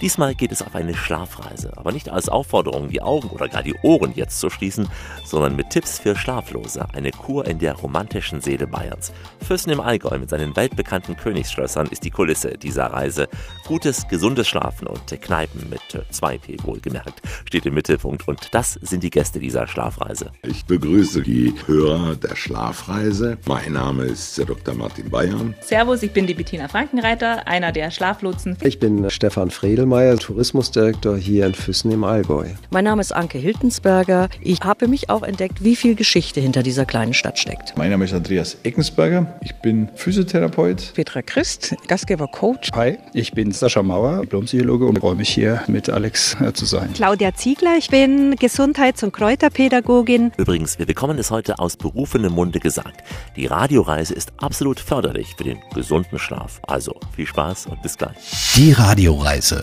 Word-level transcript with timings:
Diesmal 0.00 0.34
geht 0.34 0.50
es 0.50 0.62
auf 0.62 0.74
eine 0.74 0.94
Schlafreise, 0.94 1.72
aber 1.76 1.92
nicht 1.92 2.08
als 2.08 2.30
Aufforderung, 2.30 2.88
die 2.88 3.02
Augen 3.02 3.28
oder 3.28 3.48
gar 3.48 3.62
die 3.62 3.74
Ohren 3.82 4.12
jetzt 4.14 4.40
zu 4.40 4.48
schließen, 4.48 4.88
sondern 5.26 5.56
mit 5.56 5.68
Tipps 5.68 5.98
für 5.98 6.16
Schlaflose, 6.16 6.86
eine 6.94 7.10
Kur 7.10 7.46
in 7.46 7.58
der 7.58 7.74
romantischen 7.74 8.40
Seele 8.40 8.66
Bayerns. 8.66 9.12
Füssen 9.46 9.68
im 9.68 9.80
Allgäu 9.80 10.18
mit 10.18 10.30
seinen 10.30 10.56
weltbekannten 10.56 11.18
Königsschlössern 11.18 11.88
ist 11.88 12.02
die 12.04 12.10
Kulisse 12.10 12.56
dieser 12.56 12.86
Reise. 12.86 13.28
Gutes, 13.66 14.08
gesundes 14.08 14.48
Schlafen 14.48 14.86
und 14.86 15.20
Kneipen 15.20 15.68
mit 15.68 15.82
2P 16.10 16.64
wohlgemerkt 16.64 17.20
steht 17.44 17.66
im 17.66 17.74
Mittelpunkt 17.74 18.26
und 18.26 18.54
das 18.54 18.74
sind 18.80 19.02
die 19.02 19.10
Gäste 19.10 19.38
dieser 19.38 19.66
Schlafreise. 19.66 20.32
Ich 20.44 20.64
begrüße 20.64 21.20
die 21.20 21.52
Hörer 21.66 22.16
der 22.16 22.36
Schlafreise. 22.36 23.36
Mein 23.46 23.74
Name 23.74 24.04
ist 24.04 24.38
Dr. 24.38 24.74
Martin 24.74 25.10
Bayern. 25.10 25.54
Servus, 25.60 26.02
ich 26.02 26.12
bin 26.12 26.26
die 26.26 26.34
Bettina 26.34 26.68
Frankenreiter, 26.68 27.46
einer 27.46 27.72
der 27.72 27.90
Schlaflotsen. 27.90 28.56
Ich 28.62 28.78
bin 28.78 29.10
Stefan 29.10 29.50
Fredel 29.50 29.89
Meyer, 29.90 30.16
Tourismusdirektor 30.16 31.16
hier 31.16 31.46
in 31.46 31.54
Füssen 31.54 31.90
im 31.90 32.04
Allgäu. 32.04 32.46
Mein 32.70 32.84
Name 32.84 33.00
ist 33.00 33.12
Anke 33.12 33.38
Hiltensberger. 33.38 34.28
Ich 34.40 34.60
habe 34.60 34.86
mich 34.86 35.10
auch 35.10 35.24
entdeckt, 35.24 35.64
wie 35.64 35.74
viel 35.74 35.96
Geschichte 35.96 36.40
hinter 36.40 36.62
dieser 36.62 36.86
kleinen 36.86 37.12
Stadt 37.12 37.40
steckt. 37.40 37.76
Mein 37.76 37.90
Name 37.90 38.04
ist 38.04 38.14
Andreas 38.14 38.56
Eckensberger. 38.62 39.38
Ich 39.42 39.52
bin 39.56 39.88
Physiotherapeut. 39.96 40.92
Petra 40.94 41.22
Christ, 41.22 41.74
Gastgeber 41.88 42.28
Coach. 42.28 42.70
Hi, 42.72 42.98
ich 43.14 43.32
bin 43.32 43.50
Sascha 43.50 43.82
Mauer, 43.82 44.20
Diplompsychologe 44.20 44.86
und 44.86 45.00
freue 45.00 45.16
mich 45.16 45.28
hier 45.28 45.60
mit 45.66 45.90
Alex 45.90 46.36
äh, 46.40 46.52
zu 46.52 46.66
sein. 46.66 46.90
Claudia 46.94 47.34
Ziegler, 47.34 47.76
ich 47.76 47.90
bin 47.90 48.36
Gesundheits- 48.36 49.02
und 49.02 49.12
Kräuterpädagogin. 49.12 50.30
Übrigens, 50.36 50.78
wir 50.78 50.86
bekommen 50.86 51.18
es 51.18 51.32
heute 51.32 51.58
aus 51.58 51.76
berufenem 51.76 52.32
Munde 52.32 52.60
gesagt. 52.60 53.02
Die 53.34 53.46
Radioreise 53.46 54.14
ist 54.14 54.32
absolut 54.38 54.78
förderlich 54.78 55.34
für 55.36 55.44
den 55.44 55.58
gesunden 55.74 56.20
Schlaf. 56.20 56.60
Also 56.68 56.94
viel 57.16 57.26
Spaß 57.26 57.66
und 57.66 57.82
bis 57.82 57.98
gleich. 57.98 58.14
Die 58.54 58.70
Radioreise 58.70 59.62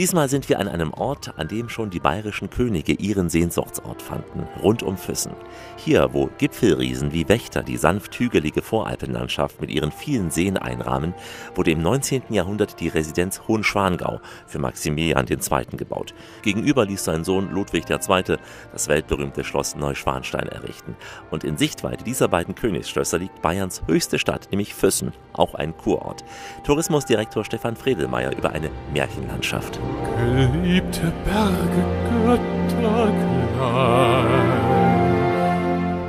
Diesmal 0.00 0.30
sind 0.30 0.48
wir 0.48 0.58
an 0.58 0.66
einem 0.66 0.94
Ort, 0.94 1.34
an 1.36 1.46
dem 1.46 1.68
schon 1.68 1.90
die 1.90 2.00
bayerischen 2.00 2.48
Könige 2.48 2.94
ihren 2.94 3.28
Sehnsuchtsort 3.28 4.00
fanden, 4.00 4.48
rund 4.62 4.82
um 4.82 4.96
Füssen. 4.96 5.32
Hier, 5.76 6.14
wo 6.14 6.30
Gipfelriesen 6.38 7.12
wie 7.12 7.28
Wächter 7.28 7.62
die 7.62 7.76
sanft 7.76 8.18
hügelige 8.18 8.62
Voralpenlandschaft 8.62 9.60
mit 9.60 9.68
ihren 9.68 9.92
vielen 9.92 10.30
Seen 10.30 10.56
einrahmen, 10.56 11.12
wurde 11.54 11.72
im 11.72 11.82
19. 11.82 12.22
Jahrhundert 12.30 12.80
die 12.80 12.88
Residenz 12.88 13.42
Hohenschwangau 13.46 14.22
für 14.46 14.58
Maximilian 14.58 15.26
II. 15.28 15.76
gebaut. 15.76 16.14
Gegenüber 16.40 16.86
ließ 16.86 17.04
sein 17.04 17.22
Sohn 17.22 17.50
Ludwig 17.50 17.84
II. 17.90 18.38
das 18.72 18.88
weltberühmte 18.88 19.44
Schloss 19.44 19.76
Neuschwanstein 19.76 20.48
errichten. 20.48 20.96
Und 21.30 21.44
in 21.44 21.58
Sichtweite 21.58 22.04
dieser 22.04 22.28
beiden 22.28 22.54
Königsschlösser 22.54 23.18
liegt 23.18 23.42
Bayerns 23.42 23.82
höchste 23.86 24.18
Stadt, 24.18 24.48
nämlich 24.50 24.72
Füssen, 24.72 25.12
auch 25.34 25.54
ein 25.54 25.76
Kurort. 25.76 26.24
Tourismusdirektor 26.64 27.44
Stefan 27.44 27.76
Fredelmeier 27.76 28.34
über 28.34 28.52
eine 28.52 28.70
Märchenlandschaft. 28.94 29.78
Geliebte 30.16 31.12
Berge, 31.24 31.84
Götter 32.24 33.12
klein. 33.58 34.50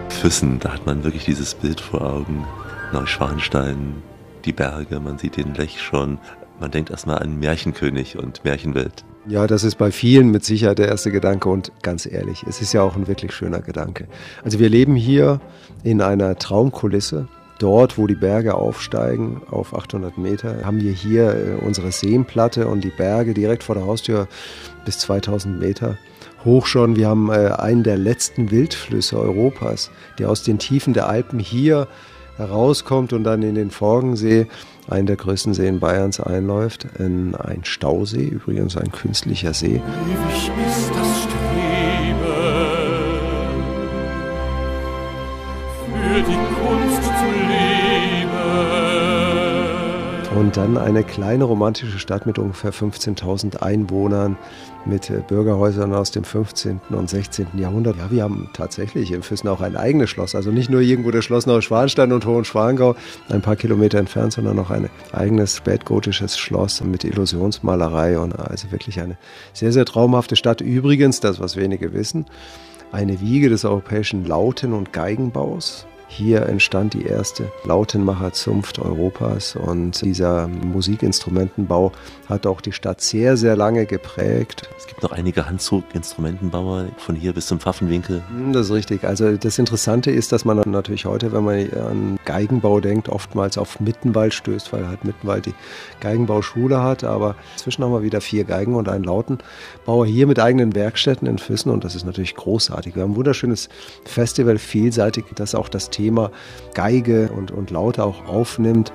Füssen, 0.09 0.59
da 0.59 0.73
hat 0.73 0.85
man 0.85 1.03
wirklich 1.03 1.25
dieses 1.25 1.55
Bild 1.55 1.81
vor 1.81 2.01
Augen. 2.01 2.45
Neuschwanstein, 2.93 4.03
die 4.45 4.53
Berge, 4.53 4.99
man 4.99 5.17
sieht 5.17 5.37
den 5.37 5.53
Lech 5.53 5.81
schon. 5.81 6.19
Man 6.59 6.71
denkt 6.71 6.91
erstmal 6.91 7.19
an 7.19 7.39
Märchenkönig 7.39 8.17
und 8.17 8.43
Märchenwelt. 8.43 9.03
Ja, 9.27 9.47
das 9.47 9.63
ist 9.63 9.77
bei 9.77 9.91
vielen 9.91 10.31
mit 10.31 10.43
Sicherheit 10.43 10.79
der 10.79 10.87
erste 10.87 11.11
Gedanke 11.11 11.49
und 11.49 11.71
ganz 11.83 12.05
ehrlich, 12.05 12.43
es 12.47 12.61
ist 12.61 12.73
ja 12.73 12.81
auch 12.81 12.95
ein 12.95 13.07
wirklich 13.07 13.33
schöner 13.33 13.61
Gedanke. 13.61 14.07
Also 14.43 14.59
wir 14.59 14.69
leben 14.69 14.95
hier 14.95 15.39
in 15.83 16.01
einer 16.01 16.37
Traumkulisse. 16.37 17.27
Dort, 17.61 17.99
wo 17.99 18.07
die 18.07 18.15
Berge 18.15 18.55
aufsteigen 18.55 19.43
auf 19.51 19.75
800 19.75 20.17
Meter, 20.17 20.65
haben 20.65 20.81
wir 20.81 20.91
hier 20.91 21.35
äh, 21.35 21.63
unsere 21.63 21.91
Seenplatte 21.91 22.67
und 22.67 22.83
die 22.83 22.89
Berge 22.89 23.35
direkt 23.35 23.61
vor 23.61 23.75
der 23.75 23.85
Haustür 23.85 24.27
bis 24.83 24.97
2000 24.97 25.59
Meter 25.59 25.99
hoch 26.43 26.65
schon. 26.65 26.95
Wir 26.95 27.07
haben 27.07 27.29
äh, 27.29 27.49
einen 27.59 27.83
der 27.83 27.97
letzten 27.97 28.49
Wildflüsse 28.49 29.19
Europas, 29.19 29.91
der 30.17 30.31
aus 30.31 30.41
den 30.41 30.57
Tiefen 30.57 30.93
der 30.93 31.07
Alpen 31.07 31.37
hier 31.37 31.87
herauskommt 32.37 33.13
und 33.13 33.25
dann 33.25 33.43
in 33.43 33.53
den 33.53 33.69
Forgensee, 33.69 34.47
einen 34.89 35.05
der 35.05 35.17
größten 35.17 35.53
Seen 35.53 35.79
Bayerns, 35.79 36.19
einläuft. 36.19 36.87
Ein 36.97 37.59
Stausee, 37.61 38.25
übrigens 38.25 38.75
ein 38.75 38.91
künstlicher 38.91 39.53
See. 39.53 39.75
Ewig 39.75 40.51
ist 40.67 40.89
das 40.95 41.23
Streben 41.23 41.40
Und 50.41 50.57
dann 50.57 50.75
eine 50.75 51.03
kleine 51.03 51.43
romantische 51.43 51.99
Stadt 51.99 52.25
mit 52.25 52.39
ungefähr 52.39 52.73
15.000 52.73 53.61
Einwohnern, 53.61 54.39
mit 54.85 55.11
Bürgerhäusern 55.27 55.93
aus 55.93 56.09
dem 56.09 56.23
15. 56.23 56.81
und 56.89 57.07
16. 57.07 57.45
Jahrhundert. 57.57 57.95
Ja, 57.97 58.09
wir 58.09 58.23
haben 58.23 58.49
tatsächlich 58.51 59.11
in 59.11 59.21
Füssen 59.21 59.49
auch 59.49 59.61
ein 59.61 59.77
eigenes 59.77 60.09
Schloss. 60.09 60.33
Also 60.33 60.49
nicht 60.49 60.71
nur 60.71 60.81
irgendwo 60.81 61.11
das 61.11 61.25
Schloss 61.25 61.45
Neuschwanstein 61.45 62.11
und 62.11 62.25
Hohenschwangau, 62.25 62.95
ein 63.29 63.43
paar 63.43 63.55
Kilometer 63.55 63.99
entfernt, 63.99 64.33
sondern 64.33 64.57
auch 64.57 64.71
ein 64.71 64.89
eigenes 65.11 65.57
spätgotisches 65.57 66.39
Schloss 66.39 66.83
mit 66.83 67.03
Illusionsmalerei. 67.03 68.17
Und 68.17 68.33
also 68.39 68.71
wirklich 68.71 68.99
eine 68.99 69.17
sehr, 69.53 69.71
sehr 69.71 69.85
traumhafte 69.85 70.35
Stadt. 70.35 70.59
Übrigens, 70.59 71.19
das, 71.19 71.39
was 71.39 71.55
wenige 71.55 71.93
wissen, 71.93 72.25
eine 72.91 73.21
Wiege 73.21 73.49
des 73.49 73.63
europäischen 73.63 74.25
Lauten- 74.25 74.73
und 74.73 74.91
Geigenbaus. 74.91 75.85
Hier 76.13 76.45
entstand 76.47 76.93
die 76.93 77.05
erste 77.05 77.49
Lautenmacherzunft 77.63 78.79
Europas 78.79 79.55
und 79.55 80.01
dieser 80.01 80.49
Musikinstrumentenbau 80.49 81.93
hat 82.27 82.45
auch 82.45 82.59
die 82.59 82.73
Stadt 82.73 82.99
sehr, 82.99 83.37
sehr 83.37 83.55
lange 83.55 83.85
geprägt. 83.85 84.69
Es 84.77 84.87
gibt 84.87 85.03
noch 85.03 85.13
einige 85.13 85.47
Handzuginstrumentenbauer 85.47 86.87
von 86.97 87.15
hier 87.15 87.31
bis 87.31 87.45
zum 87.47 87.61
Pfaffenwinkel. 87.61 88.21
Das 88.51 88.65
ist 88.65 88.73
richtig. 88.73 89.05
Also 89.05 89.37
das 89.37 89.57
Interessante 89.57 90.11
ist, 90.11 90.33
dass 90.33 90.43
man 90.43 90.61
natürlich 90.69 91.05
heute, 91.05 91.31
wenn 91.31 91.45
man 91.45 91.71
an 91.71 92.19
Geigenbau 92.25 92.81
denkt, 92.81 93.07
oftmals 93.07 93.57
auf 93.57 93.79
Mittenwald 93.79 94.33
stößt, 94.33 94.73
weil 94.73 94.89
halt 94.89 95.05
Mittenwald 95.05 95.45
die 95.45 95.55
Geigenbauschule 96.01 96.83
hat. 96.83 97.05
Aber 97.05 97.35
inzwischen 97.53 97.85
haben 97.85 97.93
wir 97.93 98.03
wieder 98.03 98.19
vier 98.19 98.43
Geigen 98.43 98.75
und 98.75 98.89
einen 98.89 99.05
Lautenbauer 99.05 100.05
hier 100.05 100.27
mit 100.27 100.39
eigenen 100.39 100.75
Werkstätten 100.75 101.25
in 101.25 101.37
Füssen 101.37 101.69
und 101.69 101.85
das 101.85 101.95
ist 101.95 102.05
natürlich 102.05 102.35
großartig. 102.35 102.95
Wir 102.95 103.03
haben 103.03 103.13
ein 103.13 103.15
wunderschönes 103.15 103.69
Festival, 104.03 104.57
vielseitig, 104.57 105.23
das 105.35 105.55
auch 105.55 105.69
das 105.69 105.89
Thema 105.89 106.00
Geige 106.73 107.29
und, 107.31 107.51
und 107.51 107.71
Laute 107.71 108.03
auch 108.03 108.25
aufnimmt. 108.25 108.91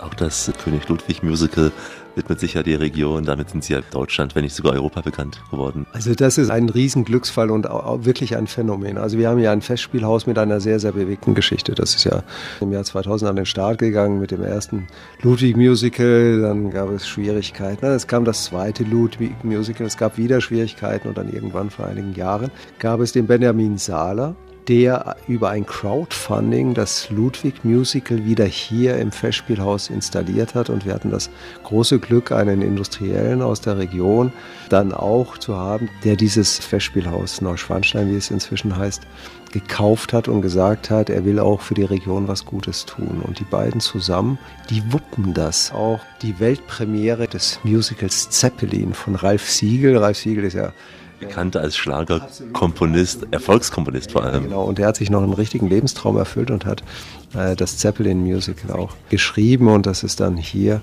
Auch 0.00 0.14
das 0.14 0.50
König 0.62 0.88
Ludwig 0.88 1.22
Musical 1.22 1.72
widmet 2.16 2.40
sich 2.40 2.54
ja 2.54 2.62
die 2.62 2.74
Region. 2.74 3.24
Damit 3.24 3.50
sind 3.50 3.62
sie 3.62 3.74
ja 3.74 3.80
Deutschland, 3.90 4.34
wenn 4.34 4.42
nicht 4.42 4.54
sogar 4.54 4.72
Europa 4.72 5.02
bekannt 5.02 5.40
geworden. 5.50 5.86
Also 5.92 6.14
das 6.14 6.38
ist 6.38 6.50
ein 6.50 6.68
Riesenglücksfall 6.68 7.50
und 7.50 7.68
auch 7.68 8.04
wirklich 8.04 8.36
ein 8.36 8.46
Phänomen. 8.46 8.98
Also 8.98 9.18
wir 9.18 9.28
haben 9.28 9.38
ja 9.38 9.52
ein 9.52 9.62
Festspielhaus 9.62 10.26
mit 10.26 10.38
einer 10.38 10.60
sehr, 10.60 10.80
sehr 10.80 10.92
bewegten 10.92 11.34
Geschichte. 11.34 11.74
Das 11.74 11.94
ist 11.94 12.04
ja 12.04 12.22
im 12.60 12.72
Jahr 12.72 12.84
2000 12.84 13.30
an 13.30 13.36
den 13.36 13.46
Start 13.46 13.78
gegangen 13.78 14.18
mit 14.18 14.30
dem 14.30 14.42
ersten 14.42 14.86
Ludwig-Musical. 15.22 16.40
Dann 16.40 16.70
gab 16.70 16.90
es 16.90 17.06
Schwierigkeiten. 17.06 17.86
Es 17.86 18.06
kam 18.06 18.24
das 18.24 18.44
zweite 18.44 18.84
Ludwig-Musical. 18.84 19.86
Es 19.86 19.96
gab 19.96 20.16
wieder 20.16 20.40
Schwierigkeiten 20.40 21.08
und 21.08 21.18
dann 21.18 21.32
irgendwann 21.32 21.70
vor 21.70 21.86
einigen 21.86 22.14
Jahren 22.14 22.50
gab 22.78 23.00
es 23.00 23.12
den 23.12 23.26
Benjamin 23.26 23.76
Sahler 23.76 24.34
der 24.68 25.16
über 25.28 25.50
ein 25.50 25.64
Crowdfunding 25.64 26.74
das 26.74 27.10
Ludwig 27.10 27.64
Musical 27.64 28.24
wieder 28.24 28.44
hier 28.44 28.96
im 28.96 29.12
Festspielhaus 29.12 29.90
installiert 29.90 30.54
hat. 30.54 30.70
Und 30.70 30.84
wir 30.84 30.94
hatten 30.94 31.10
das 31.10 31.30
große 31.64 31.98
Glück, 31.98 32.32
einen 32.32 32.62
Industriellen 32.62 33.42
aus 33.42 33.60
der 33.60 33.78
Region 33.78 34.32
dann 34.68 34.92
auch 34.92 35.38
zu 35.38 35.56
haben, 35.56 35.88
der 36.04 36.16
dieses 36.16 36.58
Festspielhaus 36.58 37.40
Neuschwanstein, 37.40 38.10
wie 38.10 38.16
es 38.16 38.30
inzwischen 38.30 38.76
heißt, 38.76 39.02
gekauft 39.52 40.12
hat 40.12 40.28
und 40.28 40.42
gesagt 40.42 40.90
hat, 40.90 41.08
er 41.08 41.24
will 41.24 41.38
auch 41.38 41.60
für 41.60 41.74
die 41.74 41.84
Region 41.84 42.28
was 42.28 42.44
Gutes 42.44 42.84
tun. 42.84 43.22
Und 43.22 43.38
die 43.38 43.44
beiden 43.44 43.80
zusammen, 43.80 44.38
die 44.68 44.82
wuppen 44.92 45.32
das. 45.32 45.72
Auch 45.72 46.00
die 46.22 46.40
Weltpremiere 46.40 47.28
des 47.28 47.60
Musicals 47.62 48.28
Zeppelin 48.30 48.92
von 48.92 49.14
Ralf 49.14 49.48
Siegel. 49.48 49.96
Ralf 49.96 50.18
Siegel 50.18 50.44
ist 50.44 50.54
ja 50.54 50.72
bekannt 51.18 51.56
als 51.56 51.76
Schlagerkomponist, 51.76 53.26
Erfolgskomponist 53.30 54.12
vor 54.12 54.24
allem. 54.24 54.44
Genau, 54.44 54.64
und 54.64 54.78
der 54.78 54.88
hat 54.88 54.96
sich 54.96 55.10
noch 55.10 55.22
einen 55.22 55.32
richtigen 55.32 55.68
Lebenstraum 55.68 56.16
erfüllt 56.16 56.50
und 56.50 56.64
hat 56.64 56.82
äh, 57.34 57.56
das 57.56 57.78
Zeppelin-Musical 57.78 58.76
auch 58.76 58.94
geschrieben 59.08 59.68
und 59.68 59.86
das 59.86 60.02
ist 60.02 60.20
dann 60.20 60.36
hier 60.36 60.80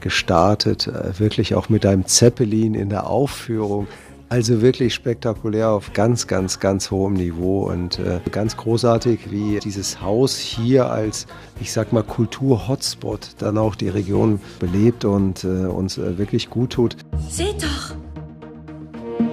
gestartet, 0.00 0.86
äh, 0.86 1.18
wirklich 1.18 1.54
auch 1.54 1.68
mit 1.68 1.86
einem 1.86 2.06
Zeppelin 2.06 2.74
in 2.74 2.90
der 2.90 3.06
Aufführung 3.06 3.86
Also 4.28 4.60
wirklich 4.60 4.92
spektakulär 4.92 5.70
auf 5.70 5.92
ganz, 5.92 6.26
ganz, 6.26 6.58
ganz 6.58 6.90
hohem 6.90 7.14
Niveau 7.14 7.70
und 7.70 8.00
äh, 8.00 8.18
ganz 8.32 8.56
großartig, 8.56 9.30
wie 9.30 9.60
dieses 9.60 10.00
Haus 10.00 10.36
hier 10.36 10.90
als, 10.90 11.26
ich 11.60 11.70
sag 11.70 11.92
mal, 11.92 12.02
Kultur-Hotspot 12.02 13.36
dann 13.38 13.56
auch 13.56 13.76
die 13.76 13.88
Region 13.88 14.40
belebt 14.58 15.04
und 15.04 15.44
äh, 15.44 15.66
uns 15.66 15.96
äh, 15.96 16.18
wirklich 16.18 16.50
gut 16.50 16.70
tut. 16.70 16.96
Seht 17.30 17.62
doch! 17.62 18.05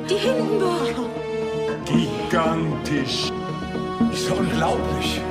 Die 0.10 0.16
Hindenburg! 0.16 0.96
Gigantisch! 1.86 3.32
Ist 4.12 4.30
unglaublich! 4.32 5.22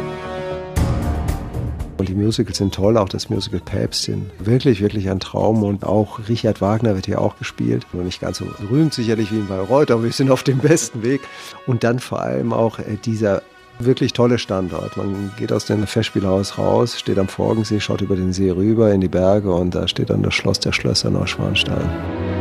Und 1.98 2.08
die 2.08 2.14
Musicals 2.14 2.56
sind 2.56 2.74
toll, 2.74 2.96
auch 2.96 3.08
das 3.08 3.28
Musical 3.28 3.60
Päpstin. 3.60 4.30
Wirklich, 4.38 4.80
wirklich 4.80 5.10
ein 5.10 5.20
Traum. 5.20 5.62
Und 5.62 5.84
auch 5.84 6.20
Richard 6.28 6.60
Wagner 6.60 6.94
wird 6.94 7.06
hier 7.06 7.20
auch 7.20 7.36
gespielt. 7.38 7.86
Nur 7.92 8.02
nicht 8.02 8.20
ganz 8.20 8.38
so 8.38 8.46
berühmt 8.46 8.94
sicherlich 8.94 9.30
wie 9.30 9.40
in 9.40 9.46
Bayreuth, 9.46 9.90
aber 9.90 10.04
wir 10.04 10.12
sind 10.12 10.30
auf 10.30 10.42
dem 10.42 10.58
besten 10.58 11.02
Weg. 11.02 11.20
Und 11.66 11.84
dann 11.84 11.98
vor 11.98 12.22
allem 12.22 12.52
auch 12.52 12.78
äh, 12.78 12.96
dieser 13.04 13.42
wirklich 13.78 14.14
tolle 14.14 14.38
Standort. 14.38 14.96
Man 14.96 15.32
geht 15.36 15.52
aus 15.52 15.66
dem 15.66 15.86
Festspielhaus 15.86 16.56
raus, 16.58 16.98
steht 16.98 17.18
am 17.18 17.28
Forgensee, 17.28 17.78
schaut 17.78 18.00
über 18.00 18.16
den 18.16 18.32
See 18.32 18.50
rüber 18.50 18.92
in 18.92 19.00
die 19.00 19.08
Berge 19.08 19.52
und 19.52 19.74
da 19.74 19.86
steht 19.86 20.10
dann 20.10 20.22
das 20.22 20.34
Schloss 20.34 20.60
der 20.60 20.72
Schlösser 20.72 21.10
Neuschwanstein. 21.10 22.31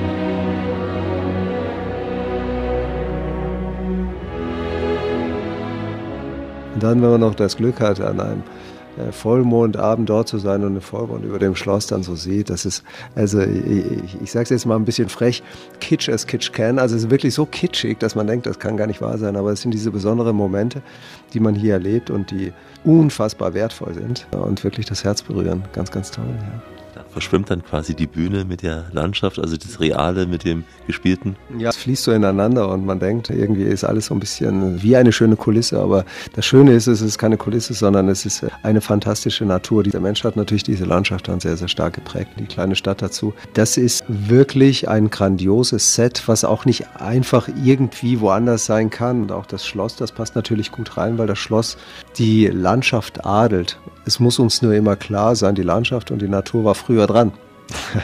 Und 6.81 6.87
dann, 6.87 7.01
wenn 7.03 7.11
man 7.11 7.21
noch 7.21 7.35
das 7.35 7.57
Glück 7.57 7.79
hat, 7.79 8.01
an 8.01 8.19
einem 8.19 8.43
äh, 8.97 9.11
Vollmondabend 9.11 10.09
dort 10.09 10.27
zu 10.27 10.39
sein 10.39 10.63
und 10.63 10.71
eine 10.71 10.81
Vollmond 10.81 11.23
über 11.23 11.37
dem 11.37 11.55
Schloss 11.55 11.85
dann 11.85 12.01
so 12.01 12.15
sieht. 12.15 12.49
Das 12.49 12.65
ist, 12.65 12.83
also 13.13 13.39
ich, 13.39 14.19
ich 14.19 14.31
sage 14.31 14.45
es 14.45 14.49
jetzt 14.49 14.65
mal 14.65 14.77
ein 14.77 14.85
bisschen 14.85 15.07
frech, 15.07 15.43
kitsch 15.79 16.09
as 16.09 16.25
kitsch 16.25 16.51
can. 16.53 16.79
Also 16.79 16.95
es 16.95 17.03
ist 17.03 17.11
wirklich 17.11 17.35
so 17.35 17.45
kitschig, 17.45 17.99
dass 17.99 18.15
man 18.15 18.25
denkt, 18.25 18.47
das 18.47 18.57
kann 18.57 18.77
gar 18.77 18.87
nicht 18.87 18.99
wahr 18.99 19.19
sein. 19.19 19.35
Aber 19.35 19.51
es 19.51 19.61
sind 19.61 19.75
diese 19.75 19.91
besonderen 19.91 20.35
Momente, 20.35 20.81
die 21.35 21.39
man 21.39 21.53
hier 21.53 21.73
erlebt 21.73 22.09
und 22.09 22.31
die 22.31 22.51
unfassbar 22.83 23.53
wertvoll 23.53 23.93
sind 23.93 24.25
und 24.31 24.63
wirklich 24.63 24.87
das 24.87 25.03
Herz 25.03 25.21
berühren. 25.21 25.63
Ganz, 25.73 25.91
ganz 25.91 26.09
toll. 26.09 26.25
Ja 26.39 26.80
verschwimmt 27.11 27.49
dann 27.49 27.63
quasi 27.63 27.95
die 27.95 28.07
Bühne 28.07 28.45
mit 28.45 28.63
der 28.63 28.85
Landschaft, 28.91 29.39
also 29.39 29.57
das 29.57 29.79
Reale 29.79 30.25
mit 30.25 30.43
dem 30.43 30.63
Gespielten? 30.87 31.35
Ja, 31.57 31.69
es 31.69 31.77
fließt 31.77 32.03
so 32.03 32.11
ineinander 32.11 32.69
und 32.69 32.85
man 32.85 32.99
denkt, 32.99 33.29
irgendwie 33.29 33.63
ist 33.63 33.83
alles 33.83 34.07
so 34.07 34.13
ein 34.13 34.19
bisschen 34.19 34.81
wie 34.81 34.95
eine 34.95 35.11
schöne 35.11 35.35
Kulisse. 35.35 35.79
Aber 35.79 36.05
das 36.33 36.45
Schöne 36.45 36.73
ist, 36.73 36.87
es 36.87 37.01
ist 37.01 37.17
keine 37.17 37.37
Kulisse, 37.37 37.73
sondern 37.73 38.07
es 38.09 38.25
ist 38.25 38.45
eine 38.63 38.81
fantastische 38.81 39.45
Natur. 39.45 39.83
Der 39.83 39.99
Mensch 39.99 40.23
hat 40.23 40.35
natürlich 40.35 40.63
diese 40.63 40.85
Landschaft 40.85 41.27
dann 41.27 41.39
sehr, 41.39 41.57
sehr 41.57 41.67
stark 41.67 41.93
geprägt, 41.93 42.31
die 42.39 42.45
kleine 42.45 42.75
Stadt 42.75 43.01
dazu. 43.01 43.33
Das 43.53 43.77
ist 43.77 44.03
wirklich 44.07 44.87
ein 44.89 45.09
grandioses 45.09 45.95
Set, 45.95 46.23
was 46.27 46.43
auch 46.43 46.65
nicht 46.65 46.87
einfach 46.99 47.49
irgendwie 47.63 48.19
woanders 48.19 48.65
sein 48.65 48.89
kann. 48.89 49.23
Und 49.23 49.31
auch 49.31 49.45
das 49.45 49.65
Schloss, 49.65 49.95
das 49.95 50.11
passt 50.11 50.35
natürlich 50.35 50.71
gut 50.71 50.97
rein, 50.97 51.17
weil 51.17 51.27
das 51.27 51.39
Schloss 51.39 51.77
die 52.17 52.47
Landschaft 52.47 53.25
adelt. 53.25 53.79
Es 54.05 54.19
muss 54.19 54.39
uns 54.39 54.61
nur 54.61 54.73
immer 54.73 54.95
klar 54.95 55.35
sein, 55.35 55.55
die 55.55 55.63
Landschaft 55.63 56.11
und 56.11 56.21
die 56.21 56.27
Natur 56.27 56.63
war 56.63 56.75
früher 56.75 57.07
dran. 57.07 57.31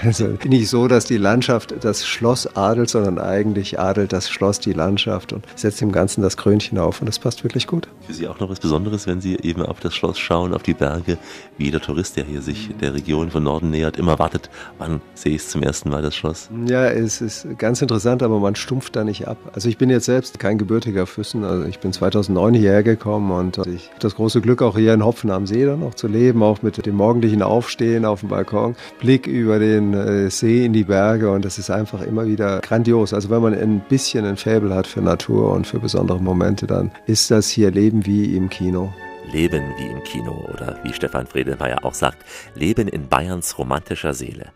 Also 0.04 0.38
nicht 0.46 0.70
so, 0.70 0.88
dass 0.88 1.06
die 1.06 1.18
Landschaft 1.18 1.74
das 1.82 2.06
Schloss 2.06 2.56
adelt, 2.56 2.90
sondern 2.90 3.20
eigentlich 3.20 3.80
adelt 3.80 4.14
das 4.14 4.30
Schloss 4.30 4.60
die 4.60 4.74
Landschaft 4.74 5.34
und 5.34 5.46
setzt 5.56 5.82
dem 5.82 5.92
Ganzen 5.92 6.22
das 6.22 6.38
Krönchen 6.38 6.78
auf 6.78 7.02
und 7.02 7.08
das 7.08 7.20
passt 7.20 7.44
wirklich 7.44 7.68
gut. 7.68 7.88
Für 8.06 8.14
Sie 8.14 8.28
auch 8.28 8.40
noch 8.40 8.50
was 8.50 8.60
Besonderes, 8.60 9.08
wenn 9.08 9.22
Sie 9.22 9.38
eben 9.42 9.62
auf 9.64 9.80
das 9.80 9.96
Schloss 9.96 10.18
schauen, 10.20 10.54
auf 10.54 10.64
die 10.64 10.74
Berge, 10.74 11.18
wie 11.58 11.66
jeder 11.66 11.82
Tourist, 11.82 12.18
der 12.18 12.26
hier 12.26 12.42
sich 12.42 12.70
der 12.82 12.94
Region 12.94 13.32
von 13.32 13.44
Norden 13.44 13.70
nähert, 13.70 13.98
immer 13.98 14.20
wartet, 14.20 14.50
wann 14.78 15.02
sehe 15.14 15.36
ich 15.36 15.48
zum 15.48 15.64
ersten 15.64 15.90
Mal 15.90 16.02
das 16.02 16.16
Schloss? 16.16 16.50
Ja, 16.66 16.86
es 16.86 17.22
ist 17.22 17.48
ganz 17.58 17.82
interessant, 17.82 18.24
aber 18.24 18.40
man 18.40 18.56
stumpft 18.56 18.96
da 18.96 19.04
nicht 19.04 19.28
ab. 19.28 19.38
Also 19.54 19.70
ich 19.70 19.78
bin 19.78 19.90
jetzt 19.90 20.06
selbst 20.06 20.40
kein 20.40 20.58
gebürtiger 20.58 21.06
Füssen, 21.06 21.44
also 21.44 21.66
ich 21.68 21.80
bin 21.80 21.94
2009 21.94 22.54
hierher 22.54 22.84
gekommen 22.84 23.32
und 23.32 23.58
ich 23.68 23.90
habe 23.90 24.00
das 24.00 24.16
große 24.16 24.42
Glück, 24.42 24.62
auch 24.62 24.78
hier 24.78 24.94
in 24.94 25.04
Hopfen 25.04 25.32
am 25.32 25.48
See 25.48 25.66
dann 25.66 25.80
noch 25.80 25.96
zu 25.96 26.08
leben, 26.08 26.44
auch 26.44 26.62
mit 26.62 26.86
dem 26.86 26.96
morgendlichen 26.96 27.42
Aufstehen 27.42 28.06
auf 28.06 28.22
dem 28.22 28.30
Balkon, 28.30 28.76
Blick 29.00 29.28
über 29.28 29.57
den 29.60 29.94
äh, 29.94 30.30
See 30.30 30.66
in 30.66 30.74
die 30.74 30.84
Berge 30.84 31.32
und 31.32 31.46
das 31.46 31.58
ist 31.58 31.70
einfach 31.70 32.02
immer 32.02 32.26
wieder 32.28 32.60
grandios. 32.62 33.14
Also 33.14 33.30
wenn 33.30 33.42
man 33.42 33.54
ein 33.54 33.82
bisschen 33.88 34.26
ein 34.26 34.38
Faible 34.38 34.74
hat 34.74 34.88
für 34.88 35.02
Natur 35.02 35.52
und 35.52 35.68
für 35.68 35.80
besondere 35.80 36.22
Momente, 36.22 36.68
dann 36.68 36.92
ist 37.06 37.32
das 37.32 37.50
hier 37.50 37.72
Leben 37.72 38.06
wie 38.06 38.36
im 38.36 38.50
Kino. 38.50 38.94
Leben 39.32 39.74
wie 39.78 39.88
im 39.88 40.04
Kino 40.04 40.46
oder 40.54 40.80
wie 40.84 40.94
Stefan 40.94 41.28
Fredelmeier 41.28 41.84
auch 41.84 41.94
sagt, 41.94 42.24
Leben 42.56 42.88
in 42.88 43.10
Bayerns 43.10 43.58
romantischer 43.58 44.14
Seele. 44.14 44.52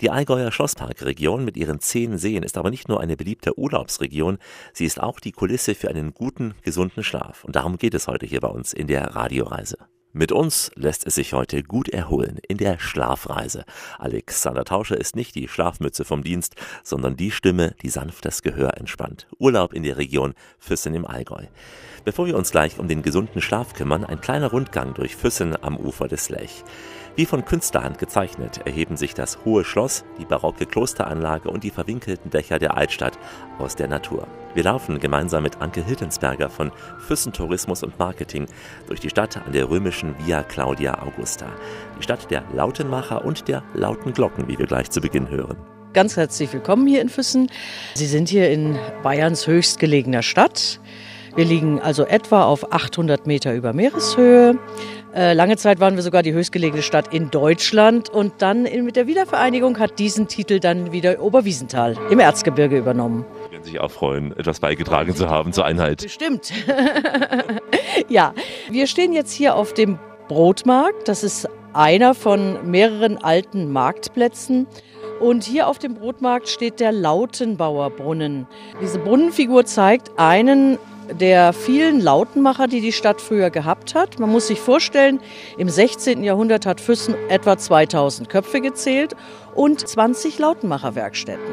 Die 0.00 0.10
Allgäuer 0.10 0.52
Schlossparkregion 0.52 1.44
mit 1.44 1.56
ihren 1.56 1.80
zehn 1.80 2.18
Seen 2.18 2.42
ist 2.42 2.56
aber 2.56 2.70
nicht 2.70 2.88
nur 2.88 3.00
eine 3.00 3.16
beliebte 3.16 3.58
Urlaubsregion, 3.58 4.38
sie 4.72 4.84
ist 4.84 5.00
auch 5.00 5.20
die 5.20 5.32
Kulisse 5.32 5.74
für 5.74 5.88
einen 5.88 6.14
guten, 6.14 6.54
gesunden 6.62 7.02
Schlaf. 7.02 7.44
Und 7.44 7.56
darum 7.56 7.78
geht 7.78 7.94
es 7.94 8.06
heute 8.06 8.26
hier 8.26 8.40
bei 8.40 8.48
uns 8.48 8.72
in 8.72 8.86
der 8.86 9.14
Radioreise. 9.14 9.76
Mit 10.14 10.30
uns 10.30 10.70
lässt 10.74 11.06
es 11.06 11.14
sich 11.14 11.32
heute 11.32 11.62
gut 11.62 11.88
erholen 11.88 12.38
in 12.46 12.58
der 12.58 12.78
Schlafreise. 12.78 13.64
Alexander 13.98 14.62
Tauscher 14.62 14.98
ist 14.98 15.16
nicht 15.16 15.34
die 15.34 15.48
Schlafmütze 15.48 16.04
vom 16.04 16.22
Dienst, 16.22 16.54
sondern 16.82 17.16
die 17.16 17.30
Stimme, 17.30 17.74
die 17.80 17.88
sanft 17.88 18.26
das 18.26 18.42
Gehör 18.42 18.76
entspannt. 18.76 19.26
Urlaub 19.38 19.72
in 19.72 19.84
der 19.84 19.96
Region 19.96 20.34
Füssen 20.58 20.94
im 20.94 21.06
Allgäu. 21.06 21.46
Bevor 22.04 22.26
wir 22.26 22.36
uns 22.36 22.50
gleich 22.50 22.78
um 22.78 22.88
den 22.88 23.00
gesunden 23.00 23.40
Schlaf 23.40 23.72
kümmern, 23.72 24.04
ein 24.04 24.20
kleiner 24.20 24.50
Rundgang 24.50 24.92
durch 24.92 25.16
Füssen 25.16 25.56
am 25.62 25.78
Ufer 25.78 26.08
des 26.08 26.28
Lech. 26.28 26.62
Wie 27.14 27.26
von 27.26 27.44
Künstlerhand 27.44 27.98
gezeichnet 27.98 28.62
erheben 28.64 28.96
sich 28.96 29.12
das 29.12 29.44
hohe 29.44 29.64
Schloss, 29.64 30.02
die 30.18 30.24
barocke 30.24 30.64
Klosteranlage 30.64 31.50
und 31.50 31.62
die 31.62 31.70
verwinkelten 31.70 32.30
Dächer 32.30 32.58
der 32.58 32.74
Altstadt 32.74 33.18
aus 33.58 33.76
der 33.76 33.86
Natur. 33.86 34.26
Wir 34.54 34.64
laufen 34.64 34.98
gemeinsam 34.98 35.42
mit 35.42 35.60
Anke 35.60 35.84
Hiltensberger 35.84 36.48
von 36.48 36.72
Füssen 36.98 37.34
Tourismus 37.34 37.82
und 37.82 37.98
Marketing 37.98 38.46
durch 38.86 39.00
die 39.00 39.10
Stadt 39.10 39.36
an 39.36 39.52
der 39.52 39.68
römischen 39.68 40.14
Via 40.24 40.42
Claudia 40.42 41.02
Augusta. 41.02 41.46
Die 41.98 42.02
Stadt 42.02 42.30
der 42.30 42.44
Lautenmacher 42.54 43.26
und 43.26 43.46
der 43.46 43.62
lauten 43.74 44.14
Glocken, 44.14 44.48
wie 44.48 44.58
wir 44.58 44.66
gleich 44.66 44.90
zu 44.90 45.02
Beginn 45.02 45.28
hören. 45.28 45.58
Ganz 45.92 46.16
herzlich 46.16 46.50
willkommen 46.54 46.86
hier 46.86 47.02
in 47.02 47.10
Füssen. 47.10 47.50
Sie 47.94 48.06
sind 48.06 48.30
hier 48.30 48.50
in 48.50 48.78
Bayerns 49.02 49.46
höchstgelegener 49.46 50.22
Stadt. 50.22 50.80
Wir 51.34 51.46
liegen 51.46 51.80
also 51.80 52.04
etwa 52.04 52.44
auf 52.44 52.72
800 52.72 53.26
Meter 53.26 53.54
über 53.54 53.72
Meereshöhe. 53.72 54.58
Äh, 55.14 55.32
lange 55.32 55.56
Zeit 55.56 55.80
waren 55.80 55.96
wir 55.96 56.02
sogar 56.02 56.22
die 56.22 56.32
höchstgelegene 56.32 56.82
Stadt 56.82 57.12
in 57.12 57.30
Deutschland 57.30 58.10
und 58.10 58.34
dann 58.38 58.62
mit 58.62 58.96
der 58.96 59.06
Wiedervereinigung 59.06 59.78
hat 59.78 59.98
diesen 59.98 60.28
Titel 60.28 60.60
dann 60.60 60.92
wieder 60.92 61.22
Oberwiesenthal 61.22 61.96
im 62.10 62.18
Erzgebirge 62.18 62.76
übernommen. 62.78 63.24
Sie 63.46 63.52
werden 63.52 63.64
sich 63.64 63.80
auch 63.80 63.90
freuen, 63.90 64.36
etwas 64.36 64.60
beigetragen 64.60 65.14
zu 65.14 65.30
haben 65.30 65.52
zur 65.52 65.64
Einheit. 65.64 66.02
Bestimmt. 66.02 66.52
ja, 68.08 68.34
wir 68.70 68.86
stehen 68.86 69.12
jetzt 69.12 69.32
hier 69.32 69.54
auf 69.54 69.72
dem 69.72 69.98
Brotmarkt. 70.28 71.08
Das 71.08 71.24
ist 71.24 71.48
einer 71.72 72.14
von 72.14 72.70
mehreren 72.70 73.16
alten 73.18 73.70
Marktplätzen. 73.70 74.66
Und 75.20 75.44
hier 75.44 75.68
auf 75.68 75.78
dem 75.78 75.94
Brotmarkt 75.94 76.48
steht 76.48 76.80
der 76.80 76.90
Lautenbauer 76.90 77.90
Brunnen. 77.90 78.46
Diese 78.80 78.98
Brunnenfigur 78.98 79.64
zeigt 79.64 80.10
einen 80.18 80.78
der 81.14 81.52
vielen 81.52 82.00
Lautenmacher, 82.00 82.66
die 82.66 82.80
die 82.80 82.92
Stadt 82.92 83.20
früher 83.20 83.50
gehabt 83.50 83.94
hat. 83.94 84.18
Man 84.18 84.30
muss 84.30 84.46
sich 84.46 84.60
vorstellen, 84.60 85.20
im 85.58 85.68
16. 85.68 86.24
Jahrhundert 86.24 86.66
hat 86.66 86.80
Füssen 86.80 87.14
etwa 87.28 87.56
2000 87.56 88.28
Köpfe 88.28 88.60
gezählt 88.60 89.14
und 89.54 89.86
20 89.86 90.38
Lautenmacherwerkstätten. 90.38 91.44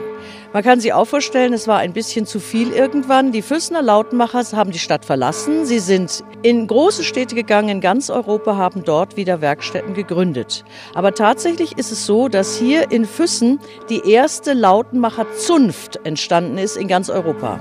Man 0.54 0.64
kann 0.64 0.80
sich 0.80 0.94
auch 0.94 1.06
vorstellen, 1.06 1.54
es 1.54 1.68
war 1.68 1.80
ein 1.80 1.94
bisschen 1.94 2.26
zu 2.26 2.40
viel 2.40 2.72
irgendwann. 2.72 3.32
Die 3.32 3.42
Füssener 3.42 3.82
Lautenmacher 3.82 4.44
haben 4.54 4.72
die 4.72 4.80
Stadt 4.80 5.06
verlassen. 5.06 5.66
Sie 5.66 5.80
sind 5.80 6.24
in 6.42 6.68
große 6.68 7.04
Städte 7.04 7.36
gegangen, 7.36 7.70
in 7.70 7.82
ganz 7.82 8.10
Europa, 8.10 8.56
haben 8.56 8.84
dort 8.84 9.18
wieder 9.18 9.42
Werkstätten 9.42 9.94
gegründet. 9.94 10.64
Aber 10.94 11.14
tatsächlich 11.14 11.78
ist 11.78 11.92
es 11.92 12.06
so, 12.06 12.30
dass 12.30 12.58
hier 12.58 12.92
in 12.92 13.06
Füssen 13.06 13.60
die 13.90 14.10
erste 14.10 14.54
Lautenmacherzunft 14.54 16.00
entstanden 16.06 16.58
ist 16.58 16.78
in 16.78 16.88
ganz 16.88 17.10
Europa. 17.10 17.60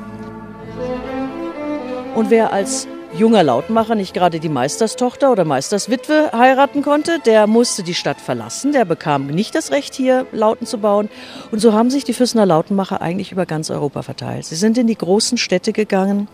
Und 2.19 2.31
wer 2.31 2.53
als 2.53 2.89
junger 3.17 3.45
Lautmacher 3.45 3.95
nicht 3.95 4.13
gerade 4.13 4.41
die 4.41 4.49
Meisterstochter 4.49 5.31
oder 5.31 5.45
Meisterswitwe 5.45 6.33
heiraten 6.33 6.83
konnte, 6.83 7.21
der 7.25 7.47
musste 7.47 7.85
die 7.85 7.95
Stadt 7.95 8.21
verlassen. 8.21 8.73
Der 8.73 8.85
bekam 8.85 9.29
nicht 9.29 9.55
das 9.55 9.71
Recht, 9.71 9.95
hier 9.95 10.27
Lauten 10.33 10.67
zu 10.67 10.79
bauen. 10.79 11.11
Und 11.53 11.61
so 11.61 11.75
haben 11.75 11.91
sich 11.91 12.03
die 12.03 12.13
Füssener 12.15 12.45
Lautenmacher 12.45 13.01
eigentlich 13.01 13.31
über 13.31 13.47
ganz 13.47 13.71
Europa 13.71 14.03
verteilt. 14.03 14.47
Sie 14.47 14.57
sind 14.57 14.77
in 14.79 14.89
die 14.89 14.97
großen 14.97 15.39
Städte 15.39 15.73
gegangen. 15.73 16.27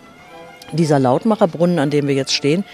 Dieser 0.73 0.99
Lautmacherbrunnen, 0.99 1.79
an 1.79 1.91
dem 1.91 2.09
wir 2.09 2.15
jetzt 2.15 2.33
stehen, 2.33 2.65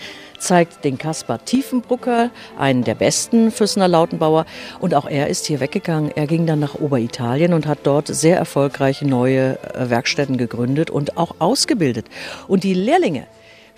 zeigt 0.40 0.84
den 0.84 0.98
Kaspar 0.98 1.44
Tiefenbrucker, 1.44 2.30
einen 2.58 2.84
der 2.84 2.94
besten 2.94 3.50
Füssener 3.50 3.88
Lautenbauer. 3.88 4.46
Und 4.80 4.94
auch 4.94 5.06
er 5.06 5.28
ist 5.28 5.46
hier 5.46 5.60
weggegangen. 5.60 6.10
Er 6.14 6.26
ging 6.26 6.46
dann 6.46 6.58
nach 6.58 6.74
Oberitalien 6.74 7.52
und 7.52 7.66
hat 7.66 7.80
dort 7.84 8.08
sehr 8.08 8.36
erfolgreiche 8.36 9.06
neue 9.06 9.58
äh, 9.74 9.90
Werkstätten 9.90 10.36
gegründet 10.36 10.90
und 10.90 11.16
auch 11.16 11.36
ausgebildet. 11.38 12.06
Und 12.48 12.64
die 12.64 12.74
Lehrlinge, 12.74 13.26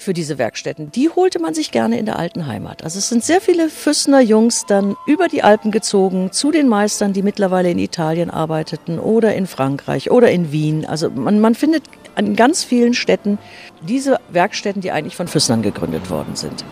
für 0.02 0.12
diese 0.12 0.36
Werkstätten, 0.36 0.90
die 0.90 1.08
holte 1.08 1.38
man 1.38 1.54
sich 1.54 1.70
gerne 1.70 1.98
in 1.98 2.06
der 2.06 2.18
alten 2.18 2.46
Heimat. 2.46 2.82
Also 2.82 2.98
es 2.98 3.08
sind 3.08 3.24
sehr 3.24 3.40
viele 3.40 3.68
Füssener 3.68 4.20
Jungs 4.20 4.64
dann 4.66 4.96
über 5.06 5.28
die 5.28 5.42
Alpen 5.42 5.70
gezogen 5.70 6.32
zu 6.32 6.50
den 6.50 6.68
Meistern, 6.68 7.12
die 7.12 7.22
mittlerweile 7.22 7.70
in 7.70 7.78
Italien 7.78 8.30
arbeiteten 8.30 8.98
oder 8.98 9.34
in 9.34 9.46
Frankreich 9.46 10.10
oder 10.10 10.30
in 10.30 10.52
Wien. 10.52 10.84
Also 10.84 11.10
man, 11.10 11.40
man 11.40 11.54
findet 11.54 11.84
an 12.14 12.36
ganz 12.36 12.64
vielen 12.64 12.94
Städten 12.94 13.38
diese 13.86 14.18
Werkstätten, 14.30 14.82
die 14.82 14.92
eigentlich 14.92 15.16
von 15.16 15.28
Füssnern 15.28 15.62
gegründet 15.62 16.10
worden 16.10 16.36
sind. 16.36 16.64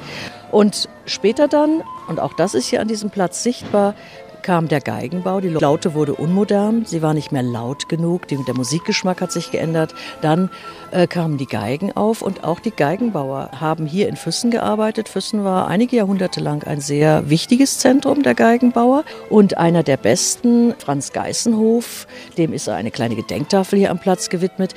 Und 0.51 0.89
später 1.07 1.49
dann, 1.49 1.83
und 2.09 2.21
auch 2.21 2.33
das 2.33 2.55
ist 2.55 2.67
hier 2.67 2.81
an 2.81 2.89
diesem 2.89 3.11
Platz 3.11 3.43
sichtbar, 3.43 3.95
kam 4.43 4.69
der 4.69 4.81
Geigenbau. 4.81 5.41
Die 5.41 5.49
Laute 5.49 5.95
wurde 5.95 6.15
unmodern, 6.15 6.85
sie 6.87 7.03
war 7.03 7.15
nicht 7.15 7.33
mehr 7.33 7.43
laut 7.43 7.89
genug, 7.89 8.27
der 8.29 8.55
Musikgeschmack 8.55 9.21
hat 9.21 9.33
sich 9.33 9.51
geändert. 9.51 9.95
Dann 10.23 10.51
äh, 10.91 11.07
kamen 11.07 11.37
die 11.37 11.47
Geigen 11.47 11.93
auf 11.97 12.23
und 12.23 12.45
auch 12.45 12.61
die 12.61 12.71
Geigenbauer 12.71 13.51
haben 13.61 13.87
hier 13.87 14.09
in 14.09 14.17
Füssen 14.17 14.51
gearbeitet. 14.51 15.09
Füssen 15.09 15.45
war 15.45 15.69
einige 15.69 15.97
Jahrhunderte 15.97 16.41
lang 16.41 16.65
ein 16.65 16.81
sehr 16.81 17.29
wichtiges 17.29 17.79
Zentrum 17.79 18.23
der 18.23 18.35
Geigenbauer 18.35 19.05
und 19.29 19.59
einer 19.59 19.83
der 19.83 19.97
besten, 19.97 20.75
Franz 20.79 21.13
Geißenhof, 21.13 22.07
dem 22.39 22.53
ist 22.53 22.69
eine 22.69 22.91
kleine 22.91 23.17
Gedenktafel 23.17 23.79
hier 23.79 23.91
am 23.91 23.99
Platz 23.99 24.31
gewidmet. 24.31 24.75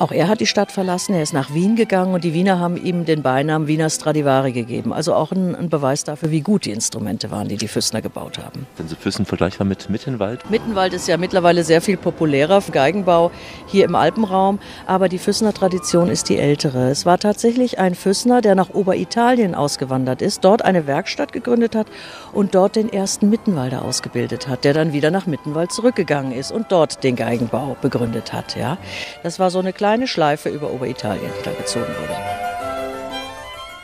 Auch 0.00 0.10
er 0.10 0.26
hat 0.26 0.40
die 0.40 0.46
Stadt 0.46 0.72
verlassen, 0.72 1.14
er 1.14 1.22
ist 1.22 1.32
nach 1.32 1.54
Wien 1.54 1.76
gegangen 1.76 2.14
und 2.14 2.24
die 2.24 2.34
Wiener 2.34 2.58
haben 2.58 2.76
ihm 2.76 3.04
den 3.04 3.22
Beinamen 3.22 3.68
Wiener 3.68 3.88
Stradivari 3.88 4.50
gegeben. 4.50 4.92
Also 4.92 5.14
auch 5.14 5.30
ein, 5.30 5.54
ein 5.54 5.68
Beweis 5.68 6.02
dafür, 6.02 6.32
wie 6.32 6.40
gut 6.40 6.64
die 6.64 6.72
Instrumente 6.72 7.30
waren, 7.30 7.46
die 7.46 7.56
die 7.56 7.68
Füssner 7.68 8.02
gebaut 8.02 8.38
haben. 8.38 8.66
Wenn 8.76 8.88
Sie 8.88 8.96
Füssen 8.96 9.24
vergleichbar 9.24 9.66
mit 9.68 9.88
Mittenwald? 9.90 10.50
Mittenwald 10.50 10.94
ist 10.94 11.06
ja 11.06 11.16
mittlerweile 11.16 11.62
sehr 11.62 11.80
viel 11.80 11.96
populärer 11.96 12.60
für 12.60 12.72
Geigenbau 12.72 13.30
hier 13.66 13.84
im 13.84 13.94
Alpenraum, 13.94 14.58
aber 14.86 15.08
die 15.08 15.18
Füssner 15.18 15.54
Tradition 15.54 16.08
ist 16.08 16.28
die 16.28 16.38
ältere. 16.38 16.90
Es 16.90 17.06
war 17.06 17.18
tatsächlich 17.18 17.78
ein 17.78 17.94
Füssner, 17.94 18.40
der 18.40 18.56
nach 18.56 18.74
Oberitalien 18.74 19.54
ausgewandert 19.54 20.22
ist, 20.22 20.44
dort 20.44 20.64
eine 20.64 20.88
Werkstatt 20.88 21.32
gegründet 21.32 21.76
hat 21.76 21.86
und 22.32 22.56
dort 22.56 22.74
den 22.74 22.92
ersten 22.92 23.30
Mittenwalder 23.30 23.84
ausgebildet 23.84 24.48
hat, 24.48 24.64
der 24.64 24.74
dann 24.74 24.92
wieder 24.92 25.12
nach 25.12 25.26
Mittenwald 25.26 25.70
zurückgegangen 25.70 26.32
ist 26.32 26.50
und 26.50 26.72
dort 26.72 27.04
den 27.04 27.14
Geigenbau 27.14 27.76
begründet 27.80 28.32
hat. 28.32 28.56
Ja. 28.56 28.76
Das 29.22 29.38
war 29.38 29.52
so 29.52 29.60
eine 29.60 29.72
kleine 29.84 30.08
Schleife 30.08 30.48
über 30.48 30.72
Oberitalien, 30.72 31.30
die 31.38 31.44
da 31.44 31.50
gezogen 31.52 31.84
wurde. 31.84 32.16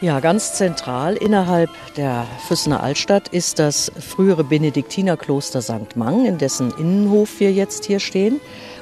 Ja, 0.00 0.20
ganz 0.20 0.54
zentral 0.54 1.14
innerhalb 1.14 1.68
der 1.94 2.26
Füssener 2.48 2.82
Altstadt 2.82 3.28
ist 3.28 3.58
das 3.58 3.92
frühere 4.00 4.42
Benediktinerkloster 4.42 5.60
St. 5.60 5.96
Mang, 5.96 6.24
in 6.24 6.38
dessen 6.38 6.72
Innenhof 6.78 7.38
wir 7.38 7.52
jetzt 7.52 7.84
hier 7.84 8.00
stehen. 8.00 8.40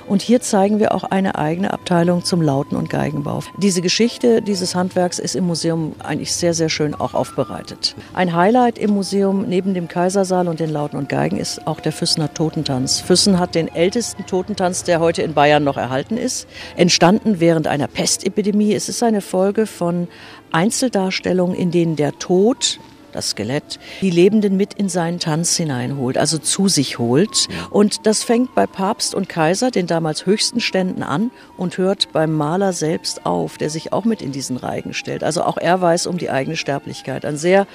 Und 0.08 0.22
hier 0.22 0.40
zeigen 0.40 0.78
wir 0.78 0.94
auch 0.94 1.04
eine 1.04 1.34
eigene 1.34 1.70
Abteilung 1.70 2.24
zum 2.24 2.40
Lauten- 2.40 2.76
und 2.76 2.88
Geigenbau. 2.88 3.42
Diese 3.58 3.82
Geschichte 3.82 4.40
dieses 4.40 4.74
Handwerks 4.74 5.18
ist 5.18 5.36
im 5.36 5.46
Museum 5.46 5.92
eigentlich 5.98 6.32
sehr, 6.32 6.54
sehr 6.54 6.70
schön 6.70 6.94
auch 6.94 7.12
aufbereitet. 7.12 7.94
Ein 8.14 8.34
Highlight 8.34 8.78
im 8.78 8.92
Museum 8.92 9.46
neben 9.48 9.74
dem 9.74 9.86
Kaisersaal 9.86 10.48
und 10.48 10.60
den 10.60 10.70
Lauten 10.70 10.96
und 10.96 11.10
Geigen 11.10 11.36
ist 11.36 11.66
auch 11.66 11.80
der 11.80 11.92
Füssener 11.92 12.32
Totentanz. 12.32 13.00
Füssen 13.00 13.38
hat 13.38 13.54
den 13.54 13.68
ältesten 13.68 14.24
Totentanz, 14.24 14.82
der 14.82 14.98
heute 15.00 15.20
in 15.20 15.34
Bayern 15.34 15.62
noch 15.62 15.76
erhalten 15.76 16.16
ist. 16.16 16.48
Entstanden 16.76 17.38
während 17.38 17.66
einer 17.66 17.86
Pestepidemie. 17.86 18.72
Es 18.72 18.88
ist 18.88 19.02
eine 19.02 19.20
Folge 19.20 19.66
von 19.66 20.08
Einzeldarstellungen, 20.52 21.54
in 21.54 21.70
denen 21.70 21.96
der 21.96 22.18
Tod 22.18 22.80
das 23.18 23.30
Skelett, 23.30 23.80
die 24.00 24.10
Lebenden 24.10 24.56
mit 24.56 24.74
in 24.74 24.88
seinen 24.88 25.18
Tanz 25.18 25.56
hineinholt, 25.56 26.16
also 26.16 26.38
zu 26.38 26.68
sich 26.68 26.98
holt. 26.98 27.48
Und 27.70 28.06
das 28.06 28.22
fängt 28.22 28.54
bei 28.54 28.66
Papst 28.66 29.12
und 29.14 29.28
Kaiser, 29.28 29.72
den 29.72 29.88
damals 29.88 30.24
höchsten 30.24 30.60
Ständen 30.60 31.02
an 31.02 31.32
und 31.56 31.78
hört 31.78 32.12
beim 32.12 32.32
Maler 32.32 32.72
selbst 32.72 33.26
auf, 33.26 33.58
der 33.58 33.70
sich 33.70 33.92
auch 33.92 34.04
mit 34.04 34.22
in 34.22 34.30
diesen 34.30 34.56
Reigen 34.56 34.94
stellt. 34.94 35.24
Also 35.24 35.42
auch 35.42 35.56
er 35.56 35.80
weiß 35.80 36.06
um 36.06 36.16
die 36.16 36.30
eigene 36.30 36.56
Sterblichkeit. 36.56 37.24
Ein 37.24 37.36
sehr 37.36 37.66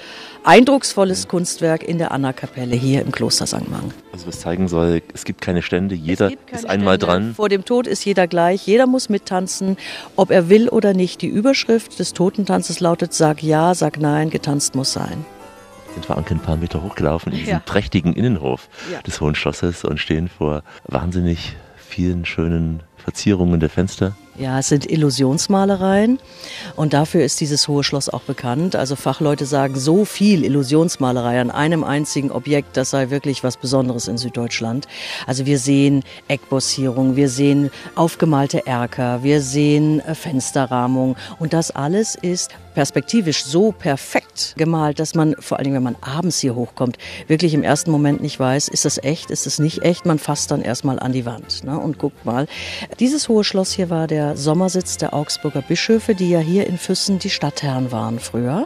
eindrucksvolles 0.46 1.28
Kunstwerk 1.28 1.84
in 1.84 1.98
der 1.98 2.14
Anna-Kapelle 2.14 2.76
hier 2.76 3.02
im 3.02 3.12
Kloster 3.12 3.46
St. 3.46 3.70
Mang. 3.70 3.94
Also 4.14 4.28
was 4.28 4.40
zeigen 4.40 4.70
soll, 4.70 5.02
es 5.14 5.26
gibt 5.26 5.42
keine 5.42 5.62
Stände, 5.62 5.94
jeder 5.94 6.32
ist 6.52 6.66
einmal 6.66 6.96
Stände. 6.96 7.06
dran. 7.06 7.36
Vor 7.36 7.50
dem 7.50 7.66
Tod 7.66 7.86
ist 7.86 8.06
jeder 8.06 8.28
gleich, 8.28 8.66
jeder 8.66 8.88
muss 8.88 9.10
mittanzen, 9.10 9.76
ob 10.16 10.32
er 10.32 10.48
will 10.48 10.70
oder 10.70 10.94
nicht. 10.94 11.22
Die 11.22 11.28
Überschrift 11.28 12.00
des 12.00 12.14
Totentanzes 12.14 12.80
lautet, 12.80 13.14
sag 13.14 13.44
ja, 13.44 13.76
sag 13.76 14.00
nein, 14.00 14.30
getanzt 14.30 14.76
muss 14.76 14.94
sein 14.94 15.26
sind 15.94 16.08
wir 16.10 16.18
Anke 16.18 16.34
ein 16.36 16.40
paar 16.40 16.58
Meter 16.58 16.82
hochgelaufen 16.84 17.32
in 17.32 17.40
diesem 17.40 17.54
Ja. 17.54 17.60
prächtigen 17.60 18.14
Innenhof 18.14 18.68
Ja. 18.92 19.02
des 19.02 19.22
Hohen 19.22 19.36
Schlosses 19.36 19.84
und 19.84 20.00
stehen 20.00 20.28
vor 20.28 20.64
wahnsinnig 20.88 21.56
vielen 21.78 22.26
schönen 22.26 22.82
Verzierungen 22.98 23.60
der 23.60 23.70
Fenster. 23.70 24.16
Ja, 24.36 24.58
es 24.58 24.70
sind 24.70 24.90
Illusionsmalereien 24.90 26.18
und 26.76 26.94
dafür 26.94 27.24
ist 27.24 27.40
dieses 27.40 27.68
Hohe 27.68 27.84
Schloss 27.84 28.10
auch 28.10 28.24
bekannt. 28.24 28.76
Also 28.76 28.96
Fachleute 28.96 29.46
sagen, 29.46 29.76
so 29.76 30.06
viel 30.06 30.44
Illusionsmalerei 30.44 31.40
an 31.40 31.52
einem 31.52 31.84
einzigen 31.84 32.32
Objekt, 32.32 32.76
das 32.76 32.90
sei 32.90 33.12
wirklich 33.12 33.44
was 33.44 33.58
Besonderes 33.58 34.08
in 34.08 34.18
Süddeutschland. 34.18 34.88
Also 35.28 35.46
wir 35.46 35.60
sehen 35.60 36.04
Eckbossierung, 36.28 37.16
wir 37.16 37.30
sehen 37.30 37.70
aufgemalte 37.94 38.66
Erker, 38.66 39.22
wir 39.22 39.40
sehen 39.40 40.00
äh, 40.00 40.16
Fensterrahmung 40.16 41.16
und 41.38 41.54
das 41.54 41.70
alles 41.70 42.16
ist 42.16 42.50
perspektivisch 42.74 43.44
so 43.44 43.72
perfekt 43.72 44.56
gemalt, 44.58 45.00
dass 45.00 45.14
man 45.14 45.36
vor 45.40 45.60
Dingen, 45.60 45.76
wenn 45.76 45.84
man 45.84 45.96
abends 46.02 46.40
hier 46.40 46.56
hochkommt, 46.56 46.98
wirklich 47.28 47.54
im 47.54 47.62
ersten 47.62 47.92
Moment 47.92 48.22
nicht 48.22 48.40
weiß, 48.40 48.68
ist 48.68 48.86
das 48.86 48.98
echt, 48.98 49.30
ist 49.30 49.46
es 49.46 49.60
nicht 49.60 49.84
echt. 49.84 50.08
Man 50.08 50.18
fasst 50.18 50.50
dann 50.50 50.64
erstmal 50.64 51.00
an 51.00 51.12
die 51.12 51.26
Wand 51.26 51.64
ne, 51.64 51.78
und 51.78 52.00
guckt 52.00 52.26
mal. 52.26 52.48
Dieses 53.00 53.30
Hohe 53.30 53.44
Schloss 53.44 53.72
hier 53.74 53.92
war 53.92 54.08
der 54.08 54.23
Sommersitz 54.36 54.98
der 54.98 55.14
Augsburger 55.14 55.62
Bischöfe, 55.62 56.16
die 56.16 56.30
ja 56.30 56.40
hier 56.40 56.68
in 56.68 56.78
Füssen 56.78 57.20
die 57.20 57.30
Stadtherren 57.30 57.92
waren 57.92 58.20
früher. 58.20 58.66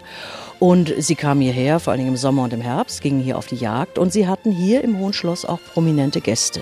Und 0.60 0.94
sie 0.98 1.16
kamen 1.16 1.42
hierher, 1.42 1.80
vor 1.80 1.96
Dingen 1.96 2.10
im 2.10 2.18
Sommer 2.18 2.44
und 2.44 2.54
im 2.54 2.62
Herbst, 2.62 3.02
gingen 3.02 3.22
hier 3.22 3.38
auf 3.38 3.48
die 3.48 3.56
Jagd 3.56 4.00
und 4.00 4.12
sie 4.12 4.28
hatten 4.28 4.52
hier 4.52 4.84
im 4.84 4.98
Hohen 4.98 5.14
Schloss 5.14 5.46
auch 5.46 5.60
prominente 5.74 6.22
Gäste. 6.22 6.62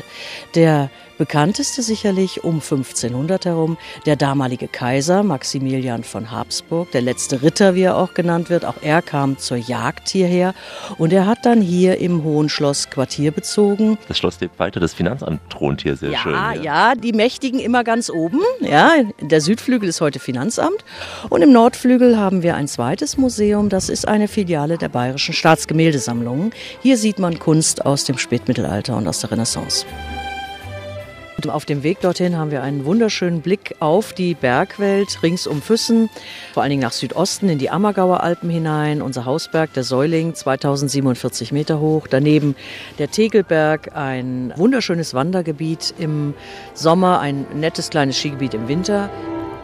Der 0.53 0.89
bekannteste 1.17 1.81
sicherlich 1.81 2.43
um 2.43 2.55
1500 2.55 3.45
herum, 3.45 3.77
der 4.05 4.15
damalige 4.15 4.67
Kaiser 4.67 5.23
Maximilian 5.23 6.03
von 6.03 6.31
Habsburg, 6.31 6.91
der 6.91 7.01
letzte 7.01 7.41
Ritter, 7.41 7.75
wie 7.75 7.81
er 7.83 7.97
auch 7.97 8.13
genannt 8.13 8.49
wird. 8.49 8.65
Auch 8.65 8.75
er 8.81 9.01
kam 9.01 9.37
zur 9.37 9.57
Jagd 9.57 10.09
hierher 10.09 10.53
und 10.97 11.13
er 11.13 11.25
hat 11.25 11.45
dann 11.45 11.61
hier 11.61 11.99
im 11.99 12.23
Hohen 12.23 12.49
Schloss 12.49 12.89
Quartier 12.89 13.31
bezogen. 13.31 13.97
Das 14.07 14.17
Schloss 14.17 14.39
lebt 14.39 14.59
weiter, 14.59 14.79
das 14.79 14.93
Finanzamt 14.93 15.41
thront 15.49 15.81
hier 15.81 15.95
sehr 15.95 16.11
Ja, 16.11 16.19
schön. 16.19 16.63
ja, 16.63 16.95
die 16.95 17.13
Mächtigen 17.13 17.59
immer 17.59 17.83
ganz 17.83 18.09
oben. 18.09 18.39
Ja, 18.61 18.91
der 19.21 19.41
Südflügel 19.41 19.89
ist 19.89 20.01
heute 20.01 20.19
Finanzamt 20.19 20.83
und 21.29 21.41
im 21.41 21.51
Nordflügel 21.51 22.17
haben 22.17 22.43
wir 22.43 22.55
ein 22.55 22.67
zweites 22.67 23.17
Museum. 23.17 23.69
Das 23.69 23.89
ist 23.89 24.07
eine 24.07 24.27
Filiale 24.27 24.77
der 24.77 24.89
Bayerischen 24.89 25.33
Staatsgemäldesammlungen. 25.33 26.51
Hier 26.81 26.97
sieht 26.97 27.19
man 27.19 27.39
Kunst 27.39 27.85
aus 27.85 28.03
dem 28.05 28.17
Spätmittelalter 28.17 28.95
und 28.97 29.07
aus 29.07 29.19
der 29.21 29.31
Renaissance. 29.31 29.85
Auf 31.49 31.65
dem 31.65 31.83
Weg 31.83 32.01
dorthin 32.01 32.37
haben 32.37 32.51
wir 32.51 32.63
einen 32.63 32.85
wunderschönen 32.85 33.41
Blick 33.41 33.75
auf 33.79 34.13
die 34.13 34.33
Bergwelt 34.33 35.21
rings 35.23 35.47
um 35.47 35.61
Füssen, 35.61 36.09
vor 36.53 36.63
allen 36.63 36.69
Dingen 36.71 36.81
nach 36.81 36.91
Südosten 36.91 37.49
in 37.49 37.57
die 37.57 37.69
Ammergauer 37.69 38.21
Alpen 38.21 38.49
hinein. 38.49 39.01
Unser 39.01 39.25
Hausberg, 39.25 39.73
der 39.73 39.83
Säuling, 39.83 40.33
2047 40.33 41.51
Meter 41.51 41.79
hoch. 41.79 42.07
Daneben 42.07 42.55
der 42.99 43.11
Tegelberg, 43.11 43.95
ein 43.95 44.53
wunderschönes 44.55 45.13
Wandergebiet 45.13 45.93
im 45.97 46.33
Sommer, 46.73 47.19
ein 47.19 47.45
nettes 47.53 47.89
kleines 47.89 48.17
Skigebiet 48.17 48.53
im 48.53 48.67
Winter. 48.67 49.09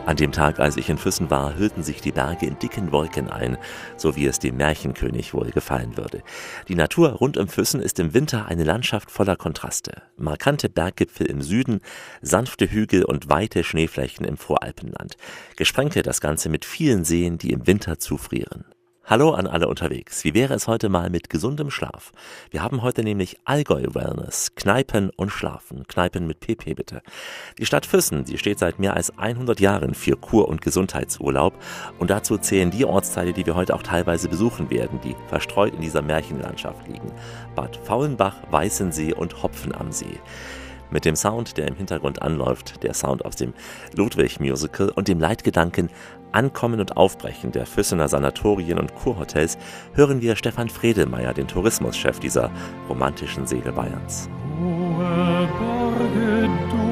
An 0.06 0.16
dem 0.16 0.32
Tag, 0.32 0.60
als 0.60 0.78
ich 0.78 0.90
in 0.90 0.98
Füssen 0.98 1.30
war, 1.30 1.56
hüllten 1.58 1.84
sich 1.84 2.02
die 2.02 2.12
Berge 2.12 2.48
in 2.48 2.58
dicken 2.58 2.92
Wolken 2.92 3.30
ein, 3.30 3.58
so 3.98 4.16
wie 4.16 4.26
es 4.26 4.40
dem 4.40 4.58
Märchenkönig 4.58 5.34
wohl 5.34 5.52
gefallen 5.52 5.96
würde. 5.96 6.24
Die 6.68 6.76
Natur 6.76 7.12
rund 7.12 7.38
um 7.38 7.48
Füssen 7.48 7.80
ist 7.82 8.00
im 8.00 8.14
Winter 8.16 8.48
eine 8.48 8.64
Landschaft 8.64 9.12
voller 9.12 9.36
Kontraste. 9.36 10.02
Markante 10.18 10.70
Berggipfel 10.70 11.28
im 11.28 11.42
Süden, 11.42 11.82
sanfte 12.22 12.72
Hügel 12.72 13.06
und 13.06 13.30
weite 13.30 13.64
Schneeflächen 13.64 14.26
im 14.26 14.38
Voralpenland. 14.38 15.18
Gesprenkelt 15.56 16.08
das 16.08 16.20
Ganze 16.20 16.50
mit 16.50 16.66
vielen 16.66 17.06
Seen, 17.06 17.38
die 17.38 17.52
im 17.52 17.68
Winter 17.68 18.00
zufrieren. 18.00 18.66
Hallo 19.04 19.32
an 19.32 19.48
alle 19.48 19.68
unterwegs. 19.68 20.24
Wie 20.24 20.36
wäre 20.36 20.54
es 20.54 20.68
heute 20.68 20.88
mal 20.88 21.10
mit 21.10 21.30
gesundem 21.30 21.72
Schlaf? 21.72 22.12
Wir 22.52 22.62
haben 22.62 22.84
heute 22.84 23.04
nämlich 23.04 23.40
Allgäu 23.46 23.84
Wellness, 23.94 24.54
Kneipen 24.56 25.10
und 25.10 25.32
Schlafen. 25.32 25.88
Kneipen 25.88 26.28
mit 26.28 26.40
PP 26.40 26.76
bitte. 26.76 27.02
Die 27.58 27.66
Stadt 27.66 27.88
Füssen, 27.88 28.26
die 28.26 28.38
steht 28.38 28.60
seit 28.60 28.78
mehr 28.78 28.96
als 28.96 29.18
100 29.18 29.60
Jahren 29.60 29.96
für 29.96 30.16
Kur- 30.16 30.48
und 30.48 30.62
Gesundheitsurlaub 30.62 31.56
und 31.98 32.12
dazu 32.12 32.38
zählen 32.38 32.70
die 32.70 32.86
Ortsteile, 32.86 33.34
die 33.34 33.46
wir 33.46 33.56
heute 33.56 33.74
auch 33.74 33.84
teilweise 33.84 34.30
besuchen 34.30 34.70
werden, 34.70 35.02
die 35.02 35.16
verstreut 35.28 35.74
in 35.74 35.82
dieser 35.82 36.04
Märchenlandschaft 36.04 36.88
liegen. 36.88 37.12
Bad 37.56 37.78
Faulenbach, 37.84 38.38
Weißensee 38.52 39.14
und 39.14 39.42
Hopfen 39.42 39.74
am 39.76 39.92
See. 39.92 40.20
Mit 40.92 41.06
dem 41.06 41.16
Sound, 41.16 41.58
der 41.58 41.68
im 41.68 41.76
Hintergrund 41.76 42.22
anläuft, 42.22 42.84
der 42.84 42.94
Sound 42.94 43.24
aus 43.24 43.38
dem 43.38 43.54
Ludwig-Musical 43.96 44.90
und 44.90 45.08
dem 45.08 45.22
Leitgedanken 45.22 45.90
Ankommen 46.32 46.80
und 46.80 46.98
Aufbrechen 46.98 47.52
der 47.52 47.66
Füssener 47.66 48.08
Sanatorien 48.08 48.80
und 48.80 48.96
Kurhotels 48.96 49.58
hören 49.94 50.22
wir 50.22 50.36
Stefan 50.36 50.70
Fredelmeier, 50.70 51.34
den 51.34 51.48
Tourismuschef 51.48 52.20
dieser 52.20 52.52
romantischen 52.88 53.48
Seele 53.48 53.72
Bayerns. 53.72 54.30
Hohe 54.60 55.48
Berge 55.60 56.50
dunkel. 56.70 56.92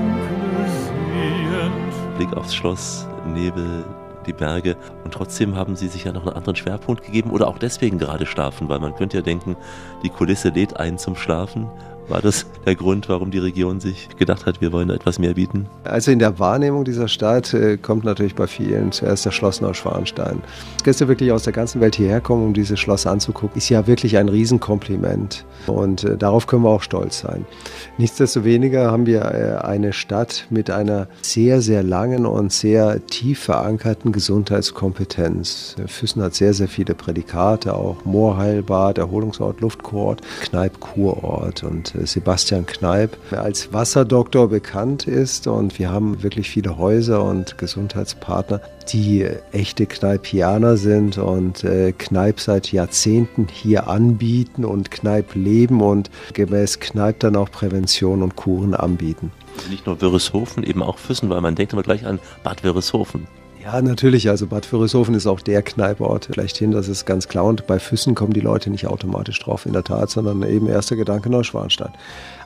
Blick 2.18 2.34
aufs 2.36 2.54
Schloss, 2.54 3.08
Nebel, 3.34 3.86
die 4.26 4.34
Berge 4.34 4.76
und 5.06 5.14
trotzdem 5.14 5.56
haben 5.56 5.78
Sie 5.78 5.88
sich 5.88 6.04
ja 6.04 6.12
noch 6.12 6.26
einen 6.26 6.36
anderen 6.36 6.58
Schwerpunkt 6.58 7.04
gegeben 7.04 7.32
oder 7.32 7.48
auch 7.48 7.58
deswegen 7.58 7.98
gerade 7.98 8.26
schlafen, 8.26 8.68
weil 8.68 8.80
man 8.80 8.94
könnte 8.94 9.18
ja 9.18 9.24
denken, 9.24 9.56
die 10.04 10.10
Kulisse 10.10 10.50
lädt 10.50 10.78
einen 10.78 10.98
zum 10.98 11.16
Schlafen. 11.16 11.70
War 12.10 12.22
das 12.22 12.48
der 12.66 12.74
Grund, 12.74 13.08
warum 13.08 13.30
die 13.30 13.38
Region 13.38 13.80
sich 13.80 14.10
gedacht 14.18 14.48
hat, 14.48 14.62
wir 14.62 14.72
wollen 14.72 14.90
etwas 14.90 15.20
mehr 15.20 15.36
bieten? 15.36 15.68
Also 15.84 16.10
in 16.10 16.18
der 16.18 16.40
Wahrnehmung 16.40 16.84
dieser 16.84 17.08
Stadt 17.08 17.54
äh, 17.54 17.78
kommt 17.78 18.04
natürlich 18.04 18.34
bei 18.34 18.48
vielen 18.48 18.92
zuerst 18.92 19.28
das 19.28 19.36
Schloss 19.36 19.62
Neuschwanstein. 19.62 20.42
Gäste 20.84 21.08
wirklich 21.08 21.32
aus 21.32 21.44
der 21.44 21.54
ganzen 21.54 21.82
Welt 21.82 21.96
hierher 21.96 22.20
kommen, 22.20 22.48
um 22.48 22.54
dieses 22.56 22.80
Schloss 22.80 23.06
anzugucken, 23.06 23.56
ist 23.58 23.70
ja 23.70 23.86
wirklich 23.86 24.18
ein 24.18 24.28
Riesenkompliment. 24.28 25.46
Und 25.68 26.04
äh, 26.04 26.18
darauf 26.18 26.48
können 26.48 26.64
wir 26.64 26.70
auch 26.70 26.82
stolz 26.82 27.20
sein. 27.20 27.46
Nichtsdestoweniger 28.00 28.92
haben 28.92 29.06
wir 29.06 29.22
äh, 29.26 29.64
eine 29.64 29.94
Stadt 29.94 30.48
mit 30.50 30.72
einer 30.72 31.08
sehr, 31.22 31.62
sehr 31.62 31.84
langen 31.84 32.26
und 32.26 32.52
sehr 32.52 33.06
tief 33.06 33.40
verankerten 33.40 34.12
Gesundheitskompetenz. 34.12 35.76
Füssen 35.86 36.24
hat 36.24 36.34
sehr, 36.34 36.56
sehr 36.56 36.68
viele 36.68 36.96
Prädikate, 36.96 37.76
auch 37.76 38.04
Moorheilbad, 38.04 38.98
Erholungsort, 38.98 39.62
Luftkurort, 39.62 40.22
Kneipp-Kurort. 40.42 41.64
Und 41.64 41.94
Sebastian 42.06 42.66
Kneipp 42.66 43.18
als 43.32 43.72
Wasserdoktor 43.74 44.50
bekannt 44.50 45.08
ist. 45.08 45.48
Und 45.48 45.80
wir 45.80 45.92
haben 45.92 46.24
wirklich 46.24 46.50
viele 46.50 46.78
Häuser 46.78 47.24
und 47.24 47.58
Gesundheitspartner, 47.58 48.62
die 48.92 49.28
echte 49.52 49.86
Kneipianer 49.86 50.78
sind 50.78 51.18
und 51.18 51.64
äh, 51.64 51.92
Kneipp 51.92 52.40
seit 52.40 52.72
Jahrzehnten 52.72 53.48
hier 53.52 53.88
anbieten 53.88 54.66
und 54.66 54.92
Kneipp 54.92 55.36
leben 55.36 55.82
und 55.82 56.10
gemäß 56.34 56.80
Kneipp 56.80 57.20
dann 57.20 57.36
auch 57.36 57.52
Prävention 57.52 58.24
und 58.24 58.36
Kuren 58.36 58.74
anbieten. 58.74 59.32
Nicht 59.70 59.86
nur 59.86 60.02
Wörishofen, 60.02 60.64
eben 60.64 60.82
auch 60.84 60.98
Füssen, 60.98 61.30
weil 61.30 61.42
man 61.42 61.56
denkt 61.56 61.74
immer 61.74 61.84
gleich 61.84 62.06
an 62.06 62.20
Bad 62.44 62.64
Wörishofen. 62.64 63.28
Ja, 63.62 63.82
natürlich. 63.82 64.30
Also 64.30 64.48
Bad 64.48 64.72
Wörishofen 64.72 65.14
ist 65.16 65.28
auch 65.28 65.42
der 65.42 65.62
Kneipport 65.62 66.30
schlechthin, 66.34 66.72
das 66.72 66.88
ist 66.88 67.06
ganz 67.06 67.28
klar. 67.28 67.44
Und 67.44 67.68
bei 67.68 67.78
Füssen 67.78 68.16
kommen 68.16 68.32
die 68.32 68.40
Leute 68.40 68.70
nicht 68.70 68.88
automatisch 68.88 69.38
drauf, 69.40 69.66
in 69.66 69.74
der 69.74 69.84
Tat, 69.84 70.10
sondern 70.10 70.42
eben 70.44 70.68
erster 70.68 70.96
Gedanke 70.96 71.30
Neuschwanstein. 71.30 71.92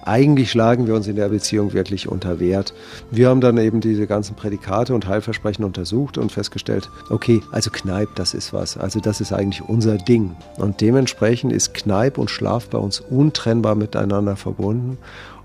Eigentlich 0.04 0.50
schlagen 0.50 0.88
wir 0.88 0.96
uns 0.96 1.08
in 1.08 1.16
der 1.16 1.30
Beziehung 1.30 1.74
wirklich 1.74 2.08
unter 2.10 2.40
Wert. 2.40 2.74
Wir 3.12 3.30
haben 3.30 3.42
dann 3.42 3.60
eben 3.60 3.80
diese 3.80 4.08
ganzen 4.08 4.36
Prädikate 4.36 4.96
und 4.96 5.08
Heilversprechen 5.08 5.64
untersucht 5.64 6.18
und 6.18 6.32
festgestellt, 6.32 6.90
okay, 7.12 7.42
also 7.52 7.70
Kneipp, 7.70 8.16
das 8.16 8.34
ist 8.34 8.52
was. 8.52 8.76
Also 8.76 9.00
das 9.00 9.22
ist 9.22 9.34
eigentlich 9.34 9.62
unser 9.62 9.98
Ding. 9.98 10.36
Und 10.58 10.82
dementsprechend 10.82 11.54
ist 11.54 11.76
Kneipp 11.76 12.18
und 12.18 12.32
Schlaf 12.32 12.70
bei 12.70 12.80
uns 12.80 13.00
untrennbar 13.00 13.76
miteinander 13.76 14.36
verbunden. 14.36 14.98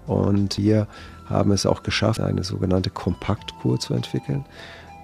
Und 0.07 0.57
wir 0.57 0.87
haben 1.27 1.53
es 1.53 1.67
auch 1.67 1.83
geschafft, 1.83 2.21
eine 2.21 2.43
sogenannte 2.43 2.89
Kompaktkur 2.89 3.79
zu 3.79 3.93
entwickeln 3.93 4.47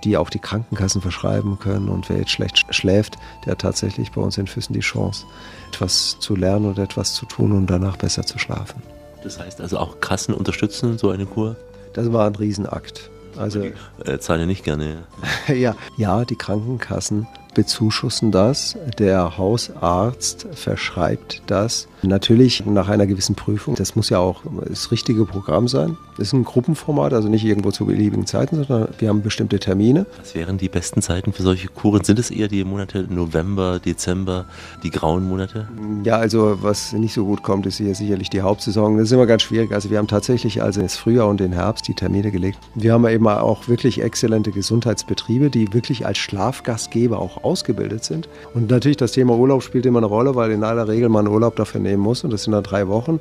die 0.05 0.17
auch 0.17 0.31
die 0.31 0.39
Krankenkassen 0.39 1.01
verschreiben 1.01 1.59
können. 1.59 1.89
Und 1.89 2.09
wer 2.09 2.19
jetzt 2.19 2.31
schlecht 2.31 2.65
schläft, 2.75 3.17
der 3.45 3.53
hat 3.53 3.61
tatsächlich 3.61 4.13
bei 4.13 4.21
uns 4.21 4.39
in 4.39 4.47
Füssen 4.47 4.75
die 4.75 4.81
Chance, 4.81 5.27
etwas 5.69 6.19
zu 6.21 6.37
lernen 6.37 6.67
und 6.67 6.79
etwas 6.79 7.15
zu 7.15 7.27
tun 7.27 7.53
und 7.53 7.67
danach 7.69 7.97
besser 7.97 8.25
zu 8.25 8.39
schlafen. 8.39 8.83
Das 9.23 9.39
heißt 9.39 9.61
also 9.61 9.79
auch 9.79 10.01
Kassen 10.01 10.35
unterstützen 10.35 10.99
so 10.99 11.11
eine 11.11 11.27
Kur? 11.27 11.57
Das 11.95 12.13
war 12.13 12.27
ein 12.27 12.35
Riesenakt. 12.35 13.11
Also, 13.37 13.65
äh, 14.05 14.19
zahlen 14.19 14.41
ja 14.41 14.47
nicht 14.47 14.65
gerne. 14.65 15.05
ja, 15.49 15.75
ja, 15.97 16.25
die 16.25 16.37
Krankenkassen 16.37 17.27
bezuschussen 17.55 18.31
das. 18.33 18.77
Der 18.99 19.39
Hausarzt 19.39 20.47
verschreibt 20.53 21.43
das. 21.47 21.89
Natürlich 22.03 22.67
nach 22.67 22.89
einer 22.89 23.07
gewissen 23.07 23.35
Prüfung. 23.35 23.75
Das 23.77 23.97
muss 23.97 24.11
ja 24.11 24.19
auch 24.19 24.43
das 24.69 24.91
richtige 24.91 25.25
Programm 25.25 25.69
sein. 25.69 25.97
Das 26.17 26.29
ist 26.29 26.33
ein 26.33 26.45
Gruppenformat, 26.45 27.13
also 27.13 27.29
nicht 27.29 27.45
irgendwo 27.45 27.73
zu 27.73 27.87
beliebigen 27.87 28.27
Zeiten, 28.27 28.57
sondern 28.57 28.89
wir 28.99 29.09
haben 29.09 29.23
bestimmte 29.23 29.59
Termine. 29.59 30.07
Was 30.21 30.35
wären 30.35 30.59
die 30.59 30.69
besten 30.69 31.03
Zeiten 31.03 31.33
für 31.33 31.43
solche 31.43 31.69
Kuren? 31.69 32.05
Sind 32.05 32.19
es 32.19 32.31
eher 32.31 32.47
die 32.47 32.63
Monate 32.65 33.07
November, 33.09 33.81
Dezember, 33.81 34.45
die 34.83 34.91
grauen 34.91 35.29
Monate? 35.29 35.69
Ja, 36.05 36.19
also 36.19 36.59
was 36.63 36.93
nicht 36.93 37.15
so 37.15 37.25
gut 37.25 37.43
kommt, 37.43 37.67
ist 37.67 37.79
hier 37.79 37.95
sicherlich 37.95 38.31
die 38.31 38.43
Hauptsaison. 38.43 38.97
Das 38.97 39.07
ist 39.07 39.13
immer 39.13 39.27
ganz 39.27 39.43
schwierig. 39.43 39.73
Also 39.73 39.91
wir 39.91 39.99
haben 39.99 40.07
tatsächlich 40.07 40.63
also 40.63 40.81
ins 40.81 40.97
Frühjahr 40.97 41.27
und 41.27 41.41
den 41.41 41.53
Herbst 41.53 41.89
die 41.89 41.95
Termine 41.95 42.31
gelegt. 42.31 42.59
Wir 42.75 42.93
haben 42.93 43.07
eben 43.09 43.27
auch 43.27 43.67
wirklich 43.67 44.01
exzellente 44.03 44.53
Gesundheitsbetriebe, 44.53 45.51
die 45.51 45.73
wirklich 45.73 46.07
als 46.07 46.19
Schlafgastgeber 46.19 47.19
auch 47.19 47.44
ausgebildet 47.45 48.05
sind. 48.05 48.29
Und 48.55 48.71
natürlich 48.71 48.97
das 48.97 49.13
Thema 49.13 49.35
Urlaub 49.37 49.63
spielt 49.63 49.87
immer 49.87 49.99
eine 49.99 50.07
Rolle, 50.07 50.35
weil 50.35 50.51
in 50.51 50.65
aller 50.65 50.89
Regel 50.89 51.09
man 51.09 51.29
Urlaub 51.29 51.57
dafür 51.57 51.81
nehmen 51.81 52.03
muss 52.03 52.25
und 52.25 52.33
das 52.33 52.45
sind 52.45 52.53
dann 52.53 52.63
drei 52.63 52.89
Wochen. 52.89 53.21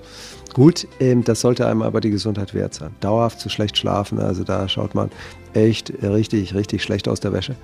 Gut, 0.54 0.88
ähm, 1.00 1.24
das 1.24 1.42
sollte 1.42 1.68
einem 1.68 1.82
aber 1.82 2.00
die 2.00 2.12
Gesundheit 2.12 2.54
wert 2.54 2.74
sein. 2.74 2.92
Dauerhaft 3.00 3.40
zu 3.40 3.50
schlecht 3.50 3.78
schlafen, 3.78 4.20
also 4.20 4.44
da 4.44 4.68
schaut 4.70 4.94
man 4.94 5.10
echt 5.54 5.92
richtig, 6.02 6.54
richtig 6.54 6.84
schlecht 6.84 7.08
aus 7.08 7.20
der 7.20 7.34
Wäsche. 7.34 7.56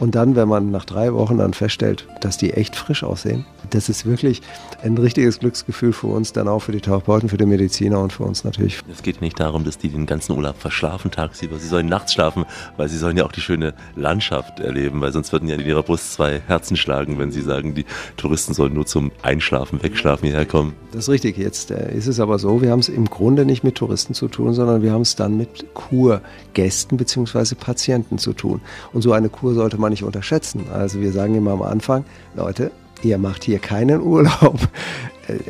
Und 0.00 0.14
dann, 0.14 0.34
wenn 0.34 0.48
man 0.48 0.70
nach 0.70 0.86
drei 0.86 1.12
Wochen 1.12 1.36
dann 1.36 1.52
feststellt, 1.52 2.08
dass 2.22 2.38
die 2.38 2.54
echt 2.54 2.74
frisch 2.74 3.04
aussehen, 3.04 3.44
das 3.68 3.90
ist 3.90 4.06
wirklich 4.06 4.40
ein 4.82 4.96
richtiges 4.96 5.40
Glücksgefühl 5.40 5.92
für 5.92 6.06
uns, 6.06 6.32
dann 6.32 6.48
auch 6.48 6.60
für 6.60 6.72
die 6.72 6.80
Therapeuten, 6.80 7.28
für 7.28 7.36
die 7.36 7.44
Mediziner 7.44 8.00
und 8.00 8.10
für 8.10 8.22
uns 8.22 8.42
natürlich. 8.42 8.80
Es 8.90 9.02
geht 9.02 9.20
nicht 9.20 9.38
darum, 9.38 9.62
dass 9.62 9.76
die 9.76 9.90
den 9.90 10.06
ganzen 10.06 10.32
Urlaub 10.32 10.56
verschlafen 10.56 11.10
tagsüber. 11.10 11.58
Sie 11.58 11.68
sollen 11.68 11.86
nachts 11.86 12.14
schlafen, 12.14 12.46
weil 12.78 12.88
sie 12.88 12.96
sollen 12.96 13.18
ja 13.18 13.26
auch 13.26 13.32
die 13.32 13.42
schöne 13.42 13.74
Landschaft 13.94 14.58
erleben, 14.60 15.02
weil 15.02 15.12
sonst 15.12 15.32
würden 15.32 15.50
ja 15.50 15.56
in 15.56 15.66
ihrer 15.66 15.82
Brust 15.82 16.14
zwei 16.14 16.40
Herzen 16.46 16.78
schlagen, 16.78 17.18
wenn 17.18 17.30
sie 17.30 17.42
sagen, 17.42 17.74
die 17.74 17.84
Touristen 18.16 18.54
sollen 18.54 18.72
nur 18.72 18.86
zum 18.86 19.12
Einschlafen, 19.20 19.82
Wegschlafen 19.82 20.26
hierher 20.26 20.46
kommen. 20.46 20.74
Das 20.92 21.04
ist 21.04 21.08
richtig. 21.10 21.36
Jetzt 21.36 21.70
äh, 21.70 21.94
ist 21.94 22.06
es 22.06 22.20
aber 22.20 22.29
so, 22.38 22.62
wir 22.62 22.70
haben 22.70 22.80
es 22.80 22.88
im 22.88 23.06
Grunde 23.06 23.44
nicht 23.44 23.64
mit 23.64 23.76
Touristen 23.76 24.14
zu 24.14 24.28
tun, 24.28 24.54
sondern 24.54 24.82
wir 24.82 24.92
haben 24.92 25.02
es 25.02 25.16
dann 25.16 25.36
mit 25.36 25.74
Kurgästen 25.74 26.96
bzw. 26.96 27.54
Patienten 27.54 28.18
zu 28.18 28.32
tun. 28.32 28.60
Und 28.92 29.02
so 29.02 29.12
eine 29.12 29.28
Kur 29.28 29.54
sollte 29.54 29.78
man 29.78 29.90
nicht 29.90 30.04
unterschätzen. 30.04 30.64
Also 30.72 31.00
wir 31.00 31.12
sagen 31.12 31.34
immer 31.34 31.52
am 31.52 31.62
Anfang, 31.62 32.04
Leute, 32.34 32.70
ihr 33.02 33.18
macht 33.18 33.44
hier 33.44 33.58
keinen 33.58 34.00
Urlaub. 34.02 34.58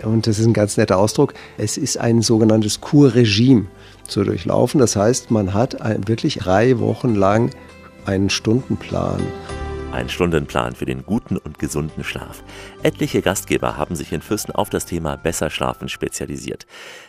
Und 0.05 0.27
das 0.27 0.38
ist 0.38 0.47
ein 0.47 0.53
ganz 0.53 0.77
netter 0.77 0.99
Ausdruck. 0.99 1.35
Es 1.57 1.77
ist 1.77 1.99
ein 1.99 2.23
sogenanntes 2.23 2.81
Kurregime 2.81 3.66
zu 4.07 4.25
durchlaufen. 4.25 4.81
Das 4.81 4.97
heißt, 4.97 5.31
man 5.31 5.55
hat 5.55 5.77
wirklich 6.07 6.37
drei 6.37 6.79
Wochen 6.79 7.14
lang 7.14 7.51
einen 8.05 8.31
Stundenplan. 8.31 9.21
Ein 9.92 10.09
Stundenplan 10.09 10.76
für 10.76 10.87
den 10.87 11.05
guten 11.05 11.37
und 11.37 11.59
gesunden 11.59 12.05
Schlaf. 12.05 12.44
Etliche 12.85 13.22
Gastgeber 13.22 13.76
haben 13.76 13.96
sich 13.96 14.12
in 14.12 14.22
Füssen 14.22 14.53
auf 14.53 14.70
das 14.70 14.87
Thema 14.87 15.16
Besser 15.16 15.50
Schlafen 15.50 15.88
spezialisiert. 15.88 16.66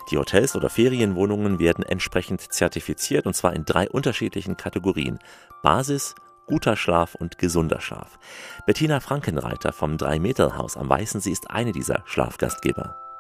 Die 0.10 0.18
Hotels 0.18 0.56
oder 0.56 0.68
Ferienwohnungen 0.68 1.60
werden 1.60 1.84
entsprechend 1.84 2.42
zertifiziert 2.42 3.28
und 3.28 3.36
zwar 3.36 3.54
in 3.54 3.66
drei 3.66 3.88
unterschiedlichen 3.88 4.58
Kategorien. 4.58 5.20
Basis, 5.62 6.16
guter 6.48 6.76
Schlaf 6.76 7.14
und 7.14 7.38
gesunder 7.38 7.82
Schlaf. 7.82 8.18
Bettina 8.66 9.00
Frankenreiter 9.00 9.74
vom 9.74 9.98
Drei-Meter-Haus 9.98 10.76
am 10.76 10.90
Weißensee 10.90 11.32
ist 11.32 11.52
eine 11.52 11.74
dieser 11.74 12.02
Schlafgastgeber. 12.06 13.11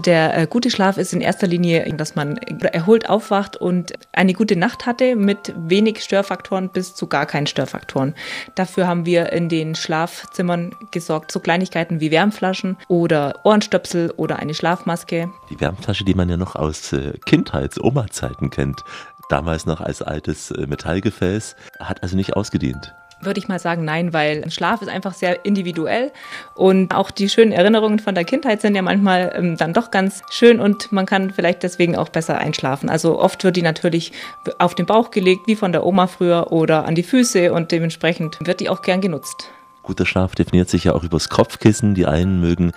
Der 0.00 0.36
äh, 0.36 0.46
gute 0.46 0.70
Schlaf 0.70 0.98
ist 0.98 1.12
in 1.12 1.20
erster 1.20 1.46
Linie, 1.46 1.90
dass 1.96 2.14
man 2.14 2.36
erholt 2.36 3.08
aufwacht 3.08 3.56
und 3.56 3.92
eine 4.12 4.32
gute 4.32 4.56
Nacht 4.56 4.86
hatte 4.86 5.14
mit 5.14 5.54
wenig 5.56 6.02
Störfaktoren 6.02 6.68
bis 6.68 6.94
zu 6.94 7.06
gar 7.06 7.26
keinen 7.26 7.46
Störfaktoren. 7.46 8.14
Dafür 8.54 8.86
haben 8.86 9.06
wir 9.06 9.32
in 9.32 9.48
den 9.48 9.74
Schlafzimmern 9.74 10.74
gesorgt, 10.90 11.30
so 11.30 11.40
Kleinigkeiten 11.40 12.00
wie 12.00 12.10
Wärmflaschen 12.10 12.76
oder 12.88 13.40
Ohrenstöpsel 13.44 14.12
oder 14.16 14.40
eine 14.40 14.54
Schlafmaske. 14.54 15.30
Die 15.50 15.60
Wärmflasche, 15.60 16.04
die 16.04 16.14
man 16.14 16.28
ja 16.28 16.36
noch 16.36 16.56
aus 16.56 16.92
äh, 16.92 17.12
Kindheits-Oma-Zeiten 17.24 18.50
kennt, 18.50 18.84
damals 19.28 19.64
noch 19.64 19.80
als 19.80 20.02
altes 20.02 20.50
äh, 20.50 20.66
Metallgefäß, 20.66 21.56
hat 21.78 22.02
also 22.02 22.16
nicht 22.16 22.34
ausgedient 22.34 22.94
würde 23.24 23.38
ich 23.38 23.48
mal 23.48 23.58
sagen, 23.58 23.84
nein, 23.84 24.12
weil 24.12 24.50
Schlaf 24.50 24.82
ist 24.82 24.88
einfach 24.88 25.14
sehr 25.14 25.44
individuell 25.44 26.12
und 26.54 26.94
auch 26.94 27.10
die 27.10 27.28
schönen 27.28 27.52
Erinnerungen 27.52 27.98
von 27.98 28.14
der 28.14 28.24
Kindheit 28.24 28.60
sind 28.60 28.74
ja 28.74 28.82
manchmal 28.82 29.32
ähm, 29.36 29.56
dann 29.56 29.72
doch 29.72 29.90
ganz 29.90 30.22
schön 30.30 30.60
und 30.60 30.92
man 30.92 31.06
kann 31.06 31.30
vielleicht 31.30 31.62
deswegen 31.62 31.96
auch 31.96 32.08
besser 32.08 32.38
einschlafen. 32.38 32.88
Also 32.88 33.18
oft 33.18 33.44
wird 33.44 33.56
die 33.56 33.62
natürlich 33.62 34.12
auf 34.58 34.74
den 34.74 34.86
Bauch 34.86 35.10
gelegt, 35.10 35.46
wie 35.46 35.56
von 35.56 35.72
der 35.72 35.84
Oma 35.86 36.06
früher 36.06 36.52
oder 36.52 36.84
an 36.86 36.94
die 36.94 37.02
Füße 37.02 37.52
und 37.52 37.72
dementsprechend 37.72 38.38
wird 38.44 38.60
die 38.60 38.68
auch 38.68 38.82
gern 38.82 39.00
genutzt. 39.00 39.50
Guter 39.84 40.06
Schlaf 40.06 40.34
definiert 40.34 40.70
sich 40.70 40.84
ja 40.84 40.94
auch 40.94 41.04
übers 41.04 41.28
Kopfkissen. 41.28 41.94
Die 41.94 42.06
einen 42.06 42.40
mögen 42.40 42.72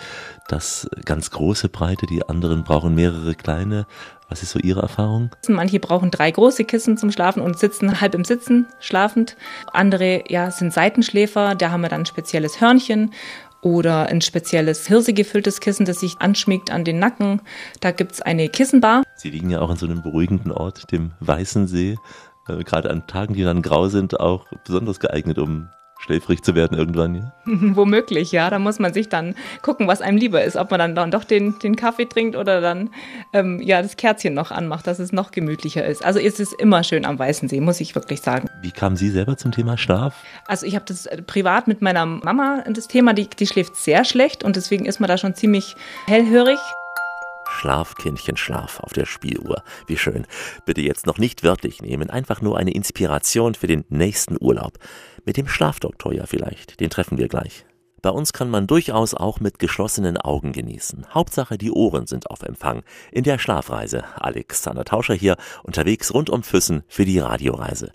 das 0.50 0.90
ganz 1.06 1.32
große 1.32 1.70
Breite, 1.70 2.06
die 2.06 2.28
anderen 2.28 2.64
brauchen 2.64 2.96
mehrere 2.96 3.34
kleine. 3.34 3.88
Was 4.30 4.44
ist 4.44 4.52
so 4.52 4.60
Ihre 4.60 4.82
Erfahrung? 4.82 5.32
Manche 5.48 5.80
brauchen 5.80 6.12
drei 6.12 6.32
große 6.32 6.66
Kissen 6.66 6.98
zum 6.98 7.12
Schlafen 7.12 7.42
und 7.42 7.58
sitzen 7.58 8.02
halb 8.02 8.14
im 8.14 8.26
Sitzen 8.26 8.68
schlafend. 8.80 9.38
Andere 9.72 10.24
ja, 10.28 10.52
sind 10.52 10.74
Seitenschläfer, 10.74 11.56
da 11.56 11.72
haben 11.72 11.82
wir 11.82 11.90
dann 11.90 12.02
ein 12.02 12.06
spezielles 12.06 12.60
Hörnchen 12.60 13.14
oder 13.62 14.08
ein 14.08 14.22
spezielles 14.22 14.86
hirsegefülltes 14.88 15.62
Kissen, 15.62 15.86
das 15.86 16.02
sich 16.02 16.20
anschmiegt 16.20 16.72
an 16.72 16.84
den 16.84 17.00
Nacken. 17.00 17.42
Da 17.80 17.92
gibt 17.92 18.14
es 18.14 18.22
eine 18.22 18.50
Kissenbar. 18.50 19.04
Sie 19.16 19.30
liegen 19.30 19.50
ja 19.50 19.62
auch 19.62 19.72
in 19.72 19.78
so 19.78 19.86
einem 19.86 20.04
beruhigenden 20.04 20.52
Ort, 20.52 20.92
dem 20.92 21.14
Weißen 21.22 21.68
See. 21.68 21.98
Äh, 22.48 22.64
gerade 22.64 22.90
an 22.90 23.08
Tagen, 23.08 23.34
die 23.34 23.44
dann 23.44 23.62
grau 23.62 23.88
sind, 23.88 24.20
auch 24.20 24.46
besonders 24.66 25.00
geeignet, 25.00 25.40
um 25.40 25.70
schläfrig 26.00 26.44
zu 26.44 26.56
werden 26.56 26.78
irgendwann, 26.78 27.16
ja? 27.16 27.32
Womöglich, 27.46 28.32
ja. 28.32 28.50
Da 28.50 28.60
muss 28.60 28.80
man 28.80 28.94
sich 28.94 29.10
dann 29.10 29.36
gucken, 29.62 29.88
was 29.88 30.02
einem 30.02 30.18
lieber 30.18 30.44
ist. 30.44 30.56
Ob 30.56 30.72
man 30.72 30.80
dann, 30.80 30.96
dann 30.96 31.12
doch 31.12 31.24
den, 31.24 31.60
den 31.60 31.76
Kaffee 31.76 32.06
trinkt 32.06 32.36
oder 32.36 32.62
dann 32.62 32.90
ähm, 33.34 33.62
ja, 33.62 33.82
das 33.82 33.98
Kerzchen 33.98 34.34
noch 34.34 34.52
anmacht, 34.52 34.88
dass 34.88 35.00
es 35.00 35.12
noch 35.12 35.32
gemütlicher 35.32 35.86
ist. 35.86 36.06
Also 36.06 36.20
ist 36.20 36.40
es 36.40 36.54
immer 36.54 36.84
schön 36.84 37.06
am 37.06 37.20
Weißen 37.20 37.50
See, 37.50 37.60
muss 37.60 37.82
ich 37.82 37.96
wirklich 37.96 38.22
sagen. 38.22 38.48
Wie 38.62 38.72
kamen 38.72 38.96
Sie 38.96 39.10
selber 39.10 39.38
zum 39.38 39.52
Thema 39.52 39.78
Schlaf? 39.78 40.16
Also 40.48 40.66
ich 40.66 40.76
habe 40.76 40.86
das 40.88 41.06
äh, 41.06 41.22
privat 41.22 41.68
mit 41.68 41.82
meiner 41.82 42.06
Mama 42.06 42.64
das 42.78 42.88
Thema, 42.88 43.14
die, 43.14 43.28
die 43.28 43.48
schläft 43.48 43.76
sehr 43.76 44.06
schlecht 44.06 44.44
und 44.44 44.56
deswegen 44.56 44.86
ist 44.86 45.00
man 45.00 45.08
da 45.08 45.18
schon 45.18 45.36
ziemlich 45.36 45.76
hellhörig. 46.06 46.60
Schlaf, 47.50 47.96
Kindchen, 47.96 48.38
Schlaf 48.38 48.80
auf 48.80 48.94
der 48.94 49.06
Spieluhr. 49.06 49.64
Wie 49.86 49.98
schön. 49.98 50.26
Bitte 50.66 50.82
jetzt 50.82 51.06
noch 51.06 51.18
nicht 51.18 51.44
wörtlich 51.44 51.82
nehmen, 51.82 52.10
einfach 52.10 52.42
nur 52.42 52.58
eine 52.58 52.72
Inspiration 52.72 53.56
für 53.56 53.68
den 53.68 53.86
nächsten 53.90 54.38
Urlaub. 54.40 54.74
Mit 55.26 55.38
dem 55.38 55.48
Schlafdoktor 55.48 56.14
ja 56.14 56.26
vielleicht. 56.26 56.80
Den 56.80 56.90
treffen 56.90 57.18
wir 57.18 57.28
gleich. 57.28 57.67
Bei 58.02 58.12
uns 58.12 58.32
kann 58.32 58.52
man 58.52 58.68
durchaus 58.68 59.16
auch 59.16 59.40
mit 59.40 59.58
geschlossenen 59.58 60.18
Augen 60.18 60.52
genießen. 60.52 61.08
Hauptsache 61.14 61.58
die 61.58 61.72
Ohren 61.72 62.06
sind 62.06 62.30
auf 62.30 62.44
Empfang. 62.44 62.84
In 63.12 63.24
der 63.24 63.40
Schlafreise. 63.40 64.04
Alexander 64.16 64.86
Tauscher 64.86 65.16
hier, 65.16 65.36
unterwegs 65.64 66.14
rund 66.14 66.30
um 66.30 66.44
Füssen 66.44 66.84
für 66.88 67.06
die 67.06 67.18
Radioreise. 67.18 67.92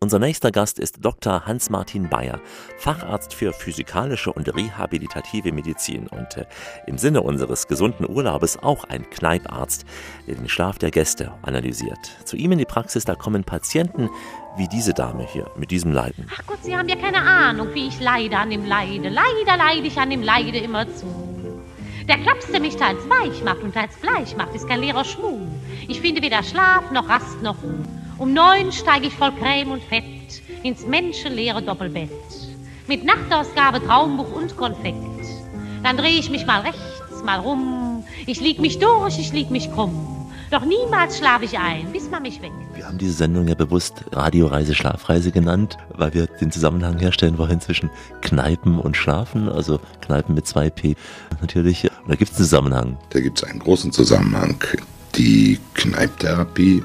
Unser 0.00 0.18
nächster 0.18 0.50
Gast 0.50 0.78
ist 0.78 1.04
Dr. 1.04 1.44
Hans-Martin 1.44 2.08
Bayer, 2.08 2.40
Facharzt 2.78 3.34
für 3.34 3.52
physikalische 3.52 4.32
und 4.32 4.54
rehabilitative 4.54 5.52
Medizin 5.52 6.08
und 6.08 6.38
äh, 6.38 6.46
im 6.86 6.96
Sinne 6.96 7.22
unseres 7.22 7.68
gesunden 7.68 8.08
Urlaubes 8.08 8.58
auch 8.58 8.84
ein 8.84 9.08
Kneiparzt, 9.10 9.84
der 10.26 10.36
den 10.36 10.48
Schlaf 10.48 10.78
der 10.78 10.90
Gäste 10.90 11.34
analysiert. 11.42 11.98
Zu 12.24 12.36
ihm 12.36 12.52
in 12.52 12.58
die 12.58 12.64
Praxis, 12.64 13.04
da 13.04 13.14
kommen 13.14 13.44
Patienten 13.44 14.08
wie 14.56 14.68
diese 14.68 14.92
Dame 14.92 15.26
hier 15.26 15.50
mit 15.56 15.70
diesem 15.70 15.92
Leiden. 15.92 16.28
Ach 16.34 16.42
Gott, 16.46 16.58
Sie 16.62 16.76
haben 16.76 16.88
ja 16.88 16.96
keine 16.96 17.22
Ahnung, 17.22 17.68
wie 17.74 17.88
ich 17.88 18.00
leide 18.00 18.36
an 18.36 18.50
dem 18.50 18.64
Leide. 18.64 19.08
Leider 19.08 19.56
leide 19.56 19.86
ich 19.86 19.98
an 19.98 20.10
dem 20.10 20.22
Leide 20.22 20.58
immer 20.58 20.86
zu. 20.94 21.06
Der 22.08 22.18
Klaps, 22.18 22.50
der 22.50 22.60
mich 22.60 22.76
teils 22.76 22.98
weich 23.08 23.42
macht 23.44 23.62
und 23.62 23.74
teils 23.74 23.96
bleich 23.96 24.36
macht, 24.36 24.54
ist 24.54 24.68
kein 24.68 24.80
leerer 24.80 25.04
Schmuh. 25.04 25.46
Ich 25.88 26.00
finde 26.00 26.20
weder 26.20 26.42
Schlaf 26.42 26.90
noch 26.90 27.08
Rast 27.08 27.42
noch 27.42 27.62
Ruhe. 27.62 27.84
Um 28.18 28.32
neun 28.32 28.72
steige 28.72 29.06
ich 29.06 29.14
voll 29.14 29.32
Creme 29.32 29.72
und 29.72 29.82
Fett 29.84 30.42
ins 30.62 30.86
menschenleere 30.86 31.62
Doppelbett. 31.62 32.10
Mit 32.88 33.04
Nachtausgabe, 33.04 33.84
Traumbuch 33.84 34.32
und 34.32 34.56
Konfekt. 34.56 34.96
Dann 35.82 35.96
drehe 35.96 36.18
ich 36.18 36.30
mich 36.30 36.46
mal 36.46 36.60
rechts, 36.60 37.22
mal 37.24 37.38
rum. 37.38 38.04
Ich 38.26 38.40
lieg 38.40 38.58
mich 38.60 38.78
durch, 38.78 39.18
ich 39.18 39.32
lieg 39.32 39.50
mich 39.50 39.72
krumm. 39.72 40.21
Doch 40.52 40.66
niemals 40.66 41.16
schlafe 41.16 41.46
ich 41.46 41.58
ein, 41.58 41.90
bis 41.92 42.10
man 42.10 42.20
mich 42.20 42.42
weckt. 42.42 42.52
Wir 42.74 42.86
haben 42.86 42.98
diese 42.98 43.14
Sendung 43.14 43.48
ja 43.48 43.54
bewusst 43.54 44.04
Radioreise, 44.12 44.74
Schlafreise 44.74 45.32
genannt, 45.32 45.78
weil 45.94 46.12
wir 46.12 46.26
den 46.26 46.52
Zusammenhang 46.52 46.98
herstellen 46.98 47.38
wollen 47.38 47.58
zwischen 47.62 47.88
Kneipen 48.20 48.78
und 48.78 48.94
Schlafen, 48.94 49.48
also 49.48 49.80
Kneipen 50.02 50.34
mit 50.34 50.44
2P 50.44 50.94
natürlich. 51.40 51.84
Und 51.84 52.10
da 52.10 52.16
gibt 52.16 52.32
es 52.32 52.36
einen 52.36 52.44
Zusammenhang. 52.44 52.98
Da 53.08 53.20
gibt 53.20 53.38
es 53.38 53.48
einen 53.48 53.60
großen 53.60 53.92
Zusammenhang. 53.92 54.62
Die 55.14 55.58
Kneiptherapie, 55.72 56.84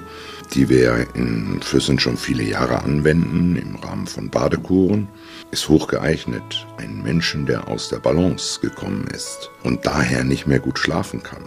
die 0.54 0.70
wir 0.70 1.06
in 1.14 1.60
Füssen 1.62 2.00
schon 2.00 2.16
viele 2.16 2.44
Jahre 2.44 2.82
anwenden, 2.82 3.58
im 3.58 3.76
Rahmen 3.76 4.08
von 4.08 4.30
Badekuren, 4.30 5.10
ist 5.52 5.68
hoch 5.68 5.90
geeignet. 5.90 6.66
Ein 6.78 7.04
Menschen, 7.04 7.46
der 7.46 7.68
aus 7.68 7.90
der 7.90 8.00
Balance 8.00 8.62
gekommen 8.62 9.08
ist 9.14 9.50
und 9.64 9.86
daher 9.86 10.24
nicht 10.24 10.48
mehr 10.48 10.60
gut 10.60 10.80
schlafen 10.80 11.22
kann, 11.22 11.44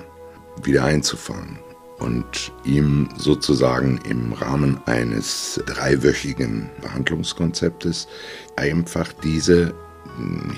wieder 0.62 0.84
einzufangen 0.84 1.58
und 2.00 2.52
ihm 2.64 3.08
sozusagen 3.16 4.00
im 4.08 4.32
Rahmen 4.32 4.80
eines 4.86 5.60
dreiwöchigen 5.66 6.70
Behandlungskonzeptes 6.80 8.08
einfach 8.56 9.12
diese 9.22 9.74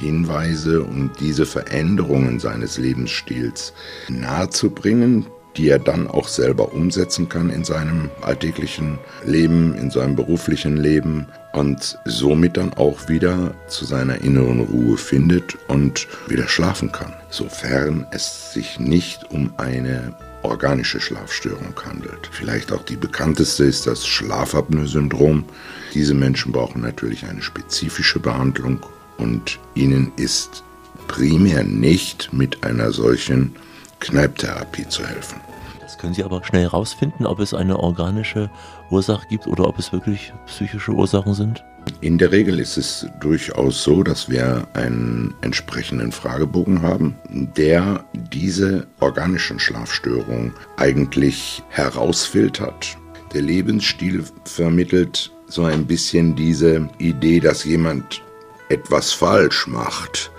Hinweise 0.00 0.82
und 0.82 1.12
diese 1.20 1.46
Veränderungen 1.46 2.40
seines 2.40 2.78
Lebensstils 2.78 3.72
nahezubringen, 4.08 5.26
die 5.56 5.68
er 5.68 5.78
dann 5.78 6.08
auch 6.08 6.28
selber 6.28 6.72
umsetzen 6.72 7.28
kann 7.28 7.50
in 7.50 7.64
seinem 7.64 8.10
alltäglichen 8.22 8.98
Leben, 9.24 9.74
in 9.74 9.90
seinem 9.90 10.16
beruflichen 10.16 10.76
Leben 10.76 11.26
und 11.52 11.98
somit 12.06 12.56
dann 12.56 12.72
auch 12.74 13.08
wieder 13.08 13.54
zu 13.68 13.84
seiner 13.84 14.22
inneren 14.22 14.60
Ruhe 14.60 14.96
findet 14.96 15.58
und 15.68 16.08
wieder 16.28 16.48
schlafen 16.48 16.90
kann, 16.90 17.12
sofern 17.28 18.06
es 18.10 18.52
sich 18.52 18.80
nicht 18.80 19.30
um 19.30 19.52
eine 19.58 20.14
organische 20.42 21.00
Schlafstörung 21.00 21.74
handelt. 21.84 22.28
Vielleicht 22.30 22.72
auch 22.72 22.82
die 22.82 22.96
bekannteste 22.96 23.64
ist 23.64 23.86
das 23.86 24.06
Schlafapnoe-Syndrom. 24.06 25.44
Diese 25.94 26.14
Menschen 26.14 26.52
brauchen 26.52 26.82
natürlich 26.82 27.26
eine 27.26 27.42
spezifische 27.42 28.20
Behandlung 28.20 28.80
und 29.18 29.58
ihnen 29.74 30.12
ist 30.16 30.64
primär 31.08 31.64
nicht 31.64 32.32
mit 32.32 32.64
einer 32.64 32.92
solchen 32.92 33.54
Kneiptherapie 34.00 34.88
zu 34.88 35.06
helfen. 35.06 35.40
Das 35.80 35.98
können 35.98 36.14
Sie 36.14 36.24
aber 36.24 36.42
schnell 36.44 36.62
herausfinden, 36.62 37.26
ob 37.26 37.38
es 37.38 37.54
eine 37.54 37.78
organische 37.78 38.50
Ursache 38.92 39.26
gibt 39.28 39.46
oder 39.46 39.66
ob 39.66 39.78
es 39.78 39.92
wirklich 39.92 40.32
psychische 40.46 40.92
Ursachen 40.92 41.34
sind? 41.34 41.64
In 42.00 42.18
der 42.18 42.30
Regel 42.30 42.60
ist 42.60 42.76
es 42.76 43.06
durchaus 43.20 43.82
so, 43.82 44.02
dass 44.02 44.28
wir 44.28 44.66
einen 44.74 45.34
entsprechenden 45.40 46.12
Fragebogen 46.12 46.82
haben, 46.82 47.16
der 47.30 48.04
diese 48.12 48.86
organischen 49.00 49.58
Schlafstörungen 49.58 50.52
eigentlich 50.76 51.62
herausfiltert. 51.70 52.96
Der 53.34 53.42
Lebensstil 53.42 54.24
vermittelt 54.44 55.32
so 55.48 55.64
ein 55.64 55.86
bisschen 55.86 56.36
diese 56.36 56.88
Idee, 56.98 57.40
dass 57.40 57.64
jemand 57.64 58.22
etwas 58.68 59.12
falsch 59.12 59.66
macht, 59.66 60.30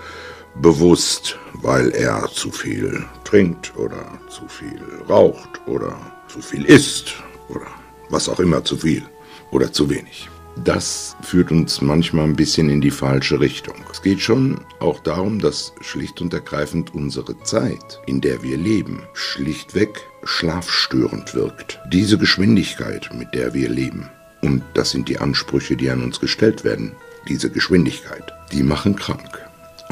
bewusst, 0.60 1.38
weil 1.54 1.90
er 1.90 2.28
zu 2.32 2.50
viel 2.50 3.04
trinkt 3.24 3.76
oder 3.76 4.06
zu 4.28 4.46
viel 4.48 4.80
raucht 5.08 5.60
oder 5.66 5.96
zu 6.28 6.40
viel 6.40 6.64
isst 6.64 7.14
oder 7.48 7.66
was 8.10 8.28
auch 8.28 8.40
immer 8.40 8.64
zu 8.64 8.76
viel 8.76 9.02
oder 9.50 9.72
zu 9.72 9.88
wenig. 9.90 10.28
Das 10.64 11.16
führt 11.22 11.50
uns 11.50 11.80
manchmal 11.80 12.24
ein 12.26 12.36
bisschen 12.36 12.70
in 12.70 12.80
die 12.80 12.92
falsche 12.92 13.40
Richtung. 13.40 13.74
Es 13.90 14.02
geht 14.02 14.20
schon 14.20 14.60
auch 14.78 15.00
darum, 15.00 15.40
dass 15.40 15.72
schlicht 15.80 16.20
und 16.20 16.32
ergreifend 16.32 16.94
unsere 16.94 17.36
Zeit, 17.42 18.00
in 18.06 18.20
der 18.20 18.42
wir 18.42 18.56
leben, 18.56 19.02
schlichtweg 19.14 20.00
schlafstörend 20.22 21.34
wirkt. 21.34 21.80
Diese 21.92 22.18
Geschwindigkeit, 22.18 23.10
mit 23.14 23.34
der 23.34 23.52
wir 23.52 23.68
leben, 23.68 24.08
und 24.42 24.62
das 24.74 24.90
sind 24.90 25.08
die 25.08 25.18
Ansprüche, 25.18 25.76
die 25.76 25.90
an 25.90 26.04
uns 26.04 26.20
gestellt 26.20 26.64
werden, 26.64 26.92
diese 27.28 27.50
Geschwindigkeit, 27.50 28.32
die 28.52 28.62
machen 28.62 28.94
krank 28.94 29.43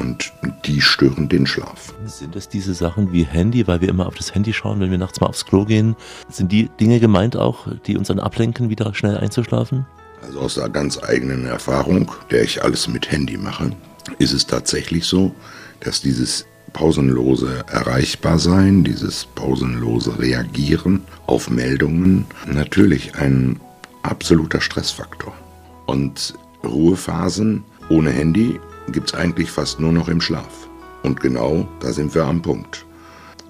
und 0.03 0.33
die 0.65 0.81
stören 0.81 1.29
den 1.29 1.47
Schlaf. 1.47 1.95
Sind 2.07 2.35
es 2.35 2.49
diese 2.49 2.75
Sachen 2.75 3.13
wie 3.13 3.23
Handy, 3.23 3.67
weil 3.69 3.81
wir 3.81 3.89
immer 3.89 4.07
auf 4.07 4.17
das 4.17 4.35
Handy 4.35 4.53
schauen, 4.53 4.81
wenn 4.81 4.91
wir 4.91 4.99
nachts 4.99 5.21
mal 5.21 5.29
aufs 5.29 5.47
Klo 5.47 5.65
gehen? 5.65 5.95
Sind 6.29 6.51
die 6.51 6.69
Dinge 6.81 6.99
gemeint 6.99 7.37
auch, 7.37 7.69
die 7.87 7.97
uns 7.97 8.09
dann 8.09 8.19
ablenken, 8.19 8.69
wieder 8.69 8.93
schnell 8.95 9.17
einzuschlafen? 9.17 9.87
Also 10.23 10.41
aus 10.41 10.55
der 10.55 10.69
ganz 10.69 11.03
eigenen 11.03 11.47
Erfahrung, 11.47 12.11
der 12.31 12.43
ich 12.43 12.63
alles 12.63 12.89
mit 12.89 13.11
Handy 13.11 13.37
mache, 13.37 13.71
ist 14.19 14.33
es 14.33 14.47
tatsächlich 14.47 15.05
so, 15.05 15.33
dass 15.81 16.01
dieses 16.01 16.47
pausenlose 16.73 17.65
Erreichbarsein, 17.69 18.83
dieses 18.83 19.27
pausenlose 19.35 20.19
Reagieren 20.19 21.03
auf 21.27 21.49
Meldungen 21.49 22.27
natürlich 22.47 23.15
ein 23.17 23.61
absoluter 24.03 24.61
Stressfaktor. 24.61 25.33
Und 25.87 26.35
Ruhephasen 26.65 27.65
ohne 27.89 28.11
Handy 28.11 28.59
gibt 28.93 29.13
es 29.13 29.19
eigentlich 29.19 29.51
fast 29.51 29.81
nur 29.81 29.93
noch 29.93 30.09
im 30.09 30.21
Schlaf. 30.21 30.69
Und 31.03 31.21
genau 31.21 31.67
da 31.81 31.93
sind 31.93 32.15
wir 32.15 32.25
am 32.25 32.43
Punkt. 32.43 32.87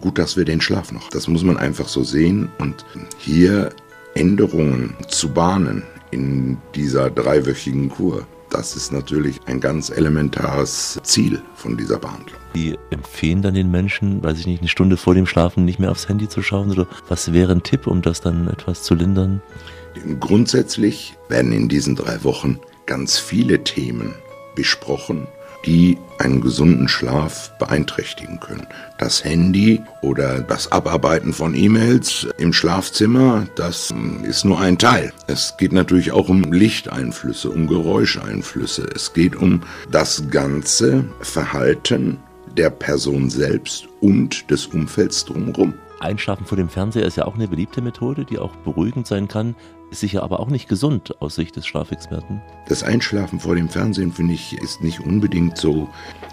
Gut, 0.01 0.19
dass 0.19 0.37
wir 0.37 0.45
den 0.45 0.61
Schlaf 0.61 0.91
noch. 0.91 1.11
Das 1.11 1.29
muss 1.29 1.45
man 1.45 1.57
einfach 1.57 1.89
so 1.89 2.03
sehen. 2.03 2.49
Und 2.59 2.85
hier 3.19 3.71
Änderungen 4.15 4.95
zu 5.09 5.29
bahnen 5.29 5.83
in 6.11 6.59
dieser 6.75 7.11
dreiwöchigen 7.11 7.89
Kur, 7.89 8.27
das 8.51 8.77
ist 8.77 8.93
natürlich 8.93 9.41
ein 9.47 9.61
ganz 9.61 9.89
elementares 9.89 11.01
Ziel 11.03 11.41
von 11.55 11.77
dieser 11.77 11.99
Behandlung. 11.99 12.39
Die 12.55 12.79
empfehlen 12.91 13.41
dann 13.41 13.55
den 13.55 13.71
Menschen, 13.71 14.23
weiß 14.23 14.39
ich 14.39 14.47
nicht, 14.47 14.61
eine 14.61 14.69
Stunde 14.69 14.99
vor 14.99 15.15
dem 15.15 15.27
Schlafen 15.27 15.65
nicht 15.65 15.79
mehr 15.79 15.91
aufs 15.91 16.09
Handy 16.09 16.29
zu 16.29 16.43
schauen? 16.43 16.71
Oder 16.71 16.87
was 17.09 17.33
wäre 17.33 17.53
ein 17.53 17.63
Tipp, 17.63 17.87
um 17.87 18.03
das 18.03 18.21
dann 18.21 18.49
etwas 18.49 18.83
zu 18.83 18.95
lindern? 18.95 19.41
Grundsätzlich 20.21 21.17
werden 21.29 21.53
in 21.53 21.69
diesen 21.69 21.97
drei 21.97 22.23
Wochen 22.25 22.59
ganz 22.85 23.19
viele 23.19 23.65
Themen 23.65 24.15
besprochen, 24.55 25.27
die 25.65 25.99
einen 26.19 26.41
gesunden 26.41 26.89
Schlaf 26.89 27.53
beeinträchtigen 27.59 28.41
können. 28.41 28.67
Das 28.99 29.25
Handy 29.25 29.81
oder 30.01 30.41
das 30.41 30.71
Abarbeiten 30.73 31.33
von 31.33 31.55
E-Mails 31.55 32.27
im 32.39 32.53
Schlafzimmer, 32.53 33.47
das 33.57 33.93
ist 34.25 34.45
nur 34.45 34.61
ein 34.61 34.79
Teil. 34.79 35.13
Es 35.27 35.57
geht 35.57 35.73
natürlich 35.73 36.13
auch 36.13 36.29
um 36.29 36.53
Lichteinflüsse, 36.53 37.51
um 37.51 37.67
Geräuscheinflüsse. 37.67 38.89
Es 38.95 39.13
geht 39.13 39.37
um 39.37 39.63
das 39.91 40.29
ganze 40.31 41.05
Verhalten 41.21 42.19
der 42.57 42.71
Person 42.71 43.31
selbst 43.31 43.89
und 44.01 44.51
des 44.51 44.67
Umfelds 44.67 45.25
drumherum. 45.25 45.75
Einschlafen 46.01 46.47
vor 46.47 46.57
dem 46.57 46.69
Fernseher 46.69 47.07
ist 47.07 47.17
ja 47.17 47.25
auch 47.25 47.37
eine 47.37 47.47
beliebte 47.47 47.81
Methode, 47.81 48.25
die 48.25 48.39
auch 48.39 48.55
beruhigend 48.57 49.07
sein 49.07 49.29
kann, 49.29 49.55
ist 49.93 50.01
sicher 50.01 50.23
aber 50.23 50.41
auch 50.41 50.49
nicht 50.49 50.69
gesund 50.69 51.21
aus 51.21 51.35
Sicht 51.35 51.55
des 51.55 51.67
Schlafexperten. 51.67 52.41
Das 52.67 52.83
Einschlafen 52.83 53.39
vor 53.39 53.55
dem 53.55 53.69
Fernsehen, 53.69 54.11
finde 54.11 54.35
ich, 54.35 54.59
ist 54.59 54.83
nicht 54.83 55.01
unbedingt 55.01 55.59
so 55.59 55.89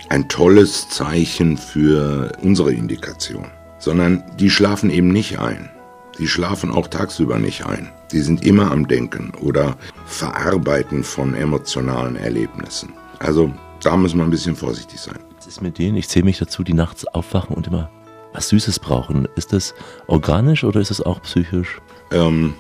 ein 0.08 0.28
tolles 0.30 0.90
Zeichen 0.90 1.58
für 1.58 2.32
unsere 2.42 2.74
Indikation, 2.74 3.52
sondern 3.78 4.24
die 4.40 4.50
schlafen 4.50 4.90
eben 4.90 5.10
nicht 5.10 5.40
ein. 5.40 5.70
Die 6.18 6.28
schlafen 6.28 6.72
auch 6.72 6.88
tagsüber 6.88 7.38
nicht 7.38 7.66
ein. 7.66 7.92
Die 8.12 8.22
sind 8.22 8.44
immer 8.44 8.72
am 8.72 8.88
Denken 8.88 9.32
oder 9.42 9.78
Verarbeiten 10.06 11.04
von 11.04 11.34
emotionalen 11.34 12.16
Erlebnissen. 12.16 12.94
Also 13.20 13.54
da 13.84 13.96
muss 13.96 14.16
man 14.16 14.28
ein 14.28 14.32
bisschen 14.32 14.56
vorsichtig 14.56 15.00
sein. 15.00 15.20
Was 15.38 15.48
ist 15.48 15.62
mit 15.62 15.78
denen? 15.78 15.98
Ich 15.98 16.10
zähle 16.10 16.26
mich 16.26 16.40
dazu, 16.40 16.64
die 16.64 16.74
nachts 16.74 17.06
aufwachen 17.06 17.56
und 17.56 17.68
immer 17.68 17.90
was 18.34 18.50
Süßes 18.50 18.80
brauchen. 18.80 19.28
Ist 19.36 19.54
das 19.54 19.74
organisch 20.08 20.64
oder 20.64 20.80
ist 20.80 20.92
es 20.92 21.02
auch 21.02 21.22
psychisch? 21.22 21.80
Ähm, 22.12 22.54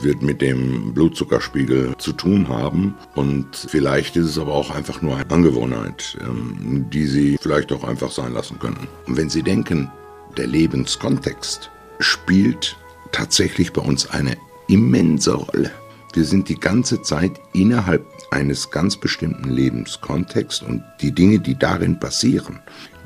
wird 0.00 0.22
mit 0.22 0.40
dem 0.40 0.92
Blutzuckerspiegel 0.94 1.96
zu 1.98 2.12
tun 2.12 2.48
haben. 2.48 2.94
Und 3.14 3.46
vielleicht 3.56 4.16
ist 4.16 4.26
es 4.26 4.38
aber 4.38 4.52
auch 4.52 4.70
einfach 4.70 5.02
nur 5.02 5.16
eine 5.16 5.30
Angewohnheit, 5.30 6.18
ähm, 6.20 6.86
die 6.90 7.06
Sie 7.06 7.38
vielleicht 7.40 7.72
auch 7.72 7.84
einfach 7.84 8.10
sein 8.10 8.32
lassen 8.32 8.58
können. 8.58 8.88
Und 9.06 9.16
wenn 9.16 9.30
Sie 9.30 9.42
denken, 9.42 9.90
der 10.36 10.46
Lebenskontext 10.46 11.70
spielt 11.98 12.76
tatsächlich 13.12 13.72
bei 13.72 13.82
uns 13.82 14.10
eine 14.10 14.36
immense 14.68 15.34
Rolle. 15.34 15.70
Wir 16.12 16.24
sind 16.24 16.48
die 16.48 16.58
ganze 16.58 17.02
Zeit 17.02 17.32
innerhalb 17.52 18.04
eines 18.30 18.70
ganz 18.70 18.96
bestimmten 18.96 19.50
Lebenskontexts 19.50 20.62
und 20.62 20.82
die 21.00 21.12
Dinge, 21.12 21.38
die 21.38 21.58
darin 21.58 22.00
passieren, 22.00 22.60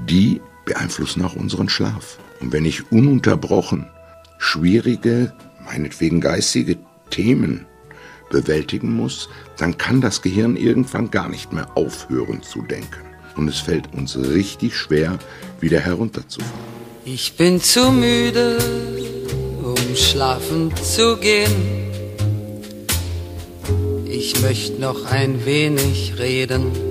die 0.09 0.41
beeinflussen 0.65 1.25
auch 1.25 1.35
unseren 1.35 1.69
Schlaf. 1.69 2.19
Und 2.41 2.53
wenn 2.53 2.65
ich 2.65 2.91
ununterbrochen 2.91 3.87
schwierige, 4.39 5.33
meinetwegen 5.71 6.21
geistige 6.21 6.77
Themen 7.11 7.67
bewältigen 8.31 8.95
muss, 8.95 9.29
dann 9.57 9.79
kann 9.79 10.01
das 10.01 10.23
Gehirn 10.23 10.57
irgendwann 10.57 11.11
gar 11.11 11.29
nicht 11.29 11.53
mehr 11.53 11.77
aufhören 11.77 12.43
zu 12.43 12.63
denken. 12.63 13.07
Und 13.37 13.49
es 13.49 13.59
fällt 13.59 13.93
uns 13.95 14.17
richtig 14.17 14.77
schwer, 14.77 15.19
wieder 15.61 15.81
herunterzufahren. 15.81 16.53
Ich 17.05 17.37
bin 17.37 17.61
zu 17.61 17.91
müde, 17.93 18.59
um 19.63 19.97
schlafen 19.97 20.73
zu 20.77 21.17
gehen. 21.17 21.91
Ich 24.07 24.41
möchte 24.43 24.81
noch 24.81 25.07
ein 25.07 25.45
wenig 25.47 26.15
reden. 26.19 26.90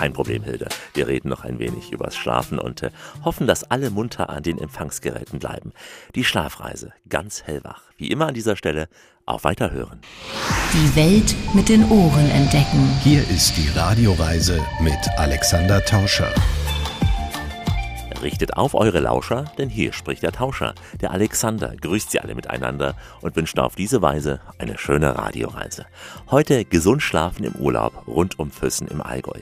Kein 0.00 0.14
Problem, 0.14 0.42
Hilde. 0.42 0.66
Wir 0.94 1.08
reden 1.08 1.28
noch 1.28 1.44
ein 1.44 1.58
wenig 1.58 1.92
übers 1.92 2.16
Schlafen 2.16 2.58
und 2.58 2.82
äh, 2.82 2.90
hoffen, 3.22 3.46
dass 3.46 3.70
alle 3.70 3.90
munter 3.90 4.30
an 4.30 4.42
den 4.42 4.56
Empfangsgeräten 4.56 5.38
bleiben. 5.38 5.74
Die 6.14 6.24
Schlafreise, 6.24 6.94
ganz 7.10 7.42
hellwach. 7.42 7.82
Wie 7.98 8.10
immer 8.10 8.28
an 8.28 8.32
dieser 8.32 8.56
Stelle, 8.56 8.88
auch 9.26 9.44
weiterhören. 9.44 10.00
Die 10.72 10.96
Welt 10.96 11.34
mit 11.52 11.68
den 11.68 11.86
Ohren 11.90 12.30
entdecken. 12.30 12.88
Hier 13.04 13.20
ist 13.28 13.58
die 13.58 13.68
Radioreise 13.78 14.64
mit 14.80 14.96
Alexander 15.18 15.84
Tauscher. 15.84 16.32
Richtet 18.22 18.56
auf 18.56 18.74
eure 18.74 19.00
Lauscher, 19.00 19.52
denn 19.58 19.68
hier 19.68 19.92
spricht 19.92 20.22
der 20.22 20.32
Tauscher. 20.32 20.74
Der 21.02 21.10
Alexander 21.10 21.74
grüßt 21.76 22.10
sie 22.10 22.20
alle 22.20 22.34
miteinander 22.34 22.94
und 23.20 23.36
wünscht 23.36 23.58
auf 23.58 23.76
diese 23.76 24.00
Weise 24.00 24.40
eine 24.56 24.78
schöne 24.78 25.16
Radioreise. 25.16 25.84
Heute 26.30 26.64
gesund 26.64 27.02
schlafen 27.02 27.44
im 27.44 27.54
Urlaub 27.56 28.06
rund 28.06 28.38
um 28.38 28.50
Füssen 28.50 28.88
im 28.88 29.02
Allgäu. 29.02 29.40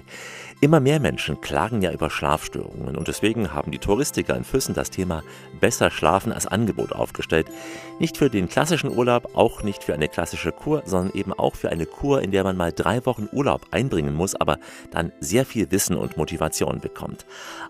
Immer 0.61 0.81
mehr 0.81 0.99
Menschen 0.99 1.41
klagen 1.41 1.83
ja 1.83 1.93
über 1.93 2.11
Schlafstörungen 2.11 2.97
und 2.97 3.07
deswegen 3.07 3.55
haben 3.55 3.71
die 3.71 3.79
Touristiker 3.79 4.35
in 4.35 4.43
Füssen 4.43 4.75
das 4.75 4.91
Thema 4.91 5.23
besser 5.61 5.89
schlafen 5.89 6.33
als 6.33 6.49
Angebot 6.49 6.91
aufgestellt. 6.93 7.47
Nicht 8.01 8.17
für 8.17 8.29
den 8.29 8.49
klassischen 8.49 8.91
Urlaub, 8.91 9.37
auch 9.37 9.63
nicht 9.63 9.85
für 9.85 9.95
eine 9.95 10.09
klassische 10.09 10.51
Kur, 10.51 10.83
sondern 10.85 11.15
eben 11.15 11.33
auch 11.33 11.55
für 11.55 11.69
eine 11.71 11.87
Kur, 11.87 12.23
in 12.23 12.33
der 12.33 12.43
man 12.43 12.57
mal 12.57 12.73
drei 12.73 13.07
Wochen 13.07 13.29
Urlaub 13.31 13.67
einbringen 13.71 14.17
muss, 14.17 14.35
aber 14.35 14.59
dann 14.91 15.13
sehr 15.21 15.47
viel 15.47 15.71
Wissen 15.71 15.95
und 15.95 16.17
Motivation 16.17 16.81
bekommt. 16.81 17.25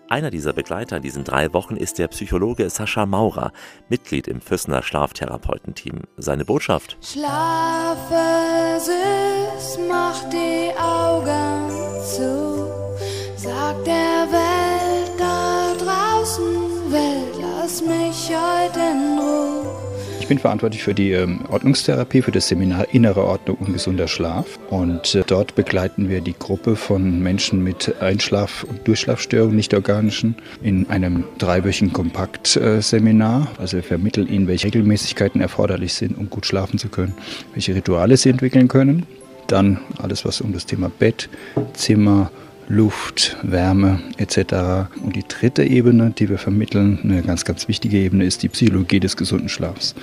Einer 0.09 0.31
dieser 0.31 0.53
Begleiter 0.53 0.97
in 0.97 1.03
diesen 1.03 1.23
drei 1.23 1.53
Wochen 1.53 1.75
ist 1.75 1.99
der 1.99 2.07
Psychologe 2.07 2.71
Sascha 2.71 3.05
Maurer, 3.05 3.51
Mitglied 3.89 4.27
im 4.27 4.41
Füssener 4.41 4.81
Schlaftherapeutenteam. 4.81 6.01
Seine 6.17 6.43
Botschaft. 6.43 6.97
Schlafe 7.03 8.79
süß, 8.79 9.77
mach 9.87 10.27
die 10.31 10.71
Augen 10.75 11.69
zu. 12.03 12.78
Sag 13.49 13.83
der 13.83 14.27
Welt 14.31 15.11
da 15.17 15.73
draußen, 15.73 16.43
Welt, 16.91 17.33
lass 17.41 17.81
mich 17.81 18.29
heute 18.29 18.79
in 18.79 19.17
Ruhe. 19.17 19.65
Ich 20.19 20.27
bin 20.27 20.37
verantwortlich 20.37 20.83
für 20.83 20.93
die 20.93 21.13
ähm, 21.13 21.39
Ordnungstherapie, 21.49 22.21
für 22.21 22.31
das 22.31 22.47
Seminar 22.47 22.93
Innere 22.93 23.25
Ordnung 23.25 23.57
und 23.57 23.73
gesunder 23.73 24.07
Schlaf. 24.07 24.59
Und 24.69 25.15
äh, 25.15 25.23
dort 25.25 25.55
begleiten 25.55 26.09
wir 26.09 26.21
die 26.21 26.37
Gruppe 26.37 26.75
von 26.75 27.23
Menschen 27.23 27.63
mit 27.63 27.99
Einschlaf- 27.99 28.65
und 28.65 28.87
Durchschlafstörungen, 28.87 29.55
nicht 29.55 29.73
organischen, 29.73 30.35
in 30.61 30.87
einem 30.91 31.23
dreiwöchigen 31.39 31.91
Kompaktseminar. 31.91 33.47
Also 33.57 33.77
wir 33.77 33.83
vermitteln 33.83 34.27
ihnen, 34.27 34.47
welche 34.47 34.67
Regelmäßigkeiten 34.67 35.41
erforderlich 35.41 35.95
sind, 35.95 36.15
um 36.19 36.29
gut 36.29 36.45
schlafen 36.45 36.77
zu 36.77 36.89
können, 36.89 37.15
welche 37.53 37.73
Rituale 37.73 38.15
sie 38.15 38.29
entwickeln 38.29 38.67
können. 38.67 39.07
Dann 39.47 39.79
alles, 39.97 40.23
was 40.23 40.39
um 40.39 40.53
das 40.53 40.67
Thema 40.67 40.91
Bett, 40.99 41.27
Zimmer, 41.73 42.29
Luft, 42.71 43.35
Wärme 43.41 43.99
etc. 44.17 44.91
Und 45.03 45.15
die 45.15 45.27
dritte 45.27 45.63
Ebene, 45.63 46.11
die 46.11 46.29
wir 46.29 46.37
vermitteln, 46.37 46.99
eine 47.03 47.23
ganz, 47.23 47.43
ganz 47.43 47.67
wichtige 47.67 47.97
Ebene, 47.97 48.25
ist 48.25 48.43
die 48.43 48.49
Psychologie 48.49 48.99
des 48.99 49.17
gesunden 49.17 49.49
Schlafs. 49.49 49.95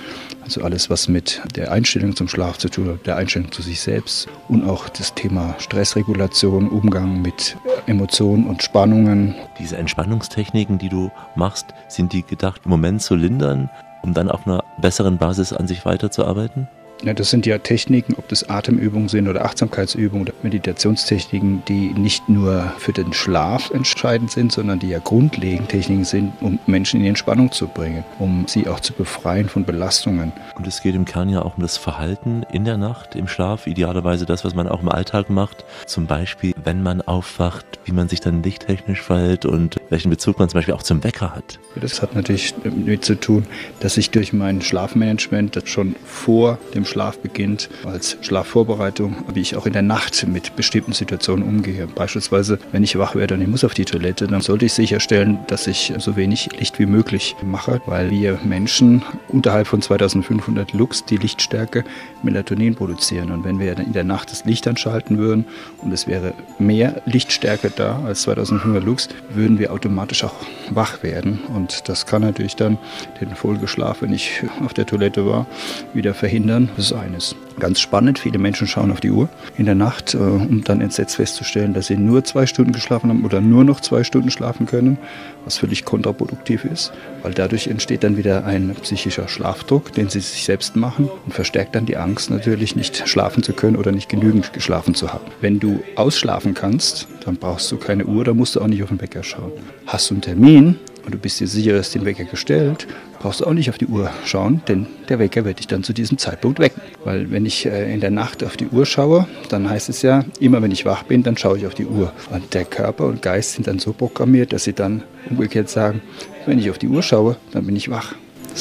Also 0.43 0.61
alles, 0.61 0.89
was 0.89 1.07
mit 1.07 1.41
der 1.55 1.71
Einstellung 1.71 2.15
zum 2.15 2.27
Schlaf 2.27 2.57
zu 2.57 2.67
tun 2.67 2.89
hat, 2.89 3.07
der 3.07 3.15
Einstellung 3.15 3.53
zu 3.53 3.61
sich 3.61 3.79
selbst 3.79 4.27
und 4.49 4.65
auch 4.65 4.89
das 4.89 5.13
Thema 5.13 5.55
Stressregulation, 5.59 6.67
Umgang 6.67 7.21
mit 7.21 7.55
Emotionen 7.85 8.45
und 8.47 8.61
Spannungen. 8.61 9.33
Diese 9.59 9.77
Entspannungstechniken, 9.77 10.77
die 10.77 10.89
du 10.89 11.09
machst, 11.35 11.67
sind 11.87 12.11
die 12.11 12.23
gedacht, 12.23 12.61
im 12.65 12.71
Moment 12.71 13.01
zu 13.01 13.15
lindern, 13.15 13.69
um 14.03 14.13
dann 14.13 14.29
auf 14.29 14.45
einer 14.45 14.65
besseren 14.81 15.17
Basis 15.17 15.53
an 15.53 15.67
sich 15.67 15.85
weiterzuarbeiten? 15.85 16.67
Ja, 17.03 17.13
das 17.13 17.29
sind 17.29 17.45
ja 17.45 17.59
Techniken, 17.59 18.15
ob 18.17 18.27
das 18.27 18.49
Atemübungen 18.49 19.07
sind 19.07 19.27
oder 19.27 19.45
Achtsamkeitsübungen 19.45 20.27
oder 20.27 20.33
Meditationstechniken, 20.41 21.63
die 21.67 21.93
nicht 21.93 22.27
nur 22.27 22.73
für 22.79 22.91
den 22.91 23.13
Schlaf 23.13 23.69
entscheidend 23.69 24.31
sind, 24.31 24.51
sondern 24.51 24.79
die 24.79 24.89
ja 24.89 24.99
grundlegend 24.99 25.69
Techniken 25.69 26.05
sind, 26.05 26.33
um 26.41 26.57
Menschen 26.65 26.97
in 26.97 27.03
die 27.03 27.09
Entspannung 27.09 27.51
zu 27.51 27.67
bringen, 27.67 28.03
um 28.17 28.45
sie 28.47 28.67
auch 28.67 28.79
zu 28.79 28.93
befreien 28.93 29.47
von 29.47 29.63
Belastungen. 29.63 30.33
Und 30.55 30.65
es 30.65 30.81
geht 30.81 30.95
im 30.95 31.05
Kern 31.05 31.29
ja 31.29 31.43
auch 31.43 31.57
um 31.57 31.61
das 31.61 31.77
Verhalten 31.77 32.43
in 32.51 32.65
der 32.65 32.77
Nacht, 32.77 33.15
im 33.15 33.27
Schlaf, 33.27 33.67
idealerweise 33.67 34.25
das, 34.25 34.43
was 34.43 34.55
man 34.55 34.67
auch 34.67 34.81
im 34.81 34.89
Alltag 34.89 35.29
macht. 35.29 35.65
Zum 35.85 36.07
Beispiel, 36.07 36.53
wenn 36.63 36.81
man 36.81 37.01
aufwacht, 37.01 37.65
wie 37.85 37.91
man 37.91 38.09
sich 38.09 38.21
dann 38.21 38.41
lichttechnisch 38.41 39.01
verhält 39.01 39.45
und 39.45 39.77
welchen 39.89 40.09
Bezug 40.09 40.39
man 40.39 40.49
zum 40.49 40.57
Beispiel 40.57 40.73
auch 40.73 40.83
zum 40.83 41.03
Wecker 41.03 41.35
hat. 41.35 41.59
Das 41.79 42.01
hat 42.01 42.15
natürlich 42.15 42.55
damit 42.63 43.05
zu 43.05 43.19
tun, 43.19 43.45
dass 43.81 43.97
ich 43.97 44.09
durch 44.09 44.33
mein 44.33 44.61
Schlafmanagement 44.61 45.55
das 45.55 45.69
schon 45.69 45.95
vor 46.03 46.57
dem 46.73 46.86
Schlaf 46.87 47.19
beginnt, 47.19 47.69
als 47.85 48.17
Schlafvorbereitung, 48.21 49.15
wie 49.33 49.41
ich 49.41 49.55
auch 49.55 49.65
in 49.65 49.73
der 49.73 49.81
Nacht 49.81 50.25
mit 50.27 50.55
bestimmten 50.55 50.93
Situationen 50.93 51.47
umgehe. 51.47 51.87
Beispielsweise, 51.87 52.59
wenn 52.71 52.83
ich 52.83 52.97
wach 52.97 53.15
werde 53.15 53.35
und 53.35 53.41
ich 53.41 53.47
muss 53.47 53.63
auf 53.63 53.73
die 53.73 53.85
Toilette, 53.85 54.27
dann 54.27 54.41
sollte 54.41 54.65
ich 54.65 54.73
sicherstellen, 54.73 55.39
dass 55.47 55.67
ich 55.67 55.93
so 55.97 56.15
wenig 56.15 56.49
Licht 56.59 56.79
wie 56.79 56.85
möglich 56.85 57.35
mache, 57.43 57.81
weil 57.85 58.09
wir 58.09 58.39
Menschen 58.43 59.03
unterhalb 59.27 59.67
von 59.67 59.81
2500 59.81 60.73
Lux 60.73 61.05
die 61.05 61.17
Lichtstärke 61.17 61.83
Melatonin 62.23 62.75
produzieren. 62.75 63.31
Und 63.31 63.43
wenn 63.43 63.59
wir 63.59 63.77
in 63.77 63.93
der 63.93 64.03
Nacht 64.03 64.31
das 64.31 64.45
Licht 64.45 64.67
anschalten 64.67 65.17
würden 65.17 65.45
und 65.81 65.91
es 65.91 66.07
wäre 66.07 66.33
mehr 66.59 67.01
Lichtstärke 67.05 67.71
da 67.75 68.01
als 68.05 68.23
2500 68.23 68.83
Lux, 68.83 69.09
würden 69.29 69.59
wir 69.59 69.71
automatisch 69.71 70.23
auch 70.23 70.35
wach 70.71 71.03
werden. 71.03 71.39
Und 71.53 71.89
das 71.89 72.05
kann 72.05 72.21
natürlich 72.21 72.55
dann 72.55 72.77
den 73.21 73.35
Folgeschlaf, 73.35 74.01
wenn 74.01 74.13
ich 74.13 74.43
auf 74.63 74.73
der 74.73 74.85
Toilette 74.85 75.25
war, 75.25 75.45
wieder 75.93 76.13
verhindern. 76.13 76.69
Das 76.77 76.91
ist 76.91 76.93
eines. 76.93 77.35
Ganz 77.59 77.79
spannend, 77.79 78.19
viele 78.19 78.37
Menschen 78.37 78.67
schauen 78.67 78.91
auf 78.91 78.99
die 78.99 79.09
Uhr 79.09 79.29
in 79.57 79.65
der 79.65 79.73
Nacht, 79.73 80.13
äh, 80.13 80.17
um 80.17 80.63
dann 80.63 80.79
entsetzt 80.79 81.15
festzustellen, 81.15 81.73
dass 81.73 81.87
sie 81.87 81.97
nur 81.97 82.23
zwei 82.23 82.45
Stunden 82.45 82.71
geschlafen 82.71 83.09
haben 83.09 83.25
oder 83.25 83.41
nur 83.41 83.63
noch 83.63 83.81
zwei 83.81 84.03
Stunden 84.03 84.29
schlafen 84.29 84.67
können, 84.67 84.99
was 85.43 85.57
völlig 85.57 85.85
kontraproduktiv 85.85 86.65
ist, 86.65 86.93
weil 87.23 87.33
dadurch 87.33 87.65
entsteht 87.65 88.03
dann 88.03 88.15
wieder 88.15 88.45
ein 88.45 88.75
psychischer 88.83 89.27
Schlafdruck, 89.27 89.91
den 89.91 90.09
sie 90.09 90.19
sich 90.19 90.43
selbst 90.43 90.75
machen 90.75 91.09
und 91.25 91.33
verstärkt 91.33 91.73
dann 91.73 91.87
die 91.87 91.97
Angst 91.97 92.29
natürlich 92.29 92.75
nicht 92.75 93.09
schlafen 93.09 93.41
zu 93.41 93.53
können 93.53 93.75
oder 93.75 93.91
nicht 93.91 94.07
genügend 94.07 94.53
geschlafen 94.53 94.93
zu 94.93 95.11
haben. 95.11 95.25
Wenn 95.41 95.59
du 95.59 95.81
ausschlafen 95.95 96.53
kannst, 96.53 97.07
dann 97.25 97.37
brauchst 97.37 97.71
du 97.71 97.77
keine 97.77 98.05
Uhr, 98.05 98.23
dann 98.23 98.37
musst 98.37 98.55
du 98.55 98.61
auch 98.61 98.67
nicht 98.67 98.83
auf 98.83 98.89
den 98.89 99.01
Wecker 99.01 99.23
schauen. 99.23 99.51
Hast 99.87 100.11
du 100.11 100.13
einen 100.13 100.21
Termin, 100.21 100.75
und 101.07 101.13
du 101.13 101.19
bist 101.19 101.39
dir 101.39 101.47
sicher, 101.47 101.71
dass 101.71 101.91
den 101.91 102.03
Wecker 102.03 102.25
gestellt, 102.25 102.85
brauchst 103.19 103.39
du 103.39 103.45
auch 103.45 103.53
nicht 103.53 103.69
auf 103.69 103.77
die 103.77 103.85
Uhr 103.85 104.11
schauen, 104.25 104.61
denn 104.67 104.87
der 105.07 105.19
Wecker 105.19 105.45
wird 105.45 105.59
dich 105.59 105.67
dann 105.67 105.81
zu 105.81 105.93
diesem 105.93 106.17
Zeitpunkt 106.17 106.59
wecken. 106.59 106.81
Weil 107.05 107.31
wenn 107.31 107.45
ich 107.45 107.65
äh, 107.65 107.93
in 107.93 108.01
der 108.01 108.11
Nacht 108.11 108.43
auf 108.43 108.57
die 108.57 108.67
Uhr 108.67 108.85
schaue, 108.85 109.25
dann 109.47 109.69
heißt 109.69 109.87
es 109.87 110.01
ja, 110.01 110.25
immer 110.41 110.61
wenn 110.61 110.71
ich 110.71 110.85
wach 110.85 111.03
bin, 111.03 111.23
dann 111.23 111.37
schaue 111.37 111.59
ich 111.59 111.65
auf 111.65 111.75
die 111.75 111.85
Uhr. 111.85 112.11
Und 112.29 112.53
der 112.53 112.65
Körper 112.65 113.05
und 113.05 113.21
Geist 113.21 113.53
sind 113.53 113.67
dann 113.67 113.79
so 113.79 113.93
programmiert, 113.93 114.51
dass 114.51 114.65
sie 114.65 114.73
dann 114.73 115.01
umgekehrt 115.29 115.69
sagen, 115.69 116.01
wenn 116.45 116.59
ich 116.59 116.69
auf 116.69 116.77
die 116.77 116.89
Uhr 116.89 117.01
schaue, 117.01 117.37
dann 117.53 117.65
bin 117.65 117.77
ich 117.77 117.89
wach. 117.89 118.13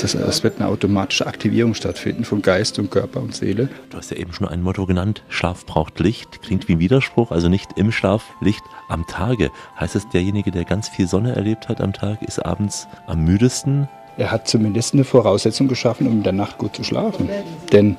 Das 0.03 0.15
heißt, 0.15 0.29
es 0.29 0.45
wird 0.45 0.61
eine 0.61 0.69
automatische 0.69 1.27
Aktivierung 1.27 1.75
stattfinden 1.75 2.25
von 2.25 2.43
Geist 2.43 2.79
und 2.79 2.91
Körper 2.91 3.21
und 3.21 3.35
Seele. 3.35 3.69
Du 3.91 3.97
hast 3.97 4.11
ja 4.11 4.17
eben 4.17 4.33
schon 4.33 4.47
ein 4.47 4.63
Motto 4.63 4.87
genannt, 4.87 5.23
Schlaf 5.29 5.65
braucht 5.65 5.99
Licht. 6.01 6.43
Klingt 6.43 6.69
wie 6.69 6.75
ein 6.75 6.81
Widerspruch, 6.81 7.31
also 7.31 7.49
nicht 7.49 7.71
im 7.77 7.93
Schlaf, 7.93 8.25
Licht 8.41 8.63
am 8.89 9.07
Tage. 9.07 9.51
Heißt 9.81 9.97
es, 9.97 10.09
derjenige, 10.09 10.51
der 10.51 10.65
ganz 10.65 10.89
viel 10.89 11.07
Sonne 11.09 11.35
erlebt 11.35 11.69
hat 11.69 11.81
am 11.81 11.93
Tag, 11.93 12.23
ist 12.23 12.45
abends 12.45 12.87
am 13.07 13.25
müdesten? 13.25 13.89
er 14.19 14.31
hat 14.31 14.49
zumindest 14.49 14.95
eine 14.95 15.05
Voraussetzung 15.05 15.69
geschaffen, 15.69 16.07
um 16.07 16.15
in 16.15 16.23
der 16.23 16.33
Nacht 16.33 16.59
gut 16.59 16.75
zu 16.75 16.85
schlafen. 16.85 17.29
Denn 17.73 17.97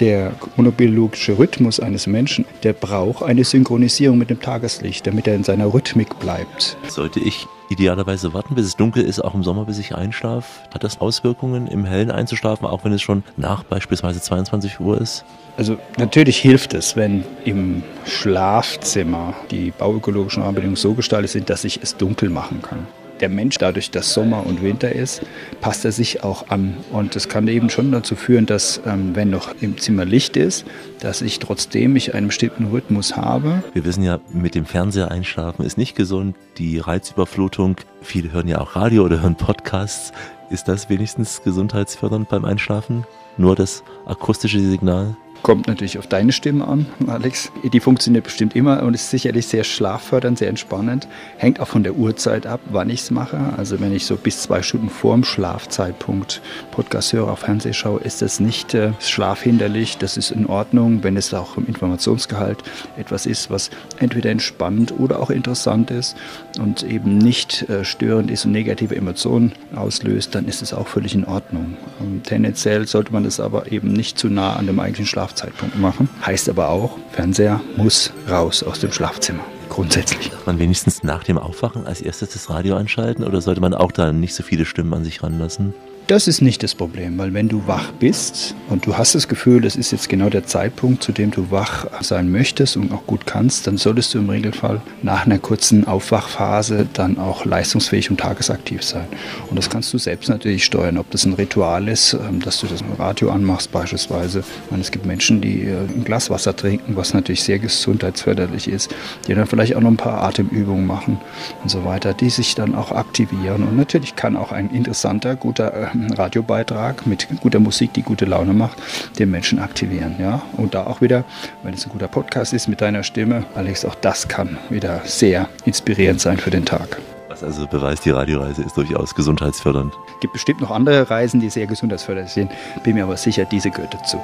der 0.00 0.32
chronobiologische 0.32 1.38
Rhythmus 1.38 1.80
eines 1.80 2.06
Menschen, 2.06 2.44
der 2.62 2.72
braucht 2.72 3.22
eine 3.22 3.44
Synchronisierung 3.44 4.18
mit 4.18 4.30
dem 4.30 4.40
Tageslicht, 4.40 5.06
damit 5.06 5.26
er 5.26 5.34
in 5.34 5.44
seiner 5.44 5.72
Rhythmik 5.72 6.18
bleibt. 6.20 6.76
Sollte 6.88 7.20
ich 7.20 7.46
idealerweise 7.68 8.32
warten, 8.32 8.54
bis 8.54 8.66
es 8.66 8.76
dunkel 8.76 9.04
ist, 9.04 9.20
auch 9.20 9.34
im 9.34 9.42
Sommer, 9.42 9.64
bis 9.64 9.78
ich 9.78 9.94
einschlafe? 9.94 10.46
Hat 10.72 10.84
das 10.84 11.00
Auswirkungen, 11.00 11.66
im 11.66 11.84
Hellen 11.84 12.10
einzuschlafen, 12.10 12.66
auch 12.66 12.84
wenn 12.84 12.92
es 12.92 13.02
schon 13.02 13.22
nach 13.36 13.64
beispielsweise 13.64 14.20
22 14.20 14.80
Uhr 14.80 15.00
ist? 15.00 15.24
Also 15.56 15.78
natürlich 15.96 16.38
hilft 16.38 16.74
es, 16.74 16.96
wenn 16.96 17.24
im 17.44 17.82
Schlafzimmer 18.04 19.34
die 19.50 19.70
bauökologischen 19.70 20.42
Rahmenbedingungen 20.42 20.76
so 20.76 20.94
gestaltet 20.94 21.30
sind, 21.30 21.50
dass 21.50 21.64
ich 21.64 21.80
es 21.82 21.96
dunkel 21.96 22.28
machen 22.28 22.60
kann 22.62 22.86
der 23.20 23.28
Mensch, 23.28 23.58
dadurch, 23.58 23.90
dass 23.90 24.12
Sommer 24.12 24.46
und 24.46 24.62
Winter 24.62 24.92
ist, 24.92 25.22
passt 25.60 25.84
er 25.84 25.92
sich 25.92 26.22
auch 26.22 26.48
an. 26.48 26.76
Und 26.92 27.16
das 27.16 27.28
kann 27.28 27.48
eben 27.48 27.70
schon 27.70 27.92
dazu 27.92 28.16
führen, 28.16 28.46
dass, 28.46 28.80
ähm, 28.86 29.14
wenn 29.14 29.30
noch 29.30 29.54
im 29.60 29.78
Zimmer 29.78 30.04
Licht 30.04 30.36
ist, 30.36 30.64
dass 31.00 31.22
ich 31.22 31.38
trotzdem 31.38 31.96
ich 31.96 32.14
einen 32.14 32.28
bestimmten 32.28 32.66
Rhythmus 32.66 33.16
habe. 33.16 33.62
Wir 33.72 33.84
wissen 33.84 34.02
ja, 34.02 34.20
mit 34.32 34.54
dem 34.54 34.66
Fernseher 34.66 35.10
einschlafen 35.10 35.64
ist 35.64 35.78
nicht 35.78 35.96
gesund. 35.96 36.36
Die 36.58 36.78
Reizüberflutung, 36.78 37.76
viele 38.02 38.32
hören 38.32 38.48
ja 38.48 38.60
auch 38.60 38.76
Radio 38.76 39.04
oder 39.04 39.20
hören 39.22 39.36
Podcasts. 39.36 40.12
Ist 40.50 40.68
das 40.68 40.88
wenigstens 40.88 41.42
gesundheitsfördernd 41.42 42.28
beim 42.28 42.44
Einschlafen? 42.44 43.04
Nur 43.36 43.56
das 43.56 43.82
akustische 44.06 44.60
Signal? 44.60 45.16
Kommt 45.46 45.68
natürlich 45.68 45.96
auf 45.96 46.08
deine 46.08 46.32
Stimme 46.32 46.66
an, 46.66 46.86
Alex. 47.06 47.52
Die 47.72 47.78
funktioniert 47.78 48.24
bestimmt 48.24 48.56
immer 48.56 48.82
und 48.82 48.94
ist 48.94 49.10
sicherlich 49.10 49.46
sehr 49.46 49.62
schlaffördernd, 49.62 50.38
sehr 50.38 50.48
entspannend. 50.48 51.06
Hängt 51.36 51.60
auch 51.60 51.68
von 51.68 51.84
der 51.84 51.94
Uhrzeit 51.94 52.48
ab, 52.48 52.58
wann 52.70 52.90
ich 52.90 53.02
es 53.02 53.12
mache. 53.12 53.38
Also 53.56 53.78
wenn 53.78 53.94
ich 53.94 54.06
so 54.06 54.16
bis 54.16 54.42
zwei 54.42 54.62
Stunden 54.62 54.90
vor 54.90 55.14
dem 55.14 55.22
Schlafzeitpunkt 55.22 56.42
Podcast 56.72 57.12
höre, 57.12 57.30
auf 57.30 57.38
Fernseh 57.38 57.74
schaue, 57.74 58.00
ist 58.00 58.22
das 58.22 58.40
nicht 58.40 58.74
äh, 58.74 58.90
schlafhinderlich. 58.98 59.98
Das 59.98 60.16
ist 60.16 60.32
in 60.32 60.46
Ordnung, 60.46 61.04
wenn 61.04 61.16
es 61.16 61.32
auch 61.32 61.56
im 61.56 61.68
Informationsgehalt 61.68 62.64
etwas 62.96 63.24
ist, 63.24 63.48
was 63.48 63.70
entweder 64.00 64.30
entspannend 64.30 64.98
oder 64.98 65.20
auch 65.20 65.30
interessant 65.30 65.92
ist 65.92 66.16
und 66.58 66.82
eben 66.82 67.18
nicht 67.18 67.68
äh, 67.68 67.84
störend 67.84 68.30
ist 68.30 68.46
und 68.46 68.52
negative 68.52 68.96
Emotionen 68.96 69.52
auslöst, 69.74 70.34
dann 70.34 70.46
ist 70.46 70.62
es 70.62 70.72
auch 70.72 70.86
völlig 70.86 71.14
in 71.14 71.24
Ordnung. 71.24 71.76
Ähm, 72.00 72.22
tendenziell 72.22 72.86
sollte 72.86 73.12
man 73.12 73.24
das 73.24 73.38
aber 73.38 73.70
eben 73.70 73.92
nicht 73.92 74.18
zu 74.18 74.28
nah 74.28 74.56
an 74.56 74.66
dem 74.66 74.80
eigentlichen 74.80 75.06
Schlaf 75.06 75.26
Schlafzeitpunkt 75.26 75.78
machen. 75.78 76.08
Heißt 76.24 76.48
aber 76.48 76.68
auch, 76.68 76.98
Fernseher 77.12 77.60
muss 77.76 78.12
raus 78.28 78.62
aus 78.62 78.78
dem 78.80 78.92
Schlafzimmer. 78.92 79.42
Grundsätzlich. 79.68 80.30
Darf 80.30 80.46
man 80.46 80.58
wenigstens 80.58 81.02
nach 81.02 81.24
dem 81.24 81.38
Aufwachen 81.38 81.86
als 81.86 82.00
erstes 82.00 82.30
das 82.30 82.48
Radio 82.48 82.76
einschalten 82.76 83.24
oder 83.24 83.40
sollte 83.40 83.60
man 83.60 83.74
auch 83.74 83.92
da 83.92 84.12
nicht 84.12 84.34
so 84.34 84.42
viele 84.42 84.64
Stimmen 84.64 84.94
an 84.94 85.04
sich 85.04 85.22
ranlassen? 85.22 85.74
Das 86.08 86.28
ist 86.28 86.40
nicht 86.40 86.62
das 86.62 86.76
Problem, 86.76 87.18
weil 87.18 87.34
wenn 87.34 87.48
du 87.48 87.66
wach 87.66 87.90
bist 87.90 88.54
und 88.68 88.86
du 88.86 88.96
hast 88.96 89.16
das 89.16 89.26
Gefühl, 89.26 89.60
das 89.60 89.74
ist 89.74 89.90
jetzt 89.90 90.08
genau 90.08 90.30
der 90.30 90.46
Zeitpunkt, 90.46 91.02
zu 91.02 91.10
dem 91.10 91.32
du 91.32 91.50
wach 91.50 91.88
sein 92.00 92.30
möchtest 92.30 92.76
und 92.76 92.92
auch 92.92 93.04
gut 93.08 93.26
kannst, 93.26 93.66
dann 93.66 93.76
solltest 93.76 94.14
du 94.14 94.18
im 94.18 94.30
Regelfall 94.30 94.80
nach 95.02 95.26
einer 95.26 95.40
kurzen 95.40 95.84
Aufwachphase 95.84 96.86
dann 96.92 97.18
auch 97.18 97.44
leistungsfähig 97.44 98.08
und 98.08 98.20
tagesaktiv 98.20 98.84
sein. 98.84 99.06
Und 99.50 99.56
das 99.56 99.68
kannst 99.68 99.92
du 99.92 99.98
selbst 99.98 100.28
natürlich 100.28 100.64
steuern, 100.64 100.96
ob 100.96 101.10
das 101.10 101.26
ein 101.26 101.32
Ritual 101.32 101.88
ist, 101.88 102.12
ähm, 102.12 102.38
dass 102.38 102.60
du 102.60 102.68
das 102.68 102.84
Radio 103.00 103.32
anmachst 103.32 103.72
beispielsweise. 103.72 104.44
Meine, 104.70 104.82
es 104.82 104.92
gibt 104.92 105.06
Menschen, 105.06 105.40
die 105.40 105.62
äh, 105.62 105.76
ein 105.76 106.04
Glas 106.04 106.30
Wasser 106.30 106.54
trinken, 106.54 106.94
was 106.94 107.14
natürlich 107.14 107.42
sehr 107.42 107.58
gesundheitsförderlich 107.58 108.68
ist, 108.68 108.94
die 109.26 109.34
dann 109.34 109.48
vielleicht 109.48 109.74
auch 109.74 109.80
noch 109.80 109.90
ein 109.90 109.96
paar 109.96 110.22
Atemübungen 110.22 110.86
machen 110.86 111.18
und 111.64 111.68
so 111.68 111.84
weiter, 111.84 112.14
die 112.14 112.30
sich 112.30 112.54
dann 112.54 112.76
auch 112.76 112.92
aktivieren. 112.92 113.64
Und 113.64 113.76
natürlich 113.76 114.14
kann 114.14 114.36
auch 114.36 114.52
ein 114.52 114.70
interessanter, 114.70 115.34
guter 115.34 115.74
äh, 115.74 115.95
Radiobeitrag 116.16 117.06
mit 117.06 117.28
guter 117.40 117.60
Musik, 117.60 117.92
die 117.94 118.02
gute 118.02 118.24
Laune 118.24 118.52
macht, 118.52 118.78
den 119.18 119.30
Menschen 119.30 119.58
aktivieren. 119.58 120.16
Ja? 120.18 120.42
Und 120.56 120.74
da 120.74 120.86
auch 120.86 121.00
wieder, 121.00 121.24
wenn 121.62 121.74
es 121.74 121.86
ein 121.86 121.92
guter 121.92 122.08
Podcast 122.08 122.52
ist 122.52 122.68
mit 122.68 122.80
deiner 122.80 123.02
Stimme, 123.02 123.44
Alex, 123.54 123.84
auch 123.84 123.94
das 123.96 124.28
kann 124.28 124.58
wieder 124.70 125.00
sehr 125.04 125.48
inspirierend 125.64 126.20
sein 126.20 126.38
für 126.38 126.50
den 126.50 126.64
Tag. 126.64 126.98
Was 127.28 127.42
also 127.42 127.66
beweist, 127.66 128.04
die 128.04 128.10
Radioreise 128.10 128.62
ist 128.62 128.76
durchaus 128.76 129.14
gesundheitsfördernd. 129.14 129.92
Es 130.14 130.20
gibt 130.20 130.32
bestimmt 130.32 130.60
noch 130.60 130.70
andere 130.70 131.10
Reisen, 131.10 131.40
die 131.40 131.50
sehr 131.50 131.66
gesundheitsfördernd 131.66 132.30
sind. 132.30 132.50
Bin 132.82 132.94
mir 132.94 133.04
aber 133.04 133.16
sicher, 133.16 133.44
diese 133.44 133.70
gehört 133.70 133.92
dazu. 133.92 134.18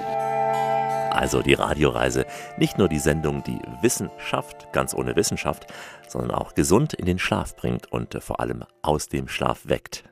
Also 1.12 1.42
die 1.42 1.52
Radioreise, 1.52 2.24
nicht 2.56 2.78
nur 2.78 2.88
die 2.88 2.98
Sendung, 2.98 3.44
die 3.44 3.58
Wissen 3.82 4.08
schafft, 4.16 4.72
ganz 4.72 4.94
ohne 4.94 5.14
Wissenschaft, 5.14 5.66
sondern 6.08 6.30
auch 6.30 6.54
gesund 6.54 6.94
in 6.94 7.04
den 7.04 7.18
Schlaf 7.18 7.54
bringt 7.54 7.92
und 7.92 8.16
vor 8.22 8.40
allem 8.40 8.64
aus 8.80 9.08
dem 9.08 9.28
Schlaf 9.28 9.60
weckt. 9.64 10.04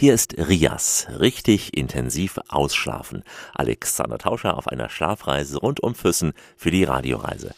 Hier 0.00 0.14
ist 0.14 0.36
Rias, 0.38 1.08
richtig 1.18 1.76
intensiv 1.76 2.38
ausschlafen. 2.46 3.24
Alexander 3.52 4.16
Tauscher 4.16 4.56
auf 4.56 4.68
einer 4.68 4.90
Schlafreise 4.90 5.58
rund 5.58 5.80
um 5.80 5.96
Füssen 5.96 6.34
für 6.56 6.70
die 6.70 6.84
Radioreise. 6.84 7.52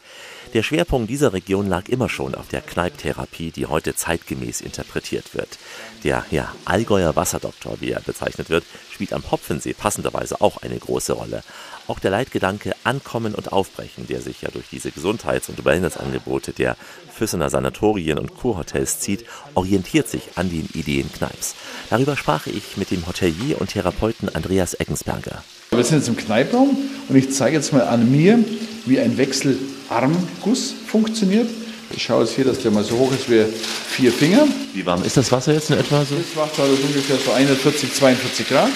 Der 0.55 0.63
Schwerpunkt 0.63 1.11
dieser 1.11 1.35
Region 1.35 1.67
lag 1.67 1.91
immer 1.91 2.09
schon 2.09 2.35
auf 2.35 2.49
der 2.49 2.63
Kneipptherapie, 2.63 3.51
die 3.51 3.67
heute 3.67 3.95
zeitgemäß 3.95 4.63
interpretiert 4.63 5.35
wird. 5.35 5.59
Der 6.03 6.25
ja, 6.31 6.51
Allgäuer 6.65 7.15
Wasserdoktor, 7.15 7.77
wie 7.81 7.91
er 7.91 8.01
bezeichnet 8.01 8.49
wird, 8.49 8.65
spielt 8.91 9.13
am 9.13 9.31
Hopfensee 9.31 9.75
passenderweise 9.75 10.41
auch 10.41 10.63
eine 10.63 10.79
große 10.79 11.13
Rolle. 11.13 11.43
Auch 11.91 11.99
der 11.99 12.13
Leitgedanke 12.13 12.71
Ankommen 12.85 13.35
und 13.35 13.53
Aufbrechen, 13.53 14.07
der 14.07 14.21
sich 14.21 14.43
ja 14.43 14.49
durch 14.53 14.67
diese 14.71 14.93
Gesundheits- 14.93 15.49
und 15.49 15.65
Wellnessangebote 15.65 16.53
der 16.53 16.77
Füssener 17.13 17.51
Sanatorien 17.51 18.17
und 18.17 18.37
Kurhotels 18.37 19.01
zieht, 19.01 19.25
orientiert 19.55 20.07
sich 20.07 20.23
an 20.37 20.51
den 20.51 20.69
Ideen 20.73 21.13
Kneips. 21.13 21.57
Darüber 21.91 22.17
sprach 22.17 22.47
ich 22.47 22.77
mit 22.77 22.93
dem 22.93 23.09
Hotelier 23.09 23.61
und 23.61 23.71
Therapeuten 23.71 24.29
Andreas 24.29 24.75
Eckensberger. 24.75 25.43
Wir 25.73 25.83
sind 25.83 25.99
jetzt 25.99 26.07
im 26.07 26.17
Kneipraum 26.17 26.79
und 27.09 27.17
ich 27.17 27.33
zeige 27.33 27.57
jetzt 27.57 27.73
mal 27.73 27.83
an 27.83 28.09
mir, 28.09 28.39
wie 28.87 29.01
ein 29.01 29.19
Wechselarmguss 29.19 30.73
funktioniert. 30.87 31.49
Ich 31.91 32.05
schaue 32.05 32.23
jetzt 32.23 32.37
hier, 32.37 32.45
dass 32.45 32.61
der 32.61 32.71
mal 32.71 32.85
so 32.85 32.99
hoch 32.99 33.11
ist 33.11 33.29
wie 33.29 33.45
vier 33.89 34.13
Finger. 34.13 34.47
Wie 34.75 34.87
warm 34.87 35.03
ist 35.03 35.17
das 35.17 35.33
Wasser 35.33 35.55
jetzt 35.55 35.71
in 35.71 35.79
etwa 35.79 36.05
so? 36.05 36.15
Das 36.15 36.37
macht 36.37 36.61
also 36.61 36.73
ungefähr 36.73 37.17
so 37.17 37.33
41, 37.33 37.93
42 37.93 38.49
Grad. 38.49 38.71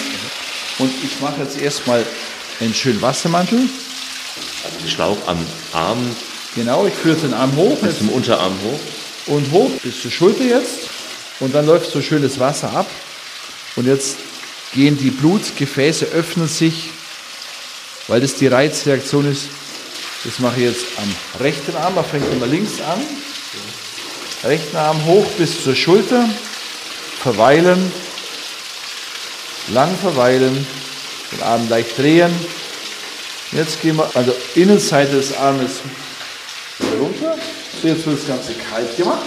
Und 0.79 0.91
ich 1.01 1.21
mache 1.21 1.43
jetzt 1.43 1.61
erstmal 1.61 2.03
einen 2.59 2.73
schönen 2.73 3.01
Wassermantel. 3.01 3.59
Also 4.63 4.77
den 4.79 4.89
Schlauch 4.89 5.17
am 5.27 5.37
Arm. 5.73 6.15
Genau, 6.55 6.85
ich 6.85 6.93
führe 6.93 7.17
den 7.17 7.33
Arm 7.33 7.55
hoch. 7.55 7.77
Bis 7.79 7.97
zum 7.99 8.09
Unterarm 8.09 8.53
hoch. 8.63 9.33
Und 9.33 9.51
hoch 9.51 9.71
bis 9.83 10.01
zur 10.01 10.11
Schulter 10.11 10.43
jetzt. 10.43 10.89
Und 11.39 11.53
dann 11.53 11.65
läuft 11.65 11.91
so 11.91 12.01
schönes 12.01 12.39
Wasser 12.39 12.71
ab. 12.71 12.89
Und 13.75 13.87
jetzt 13.87 14.17
gehen 14.73 14.97
die 14.97 15.09
Blutgefäße, 15.09 16.05
öffnen 16.07 16.47
sich, 16.47 16.89
weil 18.07 18.21
das 18.21 18.35
die 18.35 18.47
Reizreaktion 18.47 19.29
ist. 19.29 19.47
Das 20.23 20.39
mache 20.39 20.57
ich 20.57 20.63
jetzt 20.63 20.85
am 20.97 21.41
rechten 21.41 21.75
Arm, 21.75 21.95
man 21.95 22.05
fängt 22.05 22.31
immer 22.31 22.47
links 22.47 22.81
an. 22.81 23.01
Rechten 24.43 24.75
Arm 24.75 25.03
hoch 25.05 25.25
bis 25.37 25.63
zur 25.63 25.75
Schulter, 25.75 26.27
verweilen, 27.21 27.91
lang 29.69 29.95
verweilen, 29.97 30.65
den 31.31 31.43
Arm 31.43 31.67
leicht 31.69 31.97
drehen. 31.97 32.33
Jetzt 33.51 33.81
gehen 33.81 33.97
wir 33.97 34.09
also 34.13 34.35
Innenseite 34.55 35.13
des 35.15 35.35
Armes 35.37 35.79
runter. 36.99 37.37
So, 37.81 37.87
jetzt 37.87 38.05
wird 38.05 38.19
das 38.19 38.27
Ganze 38.27 38.53
kalt 38.53 38.97
gemacht. 38.97 39.25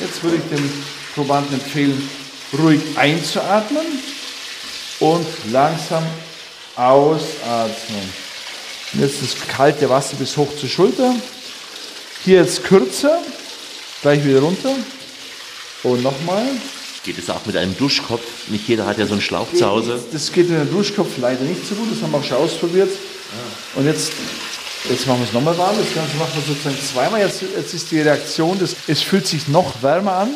Jetzt 0.00 0.22
würde 0.22 0.36
ich 0.36 0.56
dem 0.56 0.84
Probanden 1.14 1.54
empfehlen, 1.54 2.08
ruhig 2.56 2.80
einzuatmen 2.96 3.86
und 5.00 5.26
langsam 5.50 6.04
ausatmen. 6.76 8.12
Und 8.92 9.00
jetzt 9.00 9.22
das 9.22 9.48
kalte 9.48 9.88
Wasser 9.88 10.16
bis 10.16 10.36
hoch 10.36 10.48
zur 10.58 10.68
Schulter. 10.68 11.14
Hier 12.24 12.40
jetzt 12.40 12.64
kürzer, 12.64 13.20
gleich 14.02 14.24
wieder 14.24 14.40
runter. 14.40 14.74
Und 15.82 16.02
nochmal. 16.02 16.46
Geht 17.08 17.18
es 17.18 17.30
auch 17.30 17.46
mit 17.46 17.56
einem 17.56 17.74
Duschkopf? 17.74 18.20
Nicht 18.48 18.68
jeder 18.68 18.84
hat 18.84 18.98
ja 18.98 19.06
so 19.06 19.14
einen 19.14 19.22
Schlauch 19.22 19.46
zu 19.54 19.64
Hause. 19.64 19.98
Das 20.12 20.30
geht 20.30 20.50
mit 20.50 20.60
einem 20.60 20.70
Duschkopf 20.70 21.16
leider 21.16 21.42
nicht 21.42 21.66
so 21.66 21.74
gut, 21.74 21.90
das 21.90 22.02
haben 22.02 22.12
wir 22.12 22.18
auch 22.18 22.22
schon 22.24 22.36
ausprobiert. 22.36 22.90
Und 23.76 23.86
jetzt, 23.86 24.12
jetzt 24.90 25.06
machen 25.06 25.20
wir 25.20 25.26
es 25.26 25.32
nochmal 25.32 25.56
warm. 25.56 25.74
Das 25.78 25.94
Ganze 25.94 26.18
machen 26.18 26.32
wir 26.34 26.42
sozusagen 26.42 26.76
zweimal. 26.78 27.22
Jetzt, 27.22 27.40
jetzt 27.56 27.72
ist 27.72 27.90
die 27.90 28.02
Reaktion, 28.02 28.58
das, 28.58 28.76
es 28.86 29.00
fühlt 29.00 29.26
sich 29.26 29.48
noch 29.48 29.82
wärmer 29.82 30.16
an, 30.16 30.28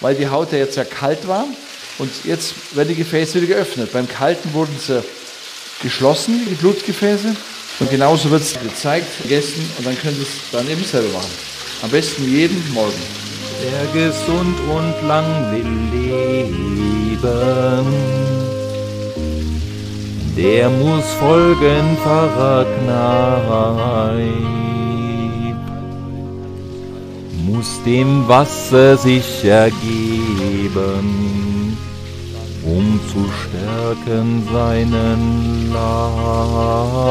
weil 0.00 0.14
die 0.14 0.28
Haut 0.28 0.52
ja 0.52 0.58
jetzt 0.58 0.76
ja 0.76 0.84
kalt 0.84 1.26
war. 1.26 1.44
Und 1.98 2.12
jetzt 2.22 2.54
werden 2.76 2.90
die 2.90 2.94
Gefäße 2.94 3.42
wieder 3.42 3.56
geöffnet. 3.56 3.92
Beim 3.92 4.06
Kalten 4.06 4.52
wurden 4.52 4.76
sie 4.78 5.02
geschlossen, 5.82 6.46
die 6.48 6.54
Blutgefäße. 6.54 7.34
Und 7.80 7.90
genauso 7.90 8.30
wird 8.30 8.42
es 8.42 8.52
gezeigt, 8.60 9.08
gegessen 9.24 9.68
und 9.76 9.84
dann 9.88 9.98
können 9.98 10.14
Sie 10.14 10.22
es 10.22 10.28
dann 10.52 10.70
eben 10.70 10.84
selber 10.84 11.14
machen. 11.14 11.32
Am 11.82 11.90
besten 11.90 12.30
jeden 12.30 12.72
Morgen. 12.72 13.31
Wer 13.62 13.84
gesund 13.94 14.58
und 14.76 14.94
lang 15.06 15.30
will 15.52 15.72
leben, 15.92 17.86
der 20.36 20.68
muss 20.68 21.06
folgen 21.20 21.96
Pfarrer 22.02 22.64
Kneip, 22.64 23.52
muss 27.46 27.80
dem 27.84 28.26
Wasser 28.26 28.96
sich 28.96 29.44
ergeben, 29.44 31.06
um 32.64 32.98
zu 33.12 33.30
stärken 33.42 34.42
seinen 34.52 35.72
Leib. 35.72 37.02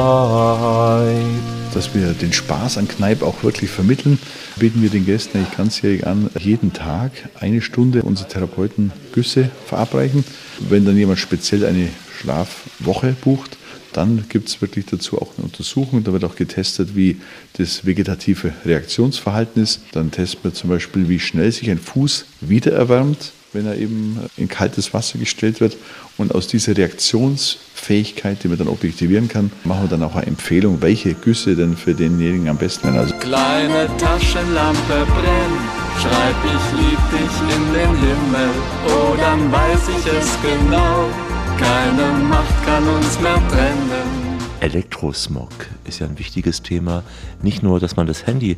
Dass 1.74 1.96
wir 1.96 2.14
den 2.14 2.34
Spaß 2.34 2.78
an 2.78 2.88
Kneipp 2.88 3.24
auch 3.24 3.44
wirklich 3.44 3.70
vermitteln, 3.70 4.20
bieten 4.58 4.82
wir 4.82 4.90
den 4.90 5.06
Gästen 5.06 5.38
eigentlich 5.38 5.58
ganzjährig 5.58 6.06
an, 6.06 6.30
jeden 6.38 6.74
Tag 6.74 7.12
eine 7.40 7.62
Stunde 7.62 8.04
unsere 8.04 8.28
Therapeuten 8.28 8.92
Güsse 9.14 9.50
verabreichen. 9.66 10.26
Wenn 10.60 10.86
dann 10.86 10.98
jemand 10.98 11.20
speziell 11.20 11.66
eine 11.66 11.88
Schlafwoche 12.20 13.16
bucht, 13.22 13.58
dann 13.94 14.26
gibt 14.30 14.50
es 14.50 14.62
wirklich 14.62 14.86
dazu 14.86 15.22
auch 15.22 15.38
eine 15.38 15.46
Untersuchung. 15.46 16.04
Da 16.04 16.14
wird 16.14 16.24
auch 16.24 16.36
getestet, 16.36 16.96
wie 16.96 17.18
das 17.54 17.86
vegetative 17.86 18.54
Reaktionsverhalten 18.66 19.64
ist. 19.64 19.82
Dann 19.94 20.12
testen 20.12 20.44
wir 20.44 20.54
zum 20.54 20.70
Beispiel, 20.70 21.08
wie 21.10 21.20
schnell 21.20 21.52
sich 21.52 21.70
ein 21.70 21.80
Fuß 21.80 22.26
wiedererwärmt, 22.42 23.32
wenn 23.54 23.66
er 23.66 23.78
eben 23.78 24.20
in 24.38 24.48
kaltes 24.48 24.94
Wasser 24.94 25.20
gestellt 25.20 25.60
wird. 25.62 25.78
Und 26.18 26.34
aus 26.34 26.48
dieser 26.48 26.76
Reaktionsfähigkeit, 26.78 28.44
die 28.44 28.48
man 28.48 28.58
dann 28.58 28.68
objektivieren 28.68 29.28
kann, 29.28 29.52
machen 29.64 29.84
wir 29.84 29.90
dann 29.90 30.04
auch 30.04 30.16
eine 30.16 30.28
Empfehlung, 30.28 30.82
welche 30.82 31.14
Güsse 31.14 31.56
denn 31.56 31.76
für 31.76 31.94
denjenigen 31.94 32.50
am 32.50 32.58
besten 32.58 32.88
wären. 32.88 32.98
Also 32.98 33.16
Kleine 33.16 33.88
Taschenlampe 33.98 35.06
brennt, 35.06 35.62
schreib 36.00 36.36
ich 36.46 36.80
lieb 36.80 37.00
dich 37.12 37.56
in 37.56 37.74
den 37.74 37.96
Himmel, 38.00 38.50
oh 38.88 39.16
dann 39.18 39.52
weiß 39.52 39.90
ich 39.90 40.06
es 40.14 40.38
genau, 40.42 41.10
keine 41.58 42.24
Macht 42.28 42.66
kann 42.66 42.88
uns 42.88 43.20
mehr 43.20 43.42
trennen. 43.50 44.31
Elektrosmog 44.62 45.50
ist 45.86 46.00
ja 46.00 46.08
ein 46.08 46.20
wichtiges 46.20 46.62
Thema. 46.62 47.04
Nicht 47.42 47.64
nur, 47.64 47.80
dass 47.80 47.96
man 47.96 48.06
das 48.06 48.28
Handy 48.28 48.58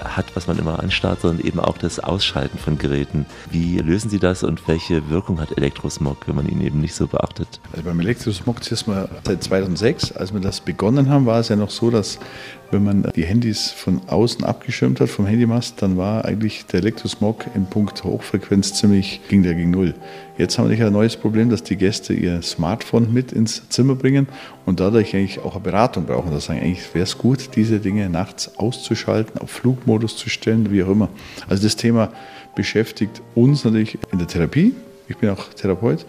hat, 0.00 0.34
was 0.34 0.46
man 0.46 0.58
immer 0.58 0.80
anstarrt, 0.80 1.20
sondern 1.20 1.44
eben 1.44 1.60
auch 1.60 1.76
das 1.76 1.98
Ausschalten 1.98 2.56
von 2.56 2.78
Geräten. 2.78 3.26
Wie 3.50 3.78
lösen 3.78 4.10
Sie 4.10 4.18
das 4.18 4.44
und 4.44 4.66
welche 4.68 5.10
Wirkung 5.10 5.40
hat 5.40 5.56
Elektrosmog, 5.56 6.26
wenn 6.26 6.36
man 6.36 6.48
ihn 6.48 6.60
eben 6.60 6.80
nicht 6.80 6.94
so 6.94 7.06
beachtet? 7.06 7.60
Also 7.72 7.84
beim 7.84 8.00
Elektrosmog 8.00 8.58
ist 8.70 8.86
mal 8.86 9.08
seit 9.26 9.42
2006, 9.42 10.12
als 10.12 10.32
wir 10.32 10.40
das 10.40 10.60
begonnen 10.60 11.10
haben, 11.10 11.26
war 11.26 11.40
es 11.40 11.48
ja 11.48 11.56
noch 11.56 11.70
so, 11.70 11.90
dass 11.90 12.18
wenn 12.70 12.84
man 12.84 13.10
die 13.16 13.24
Handys 13.24 13.70
von 13.72 14.00
außen 14.06 14.44
abgeschirmt 14.44 15.00
hat 15.00 15.08
vom 15.08 15.26
Handymast, 15.26 15.82
dann 15.82 15.96
war 15.96 16.24
eigentlich 16.24 16.66
der 16.66 16.80
Elektrosmog 16.80 17.44
im 17.54 17.66
Punkt 17.66 18.04
Hochfrequenz 18.04 18.74
ziemlich, 18.74 19.20
ging 19.28 19.42
der 19.42 19.54
gegen 19.54 19.72
Null. 19.72 19.94
Jetzt 20.40 20.58
haben 20.58 20.70
wir 20.70 20.86
ein 20.86 20.92
neues 20.94 21.18
Problem, 21.18 21.50
dass 21.50 21.62
die 21.64 21.76
Gäste 21.76 22.14
ihr 22.14 22.40
Smartphone 22.40 23.12
mit 23.12 23.30
ins 23.30 23.68
Zimmer 23.68 23.94
bringen 23.94 24.26
und 24.64 24.80
dadurch 24.80 25.14
eigentlich 25.14 25.38
auch 25.40 25.52
eine 25.52 25.60
Beratung 25.60 26.06
brauchen. 26.06 26.30
Da 26.30 26.40
sagen 26.40 26.60
eigentlich, 26.60 26.94
wäre 26.94 27.02
es 27.02 27.18
gut, 27.18 27.50
diese 27.56 27.78
Dinge 27.78 28.08
nachts 28.08 28.56
auszuschalten, 28.56 29.38
auf 29.38 29.50
Flugmodus 29.50 30.16
zu 30.16 30.30
stellen, 30.30 30.72
wie 30.72 30.82
auch 30.82 30.88
immer. 30.88 31.10
Also 31.46 31.64
das 31.64 31.76
Thema 31.76 32.10
beschäftigt 32.56 33.20
uns 33.34 33.66
natürlich 33.66 33.98
in 34.12 34.18
der 34.18 34.28
Therapie. 34.28 34.72
Ich 35.08 35.18
bin 35.18 35.28
auch 35.28 35.52
Therapeut 35.52 36.06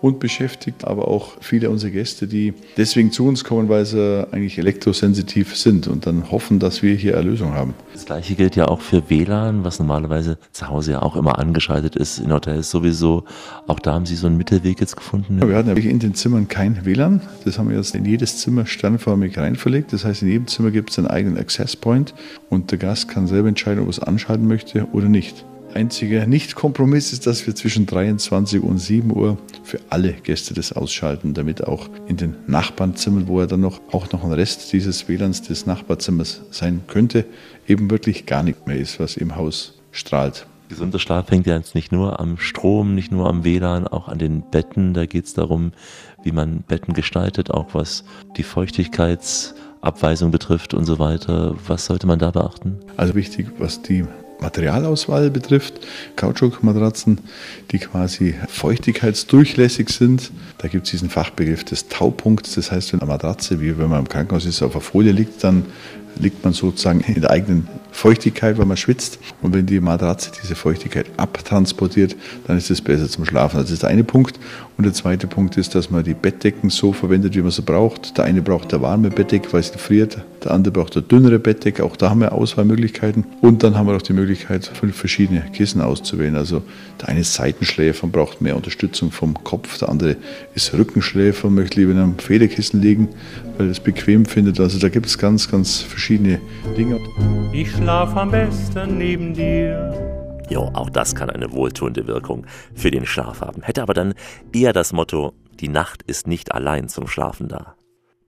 und 0.00 0.18
beschäftigt 0.18 0.84
aber 0.84 1.08
auch 1.08 1.32
viele 1.40 1.70
unserer 1.70 1.90
Gäste, 1.90 2.26
die 2.26 2.54
deswegen 2.76 3.12
zu 3.12 3.26
uns 3.26 3.44
kommen, 3.44 3.68
weil 3.68 3.84
sie 3.84 4.26
eigentlich 4.30 4.58
elektrosensitiv 4.58 5.56
sind 5.56 5.88
und 5.88 6.06
dann 6.06 6.30
hoffen, 6.30 6.58
dass 6.58 6.82
wir 6.82 6.94
hier 6.94 7.18
eine 7.18 7.30
Lösung 7.30 7.52
haben. 7.54 7.74
Das 7.92 8.06
gleiche 8.06 8.34
gilt 8.34 8.56
ja 8.56 8.68
auch 8.68 8.80
für 8.80 9.10
WLAN, 9.10 9.64
was 9.64 9.78
normalerweise 9.78 10.38
zu 10.52 10.68
Hause 10.68 10.92
ja 10.92 11.02
auch 11.02 11.16
immer 11.16 11.38
angeschaltet 11.38 11.96
ist, 11.96 12.18
in 12.18 12.32
Hotels 12.32 12.70
sowieso. 12.70 13.24
Auch 13.66 13.78
da 13.78 13.92
haben 13.94 14.06
Sie 14.06 14.16
so 14.16 14.26
einen 14.26 14.36
Mittelweg 14.36 14.80
jetzt 14.80 14.96
gefunden? 14.96 15.40
Wir 15.46 15.56
hatten 15.56 15.68
ja 15.68 15.74
in 15.74 15.98
den 15.98 16.14
Zimmern 16.14 16.48
kein 16.48 16.84
WLAN. 16.84 17.20
Das 17.44 17.58
haben 17.58 17.68
wir 17.68 17.76
jetzt 17.76 17.94
in 17.94 18.04
jedes 18.04 18.38
Zimmer 18.38 18.66
sternförmig 18.66 19.36
reinverlegt. 19.36 19.92
Das 19.92 20.04
heißt, 20.04 20.22
in 20.22 20.28
jedem 20.28 20.46
Zimmer 20.46 20.70
gibt 20.70 20.90
es 20.90 20.98
einen 20.98 21.08
eigenen 21.08 21.38
Access 21.38 21.76
Point 21.76 22.14
und 22.48 22.70
der 22.70 22.78
Gast 22.78 23.08
kann 23.08 23.26
selber 23.26 23.48
entscheiden, 23.48 23.80
ob 23.80 23.88
er 23.88 23.90
es 23.90 24.00
anschalten 24.00 24.46
möchte 24.46 24.86
oder 24.92 25.08
nicht. 25.08 25.44
Einziger 25.74 26.26
Nicht-Kompromiss 26.26 27.12
ist, 27.12 27.26
dass 27.26 27.46
wir 27.46 27.54
zwischen 27.54 27.86
23 27.86 28.62
und 28.62 28.78
7 28.78 29.14
Uhr 29.14 29.38
für 29.62 29.78
alle 29.88 30.12
Gäste 30.12 30.54
das 30.54 30.72
ausschalten, 30.72 31.34
damit 31.34 31.64
auch 31.64 31.88
in 32.06 32.16
den 32.16 32.36
Nachbarzimmern, 32.46 33.28
wo 33.28 33.40
er 33.40 33.46
dann 33.46 33.60
noch, 33.60 33.80
auch 33.92 34.10
noch 34.12 34.24
ein 34.24 34.32
Rest 34.32 34.72
dieses 34.72 35.08
WLANs 35.08 35.42
des 35.42 35.66
Nachbarzimmers 35.66 36.42
sein 36.50 36.82
könnte, 36.86 37.24
eben 37.66 37.90
wirklich 37.90 38.26
gar 38.26 38.42
nicht 38.42 38.66
mehr 38.66 38.76
ist, 38.76 39.00
was 39.00 39.16
im 39.16 39.36
Haus 39.36 39.78
strahlt. 39.92 40.46
Gesunder 40.68 41.00
Schlaf 41.00 41.30
hängt 41.30 41.46
ja 41.46 41.56
jetzt 41.56 41.74
nicht 41.74 41.90
nur 41.90 42.20
am 42.20 42.38
Strom, 42.38 42.94
nicht 42.94 43.10
nur 43.10 43.28
am 43.28 43.44
WLAN, 43.44 43.88
auch 43.88 44.06
an 44.06 44.18
den 44.18 44.42
Betten. 44.42 44.94
Da 44.94 45.06
geht 45.06 45.24
es 45.24 45.34
darum, 45.34 45.72
wie 46.22 46.30
man 46.30 46.62
Betten 46.62 46.94
gestaltet, 46.94 47.50
auch 47.50 47.74
was 47.74 48.04
die 48.36 48.44
Feuchtigkeitsabweisung 48.44 50.30
betrifft 50.30 50.72
und 50.72 50.84
so 50.84 51.00
weiter. 51.00 51.56
Was 51.66 51.86
sollte 51.86 52.06
man 52.06 52.20
da 52.20 52.30
beachten? 52.30 52.78
Also 52.96 53.16
wichtig, 53.16 53.48
was 53.58 53.82
die 53.82 54.04
Materialauswahl 54.40 55.30
betrifft. 55.30 55.74
Kautschukmatratzen, 56.16 57.18
die 57.70 57.78
quasi 57.78 58.34
feuchtigkeitsdurchlässig 58.48 59.88
sind. 59.90 60.30
Da 60.58 60.68
gibt 60.68 60.86
es 60.86 60.90
diesen 60.92 61.10
Fachbegriff 61.10 61.64
des 61.64 61.88
Taupunkts. 61.88 62.54
Das 62.54 62.72
heißt, 62.72 62.92
wenn 62.92 63.00
eine 63.00 63.10
Matratze, 63.10 63.60
wie 63.60 63.78
wenn 63.78 63.88
man 63.88 64.00
im 64.00 64.08
Krankenhaus 64.08 64.46
ist, 64.46 64.62
auf 64.62 64.72
der 64.72 64.80
Folie 64.80 65.12
liegt, 65.12 65.42
dann 65.44 65.64
liegt 66.18 66.44
man 66.44 66.52
sozusagen 66.52 67.00
in 67.00 67.20
der 67.20 67.30
eigenen 67.30 67.68
Feuchtigkeit, 67.92 68.58
weil 68.58 68.66
man 68.66 68.76
schwitzt. 68.76 69.18
Und 69.42 69.54
wenn 69.54 69.66
die 69.66 69.80
Matratze 69.80 70.30
diese 70.42 70.54
Feuchtigkeit 70.54 71.06
abtransportiert, 71.16 72.16
dann 72.46 72.58
ist 72.58 72.70
es 72.70 72.80
besser 72.80 73.08
zum 73.08 73.24
Schlafen. 73.24 73.60
Das 73.60 73.70
ist 73.70 73.82
der 73.82 73.90
eine 73.90 74.04
Punkt. 74.04 74.38
Und 74.76 74.84
der 74.84 74.92
zweite 74.92 75.26
Punkt 75.26 75.56
ist, 75.56 75.74
dass 75.74 75.90
man 75.90 76.04
die 76.04 76.14
Bettdecken 76.14 76.70
so 76.70 76.92
verwendet, 76.92 77.34
wie 77.34 77.42
man 77.42 77.50
sie 77.50 77.62
braucht. 77.62 78.16
Der 78.18 78.24
eine 78.24 78.42
braucht 78.42 78.72
eine 78.72 78.82
warme 78.82 79.10
Bettdecke, 79.10 79.52
weil 79.52 79.60
es 79.60 79.70
friert. 79.70 80.18
Der 80.44 80.52
andere 80.52 80.72
braucht 80.72 80.96
eine 80.96 81.04
dünnere 81.04 81.38
Bettdecke. 81.38 81.84
Auch 81.84 81.96
da 81.96 82.10
haben 82.10 82.20
wir 82.20 82.32
Auswahlmöglichkeiten. 82.32 83.26
Und 83.40 83.62
dann 83.62 83.76
haben 83.76 83.86
wir 83.86 83.96
auch 83.96 84.02
die 84.02 84.12
Möglichkeit, 84.12 84.66
fünf 84.66 84.96
verschiedene 84.96 85.42
Kissen 85.52 85.80
auszuwählen. 85.80 86.36
Also 86.36 86.62
der 87.00 87.08
eine 87.08 87.20
ist 87.20 87.34
Seitenschläfer 87.34 88.04
und 88.04 88.12
braucht 88.12 88.40
mehr 88.40 88.56
Unterstützung 88.56 89.10
vom 89.10 89.34
Kopf. 89.44 89.78
Der 89.78 89.88
andere 89.88 90.16
ist 90.54 90.72
Rückenschläfer 90.72 91.48
und 91.48 91.54
möchte 91.54 91.78
lieber 91.80 91.92
in 91.92 91.98
einem 91.98 92.18
Federkissen 92.18 92.80
liegen, 92.80 93.08
weil 93.58 93.66
er 93.66 93.72
es 93.72 93.80
bequem 93.80 94.24
findet. 94.24 94.58
Also 94.60 94.78
da 94.78 94.88
gibt 94.88 95.06
es 95.06 95.18
ganz, 95.18 95.50
ganz 95.50 95.78
verschiedene 95.80 96.40
Dinge. 96.76 96.98
Ich 97.52 97.70
schlaf 97.72 98.16
am 98.16 98.30
besten 98.30 98.98
neben 98.98 99.34
dir. 99.34 99.94
Jo, 100.48 100.70
auch 100.74 100.90
das 100.90 101.14
kann 101.14 101.30
eine 101.30 101.52
wohltuende 101.52 102.06
Wirkung 102.08 102.44
für 102.74 102.90
den 102.90 103.06
Schlaf 103.06 103.40
haben. 103.40 103.62
Hätte 103.62 103.82
aber 103.82 103.94
dann 103.94 104.14
eher 104.52 104.72
das 104.72 104.92
Motto, 104.92 105.32
die 105.60 105.68
Nacht 105.68 106.02
ist 106.02 106.26
nicht 106.26 106.52
allein 106.52 106.88
zum 106.88 107.06
Schlafen 107.06 107.46
da. 107.46 107.76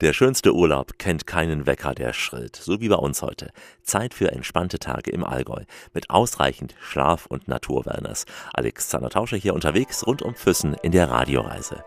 Der 0.03 0.13
schönste 0.13 0.53
Urlaub 0.53 0.99
kennt 0.99 1.29
keinen 1.29 1.65
Wecker, 1.65 1.95
der 1.95 2.13
schrillt, 2.13 2.57
so 2.57 2.81
wie 2.81 2.89
bei 2.89 2.97
uns 2.97 3.23
heute. 3.23 3.53
Zeit 3.85 4.15
für 4.15 4.33
entspannte 4.33 4.81
Tage 4.81 5.13
im 5.13 5.23
Allgäu 5.23 5.63
mit 5.95 6.11
ausreichend 6.11 6.75
Schlaf- 6.81 7.27
und 7.27 7.47
Naturwellness. 7.47 8.27
Alexander 8.53 9.11
Tauscher 9.11 9.37
hier 9.37 9.55
unterwegs 9.55 10.05
rund 10.05 10.21
um 10.23 10.35
Füssen 10.35 10.75
in 10.83 10.91
der 10.91 11.09
Radioreise. 11.09 11.85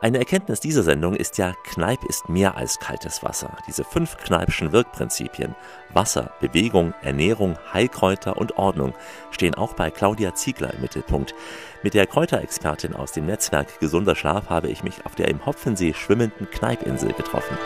Eine 0.00 0.16
Erkenntnis 0.16 0.60
dieser 0.60 0.82
Sendung 0.82 1.14
ist 1.14 1.36
ja, 1.36 1.52
Kneipp 1.64 2.02
ist 2.04 2.30
mehr 2.30 2.56
als 2.56 2.78
kaltes 2.78 3.22
Wasser. 3.22 3.58
Diese 3.68 3.84
fünf 3.84 4.16
Kneipschen 4.16 4.72
Wirkprinzipien 4.72 5.54
Wasser, 5.92 6.32
Bewegung, 6.40 6.94
Ernährung, 7.02 7.58
Heilkräuter 7.74 8.38
und 8.38 8.56
Ordnung 8.56 8.94
stehen 9.30 9.54
auch 9.54 9.74
bei 9.74 9.90
Claudia 9.90 10.34
Ziegler 10.34 10.72
im 10.72 10.80
Mittelpunkt. 10.80 11.34
Mit 11.82 11.94
der 11.94 12.06
Kräuterexpertin 12.06 12.94
aus 12.94 13.12
dem 13.12 13.24
Netzwerk 13.24 13.80
Gesunder 13.80 14.14
Schlaf 14.14 14.50
habe 14.50 14.68
ich 14.68 14.84
mich 14.84 15.06
auf 15.06 15.14
der 15.14 15.28
im 15.28 15.46
Hopfensee 15.46 15.94
schwimmenden 15.94 16.50
Kneipinsel 16.50 17.14
getroffen. 17.14 17.56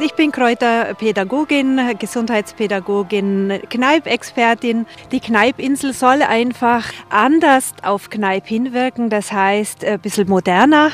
Ich 0.00 0.14
bin 0.14 0.32
Kräuterpädagogin, 0.32 1.96
Gesundheitspädagogin, 1.98 3.60
Kneipexpertin. 3.68 4.86
Die 5.12 5.20
Kneipinsel 5.20 5.92
soll 5.92 6.22
einfach 6.22 6.84
anders 7.10 7.74
auf 7.82 8.10
Kneip 8.10 8.46
hinwirken, 8.46 9.08
das 9.08 9.32
heißt 9.32 9.84
ein 9.84 10.00
bisschen 10.00 10.28
moderner. 10.28 10.90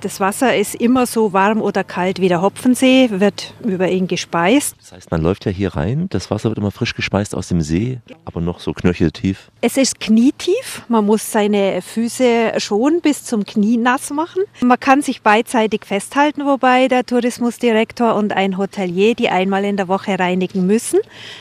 Das 0.00 0.20
Wasser 0.20 0.56
ist 0.56 0.76
immer 0.76 1.06
so 1.06 1.32
warm 1.32 1.60
oder 1.60 1.82
kalt 1.82 2.20
wie 2.20 2.28
der 2.28 2.40
Hopfensee, 2.40 3.08
wird 3.10 3.52
über 3.64 3.88
ihn 3.88 4.06
gespeist. 4.06 4.76
Das 4.78 4.92
heißt, 4.92 5.10
man 5.10 5.22
läuft 5.22 5.44
ja 5.44 5.50
hier 5.50 5.74
rein, 5.74 6.06
das 6.10 6.30
Wasser 6.30 6.50
wird 6.50 6.58
immer 6.58 6.70
frisch 6.70 6.94
gespeist 6.94 7.34
aus 7.34 7.48
dem 7.48 7.62
See, 7.62 7.98
aber 8.24 8.40
noch 8.40 8.60
so 8.60 8.72
knöcheltief. 8.72 9.50
Es 9.60 9.76
ist 9.76 9.98
knietief, 9.98 10.82
man 10.86 11.04
muss 11.04 11.32
seine 11.32 11.82
Füße 11.82 12.52
schon 12.58 13.00
bis 13.00 13.24
zum 13.24 13.44
Knie 13.44 13.76
nass 13.76 14.10
machen. 14.10 14.44
Man 14.60 14.78
kann 14.78 15.02
sich 15.02 15.22
beidseitig 15.22 15.84
festhalten, 15.84 16.46
wobei 16.46 16.86
der 16.86 17.04
Tourismusdirektor 17.04 18.14
und 18.14 18.32
ein 18.32 18.56
Hotelier 18.56 19.16
die 19.16 19.30
einmal 19.30 19.64
in 19.64 19.76
der 19.76 19.88
Woche 19.88 20.16
reinigen 20.16 20.64
müssen, 20.64 21.00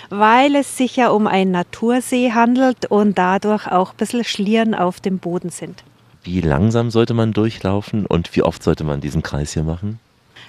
weil 0.09 0.55
es 0.55 0.77
sich 0.77 0.95
ja 0.95 1.09
um 1.09 1.27
einen 1.27 1.51
Natursee 1.51 2.31
handelt 2.31 2.87
und 2.87 3.19
dadurch 3.19 3.67
auch 3.67 3.91
ein 3.91 3.97
bisschen 3.97 4.23
Schlieren 4.23 4.73
auf 4.73 4.99
dem 4.99 5.19
Boden 5.19 5.51
sind. 5.51 5.83
Wie 6.27 6.41
langsam 6.41 6.91
sollte 6.91 7.13
man 7.13 7.31
durchlaufen 7.31 8.05
und 8.05 8.35
wie 8.35 8.43
oft 8.43 8.61
sollte 8.61 8.83
man 8.83 8.99
diesen 8.99 9.23
Kreis 9.23 9.53
hier 9.53 9.63
machen? 9.63 9.97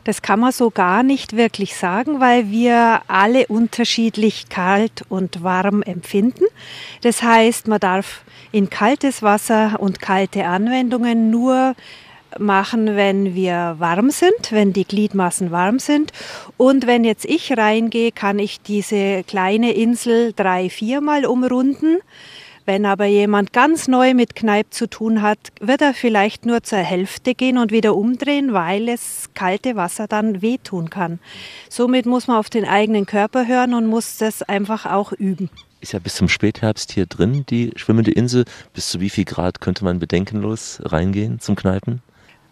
Das 0.03 0.23
kann 0.23 0.41
man 0.41 0.51
so 0.51 0.71
gar 0.71 1.05
nicht 1.05 1.37
wirklich 1.37 1.77
sagen, 1.77 2.19
weil 2.19 2.51
wir 2.51 3.03
alle 3.07 3.47
unterschiedlich 3.47 4.49
kalt 4.49 5.05
und 5.09 5.45
warm 5.45 5.83
empfinden. 5.83 6.47
Das 7.03 7.23
heißt, 7.23 7.69
man 7.69 7.79
darf 7.79 8.23
in 8.51 8.71
kaltes 8.71 9.23
Wasser 9.23 9.77
und 9.79 10.01
kalte 10.01 10.47
Anwendungen 10.47 11.31
nur 11.31 11.77
machen, 12.41 12.97
wenn 12.97 13.37
wir 13.37 13.77
warm 13.79 14.11
sind, 14.11 14.51
wenn 14.51 14.73
die 14.73 14.85
Gliedmaßen 14.85 15.53
warm 15.53 15.79
sind. 15.79 16.13
Und 16.57 16.89
wenn 16.89 17.05
jetzt 17.05 17.25
ich 17.25 17.57
reingehe, 17.57 18.11
kann 18.11 18.41
ich 18.41 18.61
diese 18.61 19.23
kleine 19.23 19.75
Insel 19.75 20.33
drei, 20.35 20.71
viermal 20.71 21.25
umrunden 21.25 21.99
Wenn 22.69 22.85
aber 22.85 23.07
jemand 23.07 23.55
ganz 23.55 23.89
neu 23.89 24.13
mit 24.13 24.37
Kneipp 24.37 24.75
zu 24.75 24.91
tun 24.91 25.23
hat, 25.23 25.39
wird 25.59 25.81
er 25.81 25.95
vielleicht 25.95 26.45
nur 26.45 26.63
zur 26.63 26.81
Hälfte 26.81 27.35
gehen 27.35 27.57
und 27.57 27.73
wieder 27.73 27.97
umdrehen, 27.97 28.53
weil 28.53 28.91
es 28.91 29.31
kalte 29.33 29.75
Wasser 29.75 30.07
dann 30.07 30.43
wehtun 30.43 30.91
kann. 30.91 31.19
Somit 31.71 32.05
muss 32.05 32.27
man 32.27 32.37
auf 32.37 32.51
den 32.51 32.67
eigenen 32.67 33.07
Körper 33.07 33.47
hören 33.47 33.73
und 33.73 33.87
muss 33.87 34.19
das 34.19 34.43
einfach 34.43 34.85
auch 34.85 35.13
üben. 35.13 35.49
Ist 35.81 35.95
ja 35.95 35.99
bis 35.99 36.17
zum 36.17 36.29
Spätherbst 36.29 36.93
hier 36.93 37.07
drin, 37.07 37.47
die 37.49 37.71
schwimmende 37.77 38.11
Insel. 38.11 38.45
Bis 38.75 38.91
zu 38.91 39.01
wie 39.01 39.09
viel 39.09 39.25
Grad 39.25 39.63
könnte 39.63 39.83
man 39.83 39.99
bedenkenlos 39.99 40.83
reingehen 40.85 41.41
zum 41.41 41.57
Kneipen? 41.57 42.03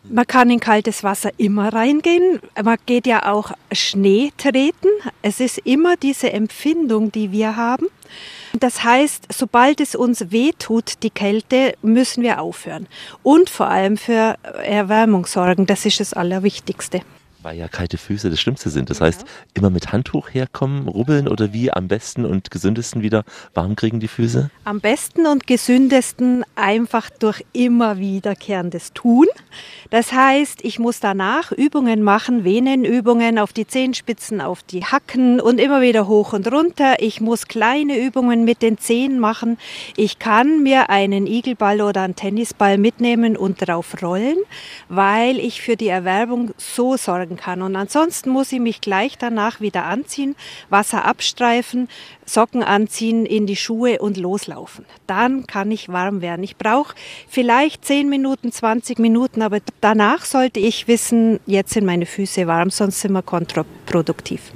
Man 0.09 0.27
kann 0.27 0.49
in 0.49 0.61
kaltes 0.61 1.05
Wasser 1.05 1.31
immer 1.37 1.75
reingehen. 1.75 2.41
Man 2.64 2.79
geht 2.87 3.07
ja 3.07 3.31
auch 3.31 3.53
Schnee 3.71 4.33
treten. 4.39 4.89
Es 5.21 5.41
ist 5.41 5.59
immer 5.59 5.99
diese 5.99 6.33
Empfindung, 6.33 7.12
die 7.12 7.33
wir 7.33 7.57
haben. 7.57 7.89
Das 8.61 8.85
heißt, 8.85 9.27
sobald 9.33 9.81
es 9.81 9.95
uns 9.95 10.31
wehtut, 10.31 11.03
die 11.03 11.11
Kälte, 11.11 11.75
müssen 11.83 12.23
wir 12.23 12.41
aufhören. 12.41 12.87
Und 13.23 13.51
vor 13.51 13.69
allem 13.69 13.97
für 13.97 14.37
Erwärmung 14.65 15.27
sorgen. 15.27 15.67
Das 15.67 15.85
ist 15.85 16.01
das 16.01 16.15
Allerwichtigste. 16.15 17.03
Weil 17.47 17.59
ja 17.59 17.68
kalte 17.68 17.97
Füße 17.97 18.28
das 18.28 18.40
Schlimmste 18.40 18.70
sind. 18.70 18.90
Das 18.90 19.01
heißt, 19.01 19.24
immer 19.55 19.70
mit 19.70 19.92
Handtuch 19.92 20.34
herkommen, 20.34 20.88
rubbeln 20.88 21.28
oder 21.28 21.53
wie 21.53 21.72
am 21.72 21.86
besten 21.86 22.24
und 22.24 22.51
gesündesten 22.51 23.03
wieder 23.03 23.22
warm 23.55 23.76
kriegen 23.76 24.01
die 24.01 24.09
Füße? 24.09 24.51
Am 24.64 24.80
besten 24.80 25.26
und 25.26 25.47
gesündesten 25.47 26.44
einfach 26.57 27.09
durch 27.09 27.44
immer 27.53 27.99
wiederkehrendes 27.99 28.94
Tun. 28.94 29.28
Das 29.90 30.12
heißt, 30.12 30.64
ich 30.64 30.80
muss 30.80 30.99
danach 30.99 31.53
Übungen 31.53 32.03
machen, 32.03 32.42
Venenübungen 32.42 33.38
auf 33.38 33.53
die 33.53 33.68
Zehenspitzen, 33.68 34.40
auf 34.40 34.64
die 34.64 34.84
Hacken 34.84 35.40
und 35.40 35.61
immer 35.61 35.80
wieder 35.80 36.09
hoch 36.09 36.32
und 36.32 36.51
runter. 36.51 36.97
Ich 36.99 37.20
muss 37.20 37.47
kleine 37.47 37.97
Übungen 37.97 38.44
mit 38.44 38.61
den 38.61 38.76
Zehen 38.78 39.20
machen. 39.20 39.57
Ich 39.97 40.18
kann 40.18 40.64
mir 40.64 40.90
einen 40.90 41.28
Igelball 41.28 41.80
oder 41.80 42.03
einen 42.03 42.16
Tennisball 42.16 42.76
mitnehmen 42.76 43.36
und 43.36 43.68
drauf 43.68 44.03
rollen, 44.03 44.38
weil 44.88 45.38
ich 45.38 45.62
für 45.62 45.76
die 45.76 45.86
Erwerbung 45.86 46.51
so 46.57 46.97
sorgen 46.97 47.36
kann. 47.37 47.62
Und 47.62 47.76
ansonsten 47.76 48.30
muss 48.30 48.53
ich 48.53 48.61
mich 48.61 48.80
gleich 48.80 49.18
danach 49.18 49.61
wieder 49.61 49.84
anziehen, 49.84 50.37
Wasser 50.68 51.05
abstreifen, 51.05 51.89
Socken 52.24 52.62
anziehen, 52.62 53.26
in 53.26 53.47
die 53.47 53.57
Schuhe 53.57 53.99
und 54.01 54.16
loslaufen. 54.16 54.84
Dann 55.07 55.47
kann 55.47 55.70
ich 55.70 55.89
warm 55.89 56.20
werden. 56.20 56.43
Ich 56.43 56.57
brauche 56.57 56.95
vielleicht 57.28 57.84
10 57.84 58.09
Minuten, 58.09 58.53
20 58.53 58.99
Minuten, 58.99 59.43
aber 59.43 59.61
danach 59.80 60.24
sollte 60.24 60.61
ich 60.61 60.89
wissen, 60.89 61.41
jetzt 61.47 61.72
sind 61.72 61.87
meine 61.87 62.07
Füße 62.07 62.47
warm, 62.47 62.70
sonst 62.70 63.01
sind 63.01 63.12
wir 63.12 63.22
kontraproduktiv. 63.22 64.53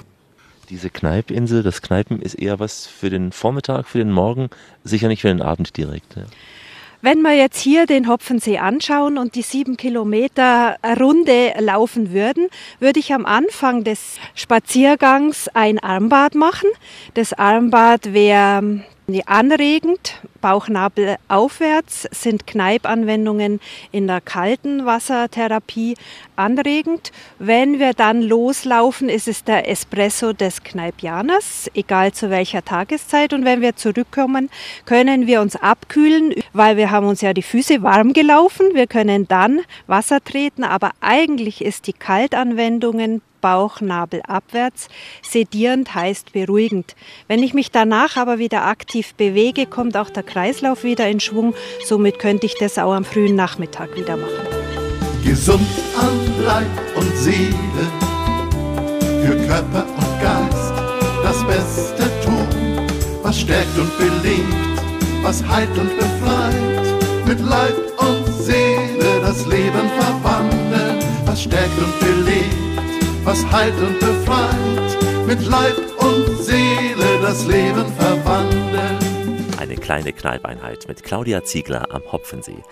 Diese 0.68 0.89
Kneipinsel, 0.89 1.62
das 1.64 1.83
Kneipen 1.83 2.22
ist 2.22 2.35
eher 2.35 2.61
was 2.61 2.87
für 2.87 3.11
den 3.11 3.33
Vormittag, 3.33 3.89
für 3.89 3.99
den 3.99 4.12
Morgen, 4.12 4.51
sicher 4.85 5.09
nicht 5.09 5.22
für 5.22 5.28
den 5.28 5.43
Abend 5.43 5.76
direkt. 5.76 6.16
Ja. 6.16 6.22
Wenn 7.03 7.23
wir 7.23 7.33
jetzt 7.33 7.59
hier 7.59 7.87
den 7.87 8.09
Hopfensee 8.09 8.59
anschauen 8.59 9.17
und 9.17 9.35
die 9.35 9.41
sieben 9.41 9.79
Kilometer 9.79 10.77
Runde 11.01 11.55
laufen 11.59 12.13
würden, 12.13 12.49
würde 12.79 13.01
ich 13.01 13.15
am 13.15 13.25
Anfang 13.25 13.85
des 13.85 14.19
Spaziergangs 14.35 15.49
ein 15.49 15.79
Armbad 15.79 16.35
machen. 16.35 16.69
Das 17.15 17.33
Armbad 17.33 18.13
wäre 18.13 18.85
anregend, 19.27 20.15
Bauchnabel 20.41 21.17
aufwärts 21.29 22.09
sind 22.11 22.47
Kneipanwendungen 22.47 23.61
in 23.93 24.07
der 24.07 24.21
kalten 24.21 24.87
Wassertherapie 24.87 25.97
anregend. 26.37 27.13
Wenn 27.39 27.79
wir 27.79 27.93
dann 27.93 28.23
loslaufen, 28.23 29.09
ist 29.09 29.29
es 29.29 29.45
der 29.45 29.69
Espresso 29.69 30.33
des 30.33 30.63
Kneipianers, 30.63 31.71
egal 31.75 32.13
zu 32.13 32.31
welcher 32.31 32.65
Tageszeit. 32.65 33.33
Und 33.33 33.45
wenn 33.45 33.61
wir 33.61 33.77
zurückkommen, 33.77 34.51
können 34.85 35.27
wir 35.27 35.41
uns 35.41 35.57
abkühlen, 35.57 36.35
weil 36.53 36.77
wir 36.77 36.91
haben 36.91 37.07
uns 37.07 37.21
ja 37.21 37.35
die 37.35 37.43
Füße 37.43 37.83
warm 37.83 38.13
gelaufen. 38.13 38.75
Wir 38.75 38.87
können 38.87 39.29
dann 39.29 39.61
Wasser 39.87 40.23
treten, 40.23 40.65
aber 40.65 40.93
eigentlich 41.01 41.63
ist 41.65 41.87
die 41.87 41.93
Kaltanwendungen 41.93 43.23
Bauchnabel 43.41 44.22
abwärts. 44.26 44.88
Sedierend 45.22 45.95
heißt 45.95 46.32
beruhigend. 46.32 46.95
Wenn 47.28 47.43
ich 47.43 47.55
mich 47.55 47.70
danach 47.70 48.16
aber 48.16 48.38
wieder 48.38 48.66
aktiv 48.66 49.14
bewege, 49.14 49.66
kommt 49.66 49.97
auch 49.97 50.11
der 50.11 50.22
Kreislauf 50.22 50.84
wieder 50.84 51.09
in 51.09 51.20
Schwung. 51.20 51.55
Somit 51.84 52.18
könnte 52.18 52.47
ich 52.47 52.55
das 52.59 52.78
auch 52.78 52.93
am 52.93 53.05
frühen 53.05 53.36
Nachmittag 53.36 53.97
wieder 53.97 54.16
machen. 54.16 54.47
Gesund 55.24 55.66
an 55.99 56.45
Leib 56.45 56.97
und 56.97 57.16
Seele, 57.16 57.55
für 59.22 59.36
Körper 59.47 59.86
und 59.86 60.20
Geist 60.22 60.72
das 61.22 61.47
Beste 61.47 62.11
tun, 62.24 62.86
was 63.22 63.41
stärkt 63.41 63.78
und 63.78 63.97
belebt, 63.99 64.82
was 65.22 65.47
heilt 65.47 65.70
und 65.78 65.97
befreit. 65.97 67.26
Mit 67.26 67.41
Leib 67.41 67.76
und 67.99 68.26
Seele 68.43 69.20
das 69.22 69.47
Leben 69.47 69.88
verwandeln, 69.99 70.99
was 71.26 71.43
stärkt 71.43 71.78
und 71.78 72.01
belebt, 72.01 72.70
was 73.31 73.47
heilt 73.53 73.81
und 73.81 74.01
befreit. 74.01 75.26
Mit 75.26 75.47
Leib 75.47 75.76
und 75.99 76.37
Seele 76.43 77.20
das 77.22 77.47
Leben 77.47 77.87
verwandeln. 77.93 78.99
Eine 79.57 79.76
kleine 79.76 80.12
Kneipeinheit 80.12 80.89
mit 80.89 81.05
Claudia 81.05 81.45
Ziegler 81.45 81.87
am 81.95 82.03
Hopfensee. 82.11 82.64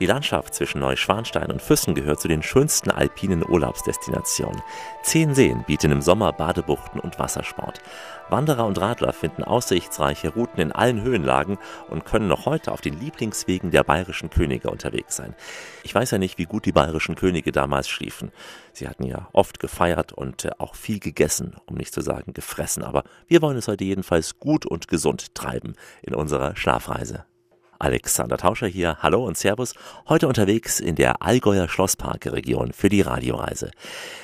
Die 0.00 0.06
Landschaft 0.06 0.54
zwischen 0.54 0.80
Neuschwanstein 0.80 1.50
und 1.50 1.62
Füssen 1.62 1.94
gehört 1.94 2.20
zu 2.20 2.28
den 2.28 2.42
schönsten 2.42 2.90
alpinen 2.90 3.42
Urlaubsdestinationen. 3.48 4.60
Zehn 5.02 5.34
Seen 5.34 5.64
bieten 5.66 5.92
im 5.92 6.02
Sommer 6.02 6.32
Badebuchten 6.32 7.00
und 7.00 7.18
Wassersport. 7.18 7.80
Wanderer 8.32 8.66
und 8.66 8.80
Radler 8.80 9.12
finden 9.12 9.44
aussichtsreiche 9.44 10.30
Routen 10.30 10.60
in 10.60 10.72
allen 10.72 11.02
Höhenlagen 11.02 11.58
und 11.88 12.04
können 12.04 12.26
noch 12.26 12.46
heute 12.46 12.72
auf 12.72 12.80
den 12.80 12.98
Lieblingswegen 12.98 13.70
der 13.70 13.84
bayerischen 13.84 14.30
Könige 14.30 14.70
unterwegs 14.70 15.14
sein. 15.14 15.34
Ich 15.84 15.94
weiß 15.94 16.10
ja 16.10 16.18
nicht, 16.18 16.38
wie 16.38 16.46
gut 16.46 16.64
die 16.64 16.72
bayerischen 16.72 17.14
Könige 17.14 17.52
damals 17.52 17.88
schliefen. 17.88 18.32
Sie 18.72 18.88
hatten 18.88 19.04
ja 19.04 19.28
oft 19.32 19.60
gefeiert 19.60 20.12
und 20.12 20.46
äh, 20.46 20.50
auch 20.58 20.74
viel 20.74 20.98
gegessen, 20.98 21.56
um 21.66 21.76
nicht 21.76 21.94
zu 21.94 22.00
sagen 22.00 22.32
gefressen, 22.32 22.82
aber 22.82 23.04
wir 23.28 23.42
wollen 23.42 23.58
es 23.58 23.68
heute 23.68 23.84
jedenfalls 23.84 24.38
gut 24.38 24.66
und 24.66 24.88
gesund 24.88 25.34
treiben 25.34 25.74
in 26.02 26.14
unserer 26.14 26.56
Schlafreise. 26.56 27.26
Alexander 27.82 28.36
Tauscher 28.36 28.68
hier. 28.68 28.98
Hallo 29.02 29.26
und 29.26 29.36
Servus. 29.36 29.74
Heute 30.08 30.28
unterwegs 30.28 30.78
in 30.78 30.94
der 30.94 31.20
Allgäuer 31.20 31.68
Schlossparkregion 31.68 32.72
für 32.72 32.88
die 32.88 33.00
Radioreise. 33.00 33.72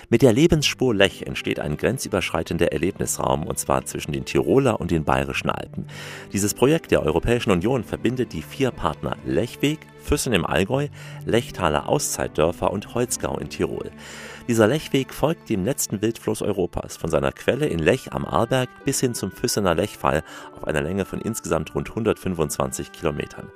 Mit 0.09 0.23
der 0.23 0.33
Lebensspur 0.33 0.95
Lech 0.95 1.23
entsteht 1.23 1.59
ein 1.59 1.77
grenzüberschreitender 1.77 2.71
Erlebnisraum 2.71 3.45
und 3.45 3.59
zwar 3.59 3.85
zwischen 3.85 4.13
den 4.13 4.25
Tiroler 4.25 4.81
und 4.81 4.93
den 4.93 5.03
Bayerischen 5.03 5.51
Alpen. 5.51 5.89
Dieses 6.33 6.55
Projekt 6.55 6.93
der 6.93 7.03
Europäischen 7.03 7.51
Union 7.51 7.83
verbindet 7.83 8.33
die 8.33 8.43
vier 8.43 8.71
Partner 8.71 9.17
Lechweg, 9.27 9.81
Füssen 10.05 10.33
im 10.33 10.47
Allgäu, 10.47 10.87
Lechtaler 11.27 11.89
Auszeitdörfer 11.89 12.71
und 12.71 12.95
Holzgau 12.95 13.39
in 13.39 13.51
Tirol. 13.51 13.91
Dieser 14.49 14.67
Lechweg 14.67 15.13
folgt 15.13 15.51
dem 15.51 15.67
letzten 15.67 16.01
Wildfluss 16.01 16.41
Europas, 16.41 16.97
von 16.97 17.11
seiner 17.11 17.33
Quelle 17.33 17.67
in 17.67 17.79
Lech 17.79 18.15
am 18.15 18.25
Arlberg 18.25 18.71
bis 18.87 18.99
hin 18.99 19.13
zum 19.13 19.31
Füssener 19.31 19.75
Lechfall 19.75 20.23
auf 20.57 20.65
einer 20.65 20.81
Länge 20.81 21.05
von 21.05 21.21
insgesamt 21.21 21.75
rund 21.75 21.91
125 21.91 22.91
Kilometern. 22.91 23.51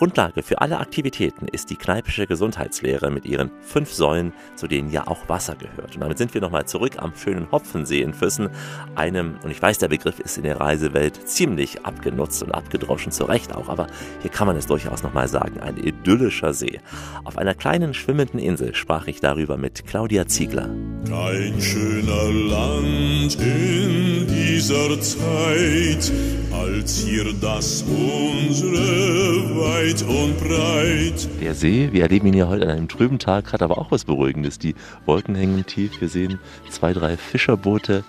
Grundlage 0.00 0.42
für 0.42 0.62
alle 0.62 0.78
Aktivitäten 0.78 1.46
ist 1.46 1.68
die 1.68 1.76
kneipische 1.76 2.26
Gesundheitslehre 2.26 3.10
mit 3.10 3.26
ihren 3.26 3.50
fünf 3.60 3.92
Säulen, 3.92 4.32
zu 4.56 4.66
denen 4.66 4.90
ja 4.90 5.06
auch 5.06 5.28
Wasser 5.28 5.56
gehört. 5.56 5.94
Und 5.94 6.00
damit 6.00 6.16
sind 6.16 6.32
wir 6.32 6.40
nochmal 6.40 6.64
zurück 6.64 6.92
am 6.96 7.12
schönen 7.14 7.52
Hopfensee 7.52 8.00
in 8.00 8.14
Füssen, 8.14 8.48
einem, 8.94 9.34
und 9.44 9.50
ich 9.50 9.60
weiß, 9.60 9.76
der 9.76 9.88
Begriff 9.88 10.18
ist 10.18 10.38
in 10.38 10.44
der 10.44 10.58
Reisewelt 10.58 11.28
ziemlich 11.28 11.84
abgenutzt 11.84 12.42
und 12.42 12.50
abgedroschen, 12.50 13.12
zu 13.12 13.24
Recht 13.24 13.54
auch, 13.54 13.68
aber 13.68 13.88
hier 14.22 14.30
kann 14.30 14.46
man 14.46 14.56
es 14.56 14.66
durchaus 14.66 15.02
nochmal 15.02 15.28
sagen, 15.28 15.60
ein 15.60 15.76
idyllischer 15.76 16.54
See. 16.54 16.80
Auf 17.24 17.36
einer 17.36 17.52
kleinen 17.52 17.92
schwimmenden 17.92 18.40
Insel 18.40 18.74
sprach 18.74 19.06
ich 19.06 19.20
darüber 19.20 19.58
mit 19.58 19.86
Claudia 19.86 20.26
Ziegler. 20.26 20.70
Kein 21.06 21.60
schöner 21.60 22.32
Land 22.48 23.36
in 23.38 24.26
dieser 24.26 24.98
Zeit, 25.02 26.10
als 26.52 27.00
hier 27.00 27.34
das 27.38 27.82
unsere 27.82 29.60
weit 29.90 30.02
und 30.02 30.38
breit. 30.38 31.28
Der 31.40 31.54
See, 31.54 31.88
wir 31.92 32.02
erleben 32.02 32.28
ihn 32.28 32.34
ja 32.34 32.48
heute 32.48 32.64
an 32.64 32.70
einem 32.70 32.88
trüben 32.88 33.18
Tag, 33.18 33.52
hat 33.52 33.62
aber 33.62 33.78
auch 33.78 33.90
was 33.90 34.04
Beruhigendes. 34.04 34.58
Die 34.58 34.74
Wolken 35.04 35.34
hängen 35.34 35.66
tief, 35.66 36.00
wir 36.00 36.08
sehen 36.08 36.38
zwei, 36.68 36.92
drei 36.92 37.16
Fischerboote, 37.16 38.04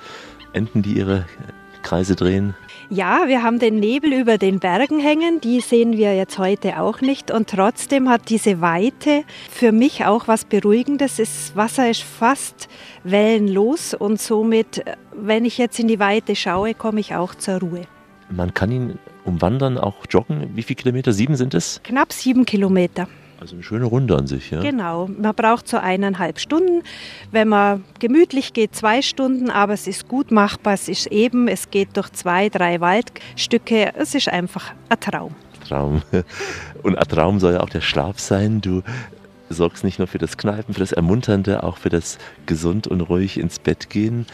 Enten, 0.54 0.82
die 0.84 0.94
ihre 0.94 1.26
Kreise 1.82 2.16
drehen. 2.16 2.56
Ja, 2.90 3.24
wir 3.28 3.42
haben 3.42 3.58
den 3.58 3.80
Nebel 3.80 4.14
über 4.14 4.38
den 4.38 4.60
Bergen 4.60 5.00
hängen, 5.00 5.42
die 5.42 5.62
sehen 5.62 5.94
wir 5.94 6.14
jetzt 6.16 6.38
heute 6.38 6.80
auch 6.80 7.02
nicht 7.02 7.32
und 7.32 7.50
trotzdem 7.50 8.10
hat 8.10 8.30
diese 8.30 8.62
Weite 8.62 9.24
für 9.50 9.72
mich 9.72 10.06
auch 10.06 10.28
was 10.28 10.46
Beruhigendes. 10.46 11.16
Das 11.16 11.56
Wasser 11.56 11.90
ist 11.90 12.04
fast 12.04 12.68
wellenlos 13.04 13.94
und 13.94 14.22
somit, 14.22 14.84
wenn 15.16 15.46
ich 15.46 15.58
jetzt 15.58 15.80
in 15.80 15.88
die 15.88 16.00
Weite 16.00 16.36
schaue, 16.36 16.74
komme 16.76 17.00
ich 17.00 17.16
auch 17.16 17.34
zur 17.34 17.60
Ruhe. 17.60 17.88
Man 18.30 18.54
kann 18.54 18.72
ihn 18.72 19.00
umwandern, 19.26 19.78
auch 19.78 19.98
joggen. 20.10 20.56
Wie 20.56 20.64
viele 20.64 20.78
Kilometer? 20.78 21.14
Sieben 21.14 21.36
sind 21.36 21.54
es? 21.54 21.82
Knapp 21.84 22.14
sieben 22.14 22.46
Kilometer. 22.46 23.08
Also 23.42 23.56
eine 23.56 23.64
schöne 23.64 23.86
Runde 23.86 24.16
an 24.16 24.28
sich, 24.28 24.52
ja? 24.52 24.62
Genau. 24.62 25.08
Man 25.08 25.34
braucht 25.34 25.68
so 25.68 25.78
eineinhalb 25.78 26.40
Stunden. 26.40 26.84
Wenn 27.32 27.48
man 27.48 27.84
gemütlich 28.00 28.54
geht, 28.54 28.76
zwei 28.76 29.02
Stunden, 29.02 29.50
aber 29.50 29.74
es 29.74 29.88
ist 29.88 30.08
gut 30.08 30.30
machbar. 30.30 30.74
Es 30.74 30.88
ist 30.88 31.08
eben, 31.08 31.48
es 31.48 31.72
geht 31.72 31.98
durch 31.98 32.12
zwei, 32.12 32.50
drei 32.50 32.80
Waldstücke. 32.82 33.94
Es 33.96 34.14
ist 34.14 34.30
einfach 34.30 34.74
ein 34.90 35.00
Traum. 35.00 35.34
Traum. 35.68 36.04
Und 36.84 36.96
ein 36.98 37.08
Traum 37.08 37.40
soll 37.40 37.54
ja 37.54 37.62
auch 37.62 37.70
der 37.70 37.82
Schlaf 37.82 38.20
sein. 38.20 38.62
Du 38.62 38.84
sorgst 39.50 39.84
nicht 39.84 39.98
nur 39.98 40.08
für 40.08 40.20
das 40.20 40.38
Kneipen, 40.38 40.76
für 40.76 40.80
das 40.80 40.92
Ermunternde, 40.92 41.64
auch 41.64 41.78
für 41.78 41.90
das 41.90 42.20
gesund 42.46 42.88
und 42.88 43.02
ruhig 43.02 43.40
ins 43.40 43.58
Bett 43.60 43.90
gehen. 43.90 44.28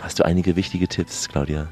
Hast 0.00 0.18
du 0.18 0.24
einige 0.24 0.56
wichtige 0.56 0.88
Tipps, 0.88 1.28
Claudia? 1.28 1.68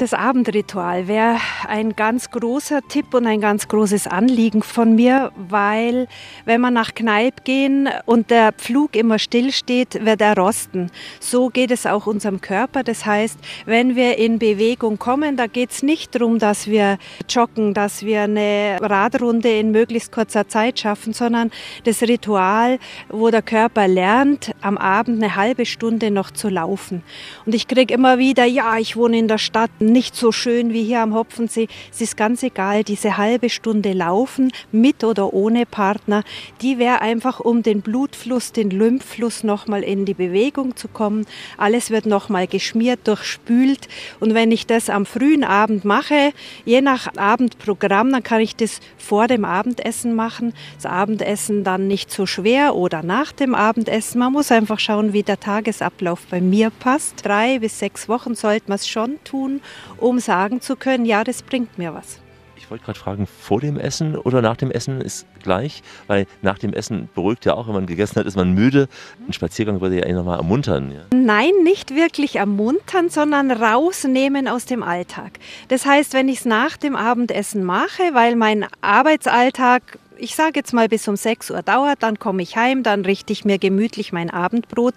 Das 0.00 0.14
Abendritual 0.14 1.08
wäre 1.08 1.36
ein 1.68 1.94
ganz 1.94 2.30
großer 2.30 2.80
Tipp 2.88 3.12
und 3.12 3.26
ein 3.26 3.42
ganz 3.42 3.68
großes 3.68 4.06
Anliegen 4.06 4.62
von 4.62 4.94
mir, 4.94 5.30
weil 5.36 6.08
wenn 6.46 6.62
wir 6.62 6.70
nach 6.70 6.94
Kneipp 6.94 7.44
gehen 7.44 7.86
und 8.06 8.30
der 8.30 8.52
Pflug 8.52 8.96
immer 8.96 9.18
stillsteht, 9.18 10.02
wird 10.02 10.22
er 10.22 10.38
rosten. 10.38 10.90
So 11.20 11.50
geht 11.50 11.70
es 11.70 11.84
auch 11.84 12.06
unserem 12.06 12.40
Körper. 12.40 12.82
Das 12.82 13.04
heißt, 13.04 13.38
wenn 13.66 13.94
wir 13.94 14.16
in 14.16 14.38
Bewegung 14.38 14.98
kommen, 14.98 15.36
da 15.36 15.46
geht 15.46 15.70
es 15.70 15.82
nicht 15.82 16.14
darum, 16.14 16.38
dass 16.38 16.66
wir 16.66 16.96
joggen, 17.28 17.74
dass 17.74 18.02
wir 18.02 18.22
eine 18.22 18.78
Radrunde 18.80 19.50
in 19.50 19.70
möglichst 19.70 20.12
kurzer 20.12 20.48
Zeit 20.48 20.80
schaffen, 20.80 21.12
sondern 21.12 21.50
das 21.84 22.00
Ritual, 22.00 22.78
wo 23.10 23.28
der 23.28 23.42
Körper 23.42 23.86
lernt, 23.86 24.52
am 24.62 24.78
Abend 24.78 25.22
eine 25.22 25.36
halbe 25.36 25.66
Stunde 25.66 26.10
noch 26.10 26.30
zu 26.30 26.48
laufen. 26.48 27.02
Und 27.44 27.54
ich 27.54 27.68
kriege 27.68 27.92
immer 27.92 28.16
wieder, 28.16 28.46
ja, 28.46 28.78
ich 28.78 28.96
wohne 28.96 29.18
in 29.18 29.28
der 29.28 29.36
Stadt, 29.36 29.70
nicht 29.92 30.16
so 30.16 30.32
schön 30.32 30.72
wie 30.72 30.84
hier 30.84 31.00
am 31.00 31.14
Hopfensee. 31.14 31.68
Es 31.90 32.00
ist 32.00 32.16
ganz 32.16 32.42
egal, 32.42 32.84
diese 32.84 33.16
halbe 33.16 33.50
Stunde 33.50 33.92
laufen, 33.92 34.52
mit 34.72 35.04
oder 35.04 35.32
ohne 35.32 35.66
Partner, 35.66 36.22
die 36.62 36.78
wäre 36.78 37.00
einfach, 37.00 37.40
um 37.40 37.62
den 37.62 37.82
Blutfluss, 37.82 38.52
den 38.52 38.70
Lymphfluss 38.70 39.44
nochmal 39.44 39.82
in 39.82 40.04
die 40.04 40.14
Bewegung 40.14 40.76
zu 40.76 40.88
kommen. 40.88 41.26
Alles 41.56 41.90
wird 41.90 42.06
nochmal 42.06 42.46
geschmiert, 42.46 43.06
durchspült. 43.06 43.88
Und 44.20 44.34
wenn 44.34 44.52
ich 44.52 44.66
das 44.66 44.90
am 44.90 45.06
frühen 45.06 45.44
Abend 45.44 45.84
mache, 45.84 46.32
je 46.64 46.80
nach 46.80 47.08
Abendprogramm, 47.16 48.12
dann 48.12 48.22
kann 48.22 48.40
ich 48.40 48.56
das 48.56 48.80
vor 48.98 49.26
dem 49.26 49.44
Abendessen 49.44 50.14
machen. 50.14 50.52
Das 50.76 50.90
Abendessen 50.90 51.64
dann 51.64 51.88
nicht 51.88 52.10
so 52.10 52.26
schwer 52.26 52.74
oder 52.74 53.02
nach 53.02 53.32
dem 53.32 53.54
Abendessen. 53.54 54.18
Man 54.18 54.32
muss 54.32 54.52
einfach 54.52 54.78
schauen, 54.78 55.12
wie 55.12 55.22
der 55.22 55.40
Tagesablauf 55.40 56.26
bei 56.30 56.40
mir 56.40 56.70
passt. 56.70 57.24
Drei 57.24 57.58
bis 57.58 57.78
sechs 57.78 58.08
Wochen 58.08 58.34
sollte 58.34 58.68
man 58.68 58.76
es 58.76 58.88
schon 58.88 59.18
tun 59.24 59.60
um 59.96 60.18
sagen 60.18 60.60
zu 60.60 60.76
können, 60.76 61.04
ja, 61.04 61.24
das 61.24 61.42
bringt 61.42 61.78
mir 61.78 61.94
was. 61.94 62.18
Ich 62.56 62.70
wollte 62.70 62.84
gerade 62.84 62.98
fragen, 62.98 63.26
vor 63.26 63.60
dem 63.60 63.78
Essen 63.78 64.16
oder 64.16 64.42
nach 64.42 64.56
dem 64.56 64.70
Essen 64.70 65.00
ist 65.00 65.26
gleich, 65.42 65.82
weil 66.06 66.26
nach 66.42 66.58
dem 66.58 66.72
Essen 66.72 67.08
beruhigt 67.14 67.44
ja 67.44 67.54
auch, 67.54 67.66
wenn 67.66 67.74
man 67.74 67.86
gegessen 67.86 68.16
hat, 68.16 68.26
ist 68.26 68.36
man 68.36 68.52
müde. 68.52 68.86
Ein 69.26 69.32
Spaziergang 69.32 69.80
würde 69.80 69.98
ja 69.98 70.06
eh 70.06 70.12
nochmal 70.12 70.36
ermuntern. 70.36 70.92
Ja? 70.92 71.00
Nein, 71.12 71.50
nicht 71.64 71.94
wirklich 71.96 72.36
ermuntern, 72.36 73.08
sondern 73.08 73.50
rausnehmen 73.50 74.46
aus 74.46 74.66
dem 74.66 74.82
Alltag. 74.82 75.40
Das 75.68 75.86
heißt, 75.86 76.12
wenn 76.12 76.28
ich 76.28 76.40
es 76.40 76.44
nach 76.44 76.76
dem 76.76 76.94
Abendessen 76.94 77.64
mache, 77.64 78.02
weil 78.12 78.36
mein 78.36 78.66
Arbeitsalltag 78.82 79.98
ich 80.20 80.34
sage 80.34 80.52
jetzt 80.56 80.72
mal 80.72 80.88
bis 80.88 81.08
um 81.08 81.16
6 81.16 81.50
Uhr 81.50 81.62
dauert, 81.62 82.02
dann 82.02 82.18
komme 82.18 82.42
ich 82.42 82.56
heim, 82.56 82.82
dann 82.82 83.04
richte 83.04 83.32
ich 83.32 83.44
mir 83.44 83.58
gemütlich 83.58 84.12
mein 84.12 84.30
Abendbrot, 84.30 84.96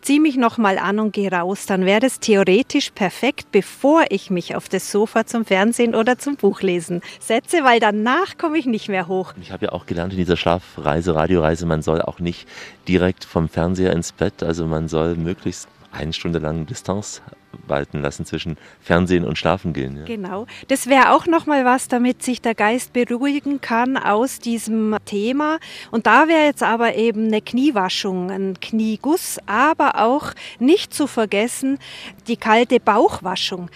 ziehe 0.00 0.20
mich 0.20 0.36
nochmal 0.36 0.78
an 0.78 0.98
und 0.98 1.12
gehe 1.12 1.30
raus. 1.30 1.66
Dann 1.66 1.84
wäre 1.84 2.06
es 2.06 2.20
theoretisch 2.20 2.90
perfekt, 2.90 3.52
bevor 3.52 4.04
ich 4.08 4.30
mich 4.30 4.56
auf 4.56 4.68
das 4.68 4.90
Sofa 4.90 5.26
zum 5.26 5.44
Fernsehen 5.44 5.94
oder 5.94 6.18
zum 6.18 6.36
Buchlesen 6.36 7.02
setze, 7.20 7.64
weil 7.64 7.80
danach 7.80 8.38
komme 8.38 8.58
ich 8.58 8.66
nicht 8.66 8.88
mehr 8.88 9.08
hoch. 9.08 9.34
Ich 9.40 9.52
habe 9.52 9.66
ja 9.66 9.72
auch 9.72 9.86
gelernt 9.86 10.12
in 10.12 10.18
dieser 10.18 10.36
Schlafreise, 10.36 11.14
Radioreise, 11.14 11.66
man 11.66 11.82
soll 11.82 12.00
auch 12.00 12.18
nicht 12.18 12.48
direkt 12.88 13.24
vom 13.24 13.48
Fernseher 13.48 13.92
ins 13.92 14.12
Bett, 14.12 14.42
also 14.42 14.66
man 14.66 14.88
soll 14.88 15.16
möglichst 15.16 15.68
eine 15.92 16.12
Stunde 16.12 16.38
lang 16.38 16.66
Distanz 16.66 17.22
walten 17.66 18.00
lassen 18.00 18.26
zwischen 18.26 18.56
Fernsehen 18.80 19.24
und 19.24 19.38
Schlafen 19.38 19.72
gehen. 19.72 19.98
Ja. 19.98 20.04
Genau. 20.04 20.46
Das 20.68 20.86
wäre 20.86 21.12
auch 21.12 21.26
noch 21.26 21.46
mal 21.46 21.64
was, 21.64 21.88
damit 21.88 22.22
sich 22.22 22.40
der 22.40 22.54
Geist 22.54 22.92
beruhigen 22.92 23.60
kann 23.60 23.96
aus 23.96 24.38
diesem 24.38 24.96
Thema. 25.04 25.58
Und 25.90 26.06
da 26.06 26.28
wäre 26.28 26.44
jetzt 26.44 26.62
aber 26.62 26.94
eben 26.94 27.26
eine 27.26 27.40
Kniewaschung, 27.40 28.30
ein 28.30 28.58
Knieguss, 28.60 29.38
aber 29.46 30.02
auch 30.02 30.32
nicht 30.58 30.94
zu 30.94 31.06
vergessen 31.06 31.78
die 32.26 32.36
kalte 32.36 32.80
Bauchwaschung. 32.80 33.68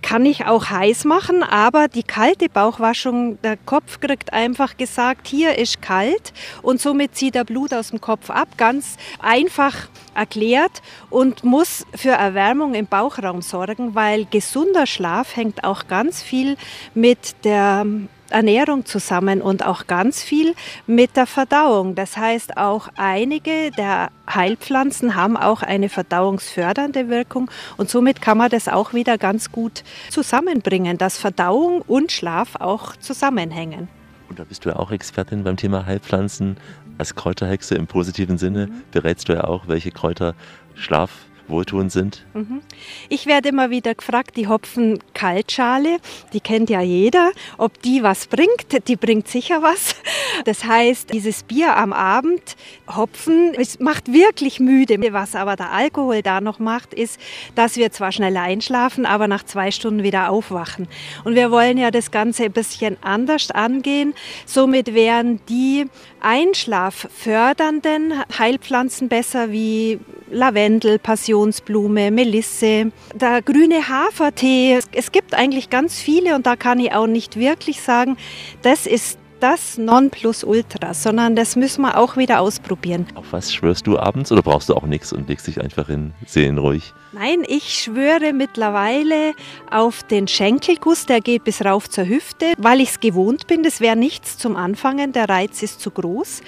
Kann 0.00 0.24
ich 0.24 0.46
auch 0.46 0.70
heiß 0.70 1.04
machen, 1.04 1.42
aber 1.42 1.88
die 1.88 2.02
kalte 2.02 2.48
Bauchwaschung, 2.48 3.40
der 3.42 3.56
Kopf 3.56 4.00
kriegt 4.00 4.32
einfach 4.32 4.76
gesagt, 4.76 5.26
hier 5.26 5.58
ist 5.58 5.82
kalt 5.82 6.32
und 6.62 6.80
somit 6.80 7.16
zieht 7.16 7.36
er 7.36 7.44
Blut 7.44 7.74
aus 7.74 7.90
dem 7.90 8.00
Kopf 8.00 8.30
ab. 8.30 8.48
Ganz 8.56 8.96
einfach 9.20 9.88
erklärt 10.14 10.82
und 11.10 11.44
muss 11.44 11.86
für 11.94 12.10
Erwärmung 12.10 12.74
im 12.74 12.86
Bauchraum 13.12 13.42
sorgen, 13.42 13.94
weil 13.94 14.24
gesunder 14.26 14.86
Schlaf 14.86 15.36
hängt 15.36 15.64
auch 15.64 15.86
ganz 15.86 16.22
viel 16.22 16.56
mit 16.94 17.34
der 17.44 17.84
Ernährung 18.30 18.86
zusammen 18.86 19.42
und 19.42 19.66
auch 19.66 19.86
ganz 19.86 20.22
viel 20.22 20.54
mit 20.86 21.16
der 21.16 21.26
Verdauung. 21.26 21.94
Das 21.94 22.16
heißt, 22.16 22.56
auch 22.56 22.88
einige 22.96 23.70
der 23.72 24.10
Heilpflanzen 24.32 25.14
haben 25.14 25.36
auch 25.36 25.62
eine 25.62 25.90
verdauungsfördernde 25.90 27.10
Wirkung 27.10 27.50
und 27.76 27.90
somit 27.90 28.22
kann 28.22 28.38
man 28.38 28.48
das 28.48 28.68
auch 28.68 28.94
wieder 28.94 29.18
ganz 29.18 29.52
gut 29.52 29.84
zusammenbringen, 30.08 30.96
dass 30.96 31.18
Verdauung 31.18 31.82
und 31.82 32.12
Schlaf 32.12 32.56
auch 32.58 32.96
zusammenhängen. 32.96 33.88
Und 34.30 34.38
da 34.38 34.44
bist 34.44 34.64
du 34.64 34.70
ja 34.70 34.76
auch 34.76 34.90
Expertin 34.90 35.44
beim 35.44 35.58
Thema 35.58 35.84
Heilpflanzen. 35.84 36.56
Als 36.96 37.14
Kräuterhexe 37.14 37.74
im 37.74 37.86
positiven 37.86 38.38
Sinne 38.38 38.68
mhm. 38.68 38.82
berätst 38.90 39.28
du 39.28 39.34
ja 39.34 39.44
auch, 39.44 39.68
welche 39.68 39.90
Kräuter 39.90 40.34
Schlaf 40.74 41.10
wohltuend 41.48 41.92
sind? 41.92 42.24
Mhm. 42.34 42.62
Ich 43.08 43.26
werde 43.26 43.48
immer 43.50 43.70
wieder 43.70 43.94
gefragt, 43.94 44.36
die 44.36 44.48
Hopfen-Kaltschale, 44.48 45.98
die 46.32 46.40
kennt 46.40 46.70
ja 46.70 46.80
jeder, 46.80 47.32
ob 47.58 47.80
die 47.82 48.02
was 48.02 48.26
bringt. 48.26 48.88
Die 48.88 48.96
bringt 48.96 49.28
sicher 49.28 49.62
was. 49.62 49.96
Das 50.44 50.64
heißt, 50.64 51.12
dieses 51.12 51.42
Bier 51.42 51.76
am 51.76 51.92
Abend, 51.92 52.56
Hopfen, 52.94 53.54
es 53.54 53.78
macht 53.80 54.12
wirklich 54.12 54.60
müde. 54.60 54.98
Was 55.12 55.34
aber 55.34 55.56
der 55.56 55.72
Alkohol 55.72 56.22
da 56.22 56.40
noch 56.40 56.58
macht, 56.58 56.94
ist, 56.94 57.20
dass 57.54 57.76
wir 57.76 57.92
zwar 57.92 58.12
schneller 58.12 58.42
einschlafen, 58.42 59.06
aber 59.06 59.28
nach 59.28 59.44
zwei 59.44 59.70
Stunden 59.70 60.02
wieder 60.02 60.30
aufwachen. 60.30 60.88
Und 61.24 61.34
wir 61.34 61.50
wollen 61.50 61.78
ja 61.78 61.90
das 61.90 62.10
Ganze 62.10 62.44
ein 62.44 62.52
bisschen 62.52 62.96
anders 63.02 63.50
angehen. 63.50 64.14
Somit 64.46 64.94
wären 64.94 65.40
die 65.48 65.86
einschlaffördernden 66.20 68.14
Heilpflanzen 68.38 69.08
besser 69.08 69.50
wie 69.50 69.98
Lavendel, 70.30 70.98
Passionsblume, 71.32 72.10
Melisse, 72.10 72.92
der 73.14 73.40
grüne 73.40 73.88
Hafertee. 73.88 74.80
Es 74.92 75.12
gibt 75.12 75.34
eigentlich 75.34 75.70
ganz 75.70 75.98
viele 75.98 76.36
und 76.36 76.46
da 76.46 76.56
kann 76.56 76.78
ich 76.78 76.92
auch 76.92 77.06
nicht 77.06 77.36
wirklich 77.36 77.80
sagen, 77.80 78.18
das 78.60 78.86
ist 78.86 79.18
das 79.40 79.78
Nonplusultra, 79.78 80.92
sondern 80.92 81.34
das 81.34 81.56
müssen 81.56 81.82
wir 81.82 81.96
auch 81.96 82.16
wieder 82.18 82.40
ausprobieren. 82.40 83.06
Auf 83.14 83.32
was 83.32 83.52
schwörst 83.52 83.86
du 83.86 83.98
abends 83.98 84.30
oder 84.30 84.42
brauchst 84.42 84.68
du 84.68 84.74
auch 84.74 84.84
nichts 84.84 85.12
und 85.12 85.28
legst 85.28 85.46
dich 85.46 85.60
einfach 85.60 85.88
in 85.88 86.12
seelenruhig? 86.26 86.92
Nein, 87.12 87.44
ich 87.48 87.74
schwöre 87.82 88.34
mittlerweile 88.34 89.32
auf 89.70 90.02
den 90.02 90.28
Schenkelguss, 90.28 91.06
der 91.06 91.20
geht 91.20 91.44
bis 91.44 91.64
rauf 91.64 91.88
zur 91.88 92.06
Hüfte, 92.06 92.52
weil 92.58 92.80
ich 92.80 92.90
es 92.90 93.00
gewohnt 93.00 93.46
bin. 93.46 93.62
Das 93.62 93.80
wäre 93.80 93.96
nichts 93.96 94.38
zum 94.38 94.54
Anfangen, 94.54 95.12
der 95.12 95.28
Reiz 95.28 95.62
ist 95.62 95.80
zu 95.80 95.90
groß. 95.90 96.42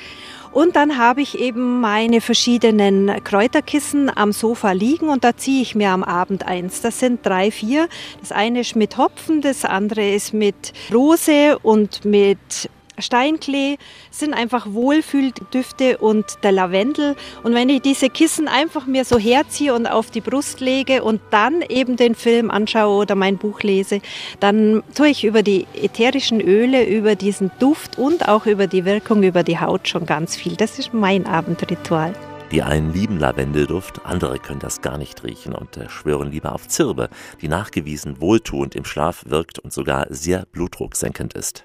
Und 0.54 0.76
dann 0.76 0.98
habe 0.98 1.20
ich 1.20 1.36
eben 1.40 1.80
meine 1.80 2.20
verschiedenen 2.20 3.10
Kräuterkissen 3.24 4.08
am 4.16 4.30
Sofa 4.30 4.70
liegen 4.70 5.08
und 5.08 5.24
da 5.24 5.36
ziehe 5.36 5.60
ich 5.60 5.74
mir 5.74 5.90
am 5.90 6.04
Abend 6.04 6.46
eins. 6.46 6.80
Das 6.80 7.00
sind 7.00 7.26
drei, 7.26 7.50
vier. 7.50 7.88
Das 8.20 8.30
eine 8.30 8.60
ist 8.60 8.76
mit 8.76 8.96
Hopfen, 8.96 9.40
das 9.40 9.64
andere 9.64 10.14
ist 10.14 10.32
mit 10.32 10.72
Rose 10.92 11.58
und 11.60 12.04
mit 12.04 12.70
Steinklee 12.98 13.76
sind 14.10 14.34
einfach 14.34 14.66
Wohlfühldüfte 14.70 15.98
und 15.98 16.24
der 16.42 16.52
Lavendel. 16.52 17.16
Und 17.42 17.54
wenn 17.54 17.68
ich 17.68 17.82
diese 17.82 18.08
Kissen 18.08 18.48
einfach 18.48 18.86
mir 18.86 19.04
so 19.04 19.18
herziehe 19.18 19.74
und 19.74 19.86
auf 19.86 20.10
die 20.10 20.20
Brust 20.20 20.60
lege 20.60 21.02
und 21.02 21.20
dann 21.30 21.62
eben 21.62 21.96
den 21.96 22.14
Film 22.14 22.50
anschaue 22.50 23.02
oder 23.02 23.14
mein 23.14 23.36
Buch 23.36 23.62
lese, 23.62 24.00
dann 24.40 24.82
tue 24.94 25.08
ich 25.08 25.24
über 25.24 25.42
die 25.42 25.66
ätherischen 25.74 26.40
Öle, 26.40 26.84
über 26.84 27.14
diesen 27.14 27.50
Duft 27.58 27.98
und 27.98 28.28
auch 28.28 28.46
über 28.46 28.66
die 28.66 28.84
Wirkung 28.84 29.22
über 29.22 29.42
die 29.42 29.58
Haut 29.58 29.88
schon 29.88 30.06
ganz 30.06 30.36
viel. 30.36 30.56
Das 30.56 30.78
ist 30.78 30.94
mein 30.94 31.26
Abendritual. 31.26 32.14
Die 32.52 32.62
einen 32.62 32.92
lieben 32.92 33.18
Lavendelduft, 33.18 34.02
andere 34.04 34.38
können 34.38 34.60
das 34.60 34.80
gar 34.80 34.98
nicht 34.98 35.24
riechen 35.24 35.54
und 35.54 35.78
schwören 35.88 36.30
lieber 36.30 36.54
auf 36.54 36.68
Zirbe, 36.68 37.08
die 37.40 37.48
nachgewiesen 37.48 38.20
wohltuend 38.20 38.76
im 38.76 38.84
Schlaf 38.84 39.24
wirkt 39.26 39.58
und 39.58 39.72
sogar 39.72 40.06
sehr 40.10 40.46
blutdrucksenkend 40.52 41.34
ist. 41.34 41.64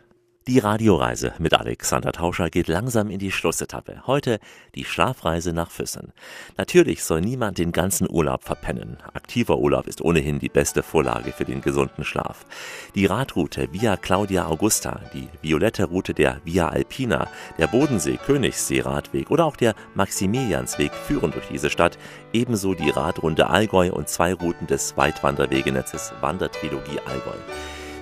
Die 0.50 0.58
Radioreise 0.58 1.34
mit 1.38 1.54
Alexander 1.54 2.12
Tauscher 2.12 2.50
geht 2.50 2.68
langsam 2.68 3.12
in 3.12 3.20
die 3.20 3.32
Schlussetappe. 3.32 4.08
Heute 4.08 4.40
die 4.74 4.84
Schlafreise 4.84 5.54
nach 5.54 5.70
Füssen. 5.70 6.12
Natürlich 6.58 7.04
soll 7.04 7.22
niemand 7.22 7.60
den 7.60 7.72
ganzen 7.72 8.10
Urlaub 8.10 8.44
verpennen. 8.44 8.98
Aktiver 9.14 9.60
Urlaub 9.60 9.86
ist 9.86 10.02
ohnehin 10.02 10.40
die 10.40 10.50
beste 10.50 10.82
Vorlage 10.82 11.34
für 11.34 11.46
den 11.46 11.62
gesunden 11.62 12.04
Schlaf. 12.04 12.48
Die 12.96 13.06
Radroute 13.06 13.72
Via 13.74 13.96
Claudia 13.96 14.48
Augusta, 14.48 15.00
die 15.14 15.28
violette 15.44 15.86
Route 15.86 16.16
der 16.16 16.42
Via 16.44 16.70
Alpina, 16.70 17.28
der 17.60 17.68
Bodensee-Königssee-Radweg 17.68 19.30
oder 19.30 19.46
auch 19.46 19.56
der 19.56 19.76
Maximiliansweg 19.94 20.94
führen 20.96 21.30
durch 21.30 21.48
diese 21.50 21.70
Stadt. 21.70 22.00
Ebenso 22.34 22.74
die 22.74 22.90
Radrunde 22.90 23.52
Allgäu 23.52 23.92
und 23.92 24.10
zwei 24.10 24.34
Routen 24.34 24.66
des 24.66 24.98
Weitwanderwegenetzes 24.98 26.12
Wandertrilogie 26.22 27.02
Allgäu. 27.06 27.38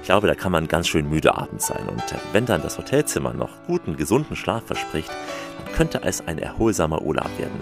Glaube, 0.08 0.28
da 0.28 0.36
kann 0.36 0.54
man 0.54 0.70
ganz 0.70 0.88
schön 0.88 1.10
müde 1.10 1.36
abends 1.36 1.68
sein. 1.68 1.88
Und 1.90 2.02
wenn 2.32 2.46
dann 2.46 2.62
das 2.62 2.78
Hotelzimmer 2.78 3.34
noch 3.34 3.50
guten, 3.68 3.98
gesunden 3.98 4.38
Schlaf 4.38 4.64
verspricht, 4.66 5.12
dann 5.58 5.74
könnte 5.76 6.02
es 6.02 6.26
ein 6.26 6.40
erholsamer 6.40 7.02
Urlaub 7.02 7.30
werden. 7.38 7.60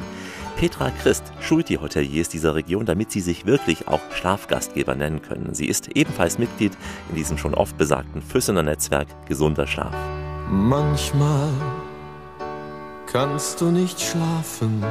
Petra 0.55 0.91
Christ 0.91 1.23
schult 1.41 1.69
die 1.69 1.79
Hoteliers 1.79 2.29
dieser 2.29 2.53
Region, 2.53 2.85
damit 2.85 3.11
sie 3.11 3.19
sich 3.19 3.47
wirklich 3.47 3.87
auch 3.87 3.99
Schlafgastgeber 4.13 4.93
nennen 4.93 5.23
können. 5.23 5.55
Sie 5.55 5.65
ist 5.65 5.87
ebenfalls 5.95 6.37
Mitglied 6.37 6.71
in 7.09 7.15
diesem 7.15 7.39
schon 7.39 7.55
oft 7.55 7.77
besagten 7.77 8.21
Füssener 8.21 8.61
Netzwerk 8.61 9.07
Gesunder 9.27 9.65
Schlaf. 9.65 9.95
Manchmal 10.47 11.49
kannst 13.11 13.59
du 13.59 13.71
nicht 13.71 13.99
schlafen 13.99 14.85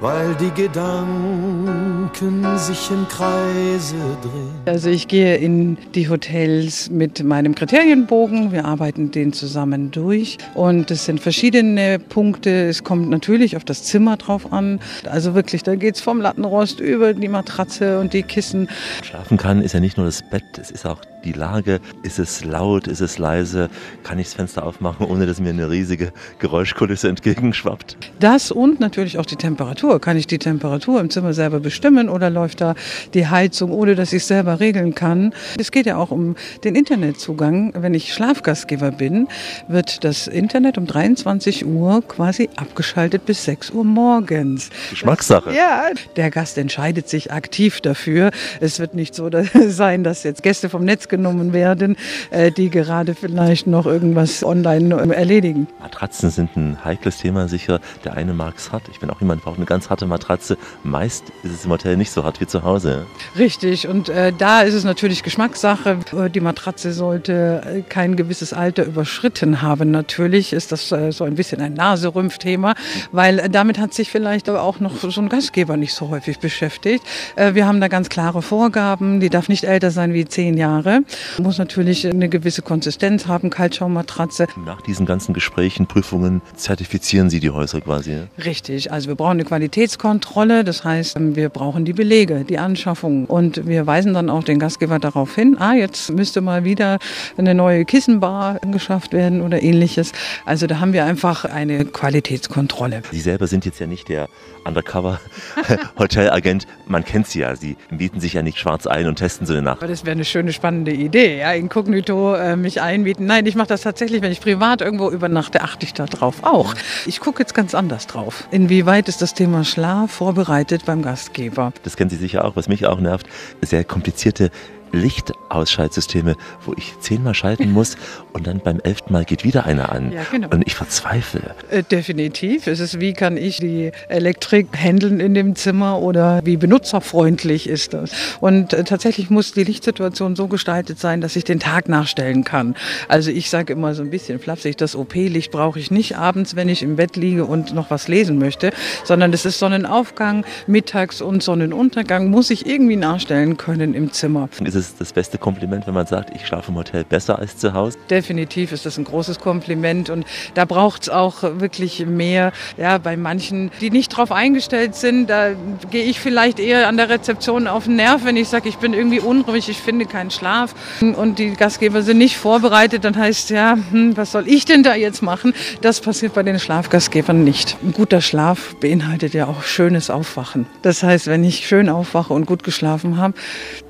weil 0.00 0.34
die 0.36 0.50
Gedanken 0.50 2.46
sich 2.56 2.90
im 2.90 3.06
Kreise 3.08 3.96
drehen. 4.22 4.50
Also 4.64 4.88
ich 4.88 5.08
gehe 5.08 5.36
in 5.36 5.76
die 5.94 6.08
Hotels 6.08 6.88
mit 6.88 7.22
meinem 7.22 7.54
Kriterienbogen. 7.54 8.50
Wir 8.50 8.64
arbeiten 8.64 9.10
den 9.10 9.34
zusammen 9.34 9.90
durch 9.90 10.38
und 10.54 10.90
es 10.90 11.04
sind 11.04 11.20
verschiedene 11.20 11.98
Punkte. 11.98 12.68
Es 12.68 12.82
kommt 12.82 13.10
natürlich 13.10 13.56
auf 13.56 13.64
das 13.64 13.84
Zimmer 13.84 14.16
drauf 14.16 14.52
an. 14.52 14.80
Also 15.04 15.34
wirklich, 15.34 15.62
da 15.62 15.74
geht 15.74 15.96
es 15.96 16.00
vom 16.00 16.20
Lattenrost 16.20 16.80
über 16.80 17.12
die 17.12 17.28
Matratze 17.28 18.00
und 18.00 18.14
die 18.14 18.22
Kissen. 18.22 18.68
Schlafen 19.02 19.36
kann 19.36 19.60
ist 19.60 19.74
ja 19.74 19.80
nicht 19.80 19.98
nur 19.98 20.06
das 20.06 20.22
Bett, 20.22 20.44
es 20.58 20.70
ist 20.70 20.86
auch 20.86 21.00
die 21.24 21.32
Lage. 21.32 21.80
Ist 22.02 22.18
es 22.18 22.44
laut, 22.44 22.86
ist 22.86 23.00
es 23.00 23.18
leise? 23.18 23.68
Kann 24.04 24.18
ich 24.18 24.28
das 24.28 24.34
Fenster 24.34 24.64
aufmachen, 24.64 25.06
ohne 25.06 25.26
dass 25.26 25.40
mir 25.40 25.50
eine 25.50 25.70
riesige 25.70 26.12
Geräuschkulisse 26.38 27.08
entgegenschwappt? 27.08 27.96
Das 28.18 28.50
und 28.50 28.80
natürlich 28.80 29.18
auch 29.18 29.26
die 29.26 29.36
Temperatur. 29.36 30.00
Kann 30.00 30.16
ich 30.16 30.26
die 30.26 30.38
Temperatur 30.38 31.00
im 31.00 31.10
Zimmer 31.10 31.32
selber 31.32 31.60
bestimmen 31.60 32.08
oder 32.08 32.30
läuft 32.30 32.60
da 32.60 32.74
die 33.14 33.26
Heizung, 33.26 33.70
ohne 33.72 33.94
dass 33.94 34.12
ich 34.12 34.22
es 34.22 34.28
selber 34.28 34.60
regeln 34.60 34.94
kann? 34.94 35.34
Es 35.58 35.70
geht 35.70 35.86
ja 35.86 35.96
auch 35.96 36.10
um 36.10 36.36
den 36.64 36.74
Internetzugang. 36.74 37.72
Wenn 37.76 37.94
ich 37.94 38.14
Schlafgastgeber 38.14 38.90
bin, 38.90 39.28
wird 39.68 40.04
das 40.04 40.26
Internet 40.26 40.78
um 40.78 40.86
23 40.86 41.66
Uhr 41.66 42.02
quasi 42.06 42.48
abgeschaltet 42.56 43.26
bis 43.26 43.44
6 43.44 43.70
Uhr 43.70 43.84
morgens. 43.84 44.70
Geschmackssache. 44.90 45.54
Ja, 45.54 45.90
der 46.16 46.30
Gast 46.30 46.58
entscheidet 46.58 47.08
sich 47.08 47.32
aktiv 47.32 47.80
dafür. 47.80 48.30
Es 48.60 48.78
wird 48.78 48.94
nicht 48.94 49.14
so 49.14 49.30
sein, 49.68 50.04
dass 50.04 50.22
jetzt 50.22 50.42
Gäste 50.42 50.68
vom 50.68 50.84
Netz 50.84 51.08
genommen 51.10 51.52
werden, 51.52 51.96
äh, 52.30 52.50
die 52.50 52.70
gerade 52.70 53.14
vielleicht 53.14 53.66
noch 53.66 53.84
irgendwas 53.84 54.42
online 54.42 55.14
erledigen. 55.14 55.66
Matratzen 55.80 56.30
sind 56.30 56.56
ein 56.56 56.84
heikles 56.84 57.18
Thema 57.18 57.48
sicher. 57.48 57.80
Der 58.04 58.14
eine 58.14 58.32
mag 58.32 58.54
es 58.56 58.72
hart. 58.72 58.84
Ich 58.90 59.00
bin 59.00 59.10
auch 59.10 59.20
jemand, 59.20 59.42
der 59.42 59.44
braucht 59.44 59.58
eine 59.58 59.66
ganz 59.66 59.90
harte 59.90 60.06
Matratze. 60.06 60.56
Meist 60.82 61.24
ist 61.42 61.52
es 61.52 61.64
im 61.66 61.70
Hotel 61.70 61.96
nicht 61.96 62.10
so 62.10 62.24
hart 62.24 62.40
wie 62.40 62.46
zu 62.46 62.62
Hause. 62.62 63.06
Richtig, 63.38 63.86
und 63.88 64.08
äh, 64.08 64.32
da 64.36 64.62
ist 64.62 64.74
es 64.74 64.84
natürlich 64.84 65.22
Geschmackssache. 65.22 65.98
Äh, 66.16 66.30
die 66.30 66.40
Matratze 66.40 66.92
sollte 66.92 67.62
äh, 67.66 67.82
kein 67.82 68.16
gewisses 68.16 68.52
Alter 68.52 68.84
überschritten 68.84 69.62
haben. 69.62 69.90
Natürlich 69.90 70.52
ist 70.52 70.72
das 70.72 70.90
äh, 70.92 71.12
so 71.12 71.24
ein 71.24 71.34
bisschen 71.34 71.60
ein 71.60 71.74
Naserümpfthema, 71.74 72.74
weil 73.12 73.48
damit 73.48 73.78
hat 73.78 73.92
sich 73.92 74.10
vielleicht 74.10 74.48
auch 74.48 74.80
noch 74.80 74.96
so 74.96 75.20
ein 75.20 75.28
Gastgeber 75.28 75.76
nicht 75.76 75.94
so 75.94 76.08
häufig 76.08 76.38
beschäftigt. 76.38 77.04
Äh, 77.36 77.54
wir 77.54 77.66
haben 77.66 77.80
da 77.80 77.88
ganz 77.88 78.08
klare 78.08 78.42
Vorgaben. 78.42 79.20
Die 79.20 79.30
darf 79.30 79.48
nicht 79.48 79.64
älter 79.64 79.90
sein 79.90 80.12
wie 80.12 80.24
zehn 80.24 80.56
Jahre. 80.56 80.99
Muss 81.38 81.58
natürlich 81.58 82.06
eine 82.06 82.28
gewisse 82.28 82.62
Konsistenz 82.62 83.26
haben, 83.26 83.50
Kaltschaummatratze. 83.50 84.46
Nach 84.64 84.80
diesen 84.82 85.06
ganzen 85.06 85.34
Gesprächen, 85.34 85.86
Prüfungen 85.86 86.42
zertifizieren 86.56 87.30
Sie 87.30 87.40
die 87.40 87.50
Häuser 87.50 87.80
quasi? 87.80 88.18
Richtig, 88.44 88.92
also 88.92 89.08
wir 89.08 89.14
brauchen 89.14 89.32
eine 89.32 89.44
Qualität 89.44 89.80
Qualitätskontrolle. 89.80 90.64
Das 90.64 90.84
heißt, 90.84 91.16
wir 91.18 91.48
brauchen 91.48 91.84
die 91.84 91.92
Belege, 91.92 92.44
die 92.44 92.58
Anschaffung. 92.58 93.26
Und 93.26 93.66
wir 93.66 93.86
weisen 93.86 94.14
dann 94.14 94.28
auch 94.30 94.44
den 94.44 94.58
Gastgeber 94.58 94.98
darauf 94.98 95.34
hin, 95.34 95.56
ah, 95.58 95.74
jetzt 95.74 96.10
müsste 96.10 96.40
mal 96.40 96.64
wieder 96.64 96.98
eine 97.36 97.54
neue 97.54 97.84
Kissenbar 97.84 98.58
angeschafft 98.62 99.12
werden 99.12 99.42
oder 99.42 99.62
ähnliches. 99.62 100.12
Also 100.44 100.66
da 100.66 100.80
haben 100.80 100.92
wir 100.92 101.04
einfach 101.04 101.44
eine 101.44 101.84
Qualitätskontrolle. 101.84 103.02
Sie 103.10 103.20
selber 103.20 103.46
sind 103.46 103.64
jetzt 103.64 103.80
ja 103.80 103.86
nicht 103.86 104.08
der 104.08 104.28
Undercover-Hotelagent. 104.70 106.66
Man 106.86 107.04
kennt 107.04 107.26
sie 107.26 107.40
ja. 107.40 107.54
Sie 107.56 107.76
mieten 107.90 108.20
sich 108.20 108.34
ja 108.34 108.42
nicht 108.42 108.58
schwarz 108.58 108.86
ein 108.86 109.06
und 109.06 109.16
testen 109.16 109.46
so 109.46 109.52
eine 109.52 109.62
Nacht. 109.62 109.82
Das 109.82 110.04
wäre 110.04 110.12
eine 110.12 110.24
schöne, 110.24 110.52
spannende 110.52 110.92
Idee, 110.92 111.38
ja, 111.38 111.52
inkognito 111.52 112.34
äh, 112.34 112.56
mich 112.56 112.80
einmieten. 112.80 113.26
Nein, 113.26 113.46
ich 113.46 113.54
mache 113.54 113.68
das 113.68 113.82
tatsächlich, 113.82 114.22
wenn 114.22 114.32
ich 114.32 114.40
privat 114.40 114.80
irgendwo 114.80 115.10
übernachte, 115.10 115.60
achte 115.62 115.84
ich 115.86 115.94
da 115.94 116.06
drauf 116.06 116.42
auch. 116.42 116.74
Ich 117.06 117.20
gucke 117.20 117.42
jetzt 117.42 117.54
ganz 117.54 117.74
anders 117.74 118.06
drauf. 118.06 118.48
Inwieweit 118.50 119.08
ist 119.08 119.22
das 119.22 119.34
Thema 119.34 119.64
Schlaf 119.64 120.10
vorbereitet 120.10 120.84
beim 120.86 121.02
Gastgeber? 121.02 121.72
Das 121.82 121.96
kennen 121.96 122.10
Sie 122.10 122.16
sicher 122.16 122.44
auch, 122.44 122.56
was 122.56 122.68
mich 122.68 122.86
auch 122.86 123.00
nervt. 123.00 123.26
Sehr 123.62 123.84
komplizierte 123.84 124.50
Lichtausschaltsysteme, 124.92 126.36
wo 126.64 126.74
ich 126.76 126.98
zehnmal 127.00 127.34
schalten 127.34 127.72
muss 127.72 127.96
und 128.32 128.46
dann 128.46 128.60
beim 128.60 128.80
elften 128.80 129.12
Mal 129.12 129.24
geht 129.24 129.44
wieder 129.44 129.66
einer 129.66 129.92
an. 129.92 130.12
Ja, 130.12 130.22
genau. 130.30 130.48
Und 130.50 130.66
ich 130.66 130.74
verzweifle. 130.74 131.54
Äh, 131.70 131.82
definitiv. 131.82 132.66
Es 132.66 132.80
ist, 132.80 133.00
wie 133.00 133.12
kann 133.12 133.36
ich 133.36 133.58
die 133.58 133.92
Elektrik 134.08 134.68
handeln 134.76 135.20
in 135.20 135.34
dem 135.34 135.56
Zimmer 135.56 136.00
oder 136.00 136.40
wie 136.44 136.56
benutzerfreundlich 136.56 137.68
ist 137.68 137.94
das? 137.94 138.12
Und 138.40 138.72
äh, 138.72 138.84
tatsächlich 138.84 139.30
muss 139.30 139.52
die 139.52 139.64
Lichtsituation 139.64 140.36
so 140.36 140.48
gestaltet 140.48 140.98
sein, 140.98 141.20
dass 141.20 141.36
ich 141.36 141.44
den 141.44 141.60
Tag 141.60 141.88
nachstellen 141.88 142.44
kann. 142.44 142.74
Also 143.08 143.30
ich 143.30 143.50
sage 143.50 143.72
immer 143.72 143.94
so 143.94 144.02
ein 144.02 144.10
bisschen 144.10 144.38
flapsig, 144.38 144.76
das 144.76 144.96
OP-Licht 144.96 145.50
brauche 145.50 145.78
ich 145.78 145.90
nicht 145.90 146.16
abends, 146.16 146.56
wenn 146.56 146.68
ich 146.68 146.82
im 146.82 146.96
Bett 146.96 147.16
liege 147.16 147.44
und 147.44 147.74
noch 147.74 147.90
was 147.90 148.08
lesen 148.08 148.38
möchte, 148.38 148.72
sondern 149.04 149.32
es 149.32 149.44
ist 149.44 149.58
Sonnenaufgang, 149.58 150.44
mittags 150.66 151.20
und 151.20 151.42
Sonnenuntergang 151.42 152.28
muss 152.28 152.50
ich 152.50 152.66
irgendwie 152.66 152.96
nachstellen 152.96 153.56
können 153.56 153.94
im 153.94 154.12
Zimmer. 154.12 154.48
Ist 154.62 154.74
es 154.80 154.96
das 154.96 155.12
beste 155.12 155.38
Kompliment, 155.38 155.86
wenn 155.86 155.94
man 155.94 156.06
sagt, 156.06 156.34
ich 156.34 156.46
schlafe 156.46 156.70
im 156.70 156.76
Hotel 156.76 157.04
besser 157.04 157.38
als 157.38 157.56
zu 157.56 157.72
Hause? 157.72 157.98
Definitiv 158.08 158.72
ist 158.72 158.86
das 158.86 158.98
ein 158.98 159.04
großes 159.04 159.38
Kompliment 159.38 160.10
und 160.10 160.24
da 160.54 160.64
braucht 160.64 161.02
es 161.02 161.08
auch 161.08 161.42
wirklich 161.42 162.04
mehr. 162.06 162.52
Ja, 162.76 162.98
bei 162.98 163.16
manchen, 163.16 163.70
die 163.80 163.90
nicht 163.90 164.12
darauf 164.12 164.32
eingestellt 164.32 164.94
sind, 164.94 165.28
da 165.28 165.50
gehe 165.90 166.04
ich 166.04 166.20
vielleicht 166.20 166.58
eher 166.58 166.88
an 166.88 166.96
der 166.96 167.08
Rezeption 167.08 167.66
auf 167.66 167.84
den 167.84 167.96
Nerv, 167.96 168.24
wenn 168.24 168.36
ich 168.36 168.48
sage, 168.48 168.68
ich 168.68 168.78
bin 168.78 168.94
irgendwie 168.94 169.20
unruhig, 169.20 169.68
ich 169.68 169.78
finde 169.78 170.06
keinen 170.06 170.30
Schlaf 170.30 170.74
und 171.00 171.38
die 171.38 171.52
Gastgeber 171.52 172.02
sind 172.02 172.18
nicht 172.18 172.36
vorbereitet, 172.36 173.04
dann 173.04 173.16
heißt 173.16 173.50
ja, 173.50 173.76
hm, 173.90 174.16
was 174.16 174.32
soll 174.32 174.48
ich 174.48 174.64
denn 174.64 174.82
da 174.82 174.94
jetzt 174.94 175.22
machen? 175.22 175.54
Das 175.80 176.00
passiert 176.00 176.34
bei 176.34 176.42
den 176.42 176.58
Schlafgastgebern 176.58 177.44
nicht. 177.44 177.76
Ein 177.82 177.92
guter 177.92 178.20
Schlaf 178.20 178.74
beinhaltet 178.76 179.34
ja 179.34 179.46
auch 179.46 179.62
schönes 179.62 180.10
Aufwachen. 180.10 180.66
Das 180.82 181.02
heißt, 181.02 181.26
wenn 181.26 181.44
ich 181.44 181.66
schön 181.66 181.88
aufwache 181.88 182.32
und 182.32 182.46
gut 182.46 182.62
geschlafen 182.62 183.16
habe, 183.16 183.34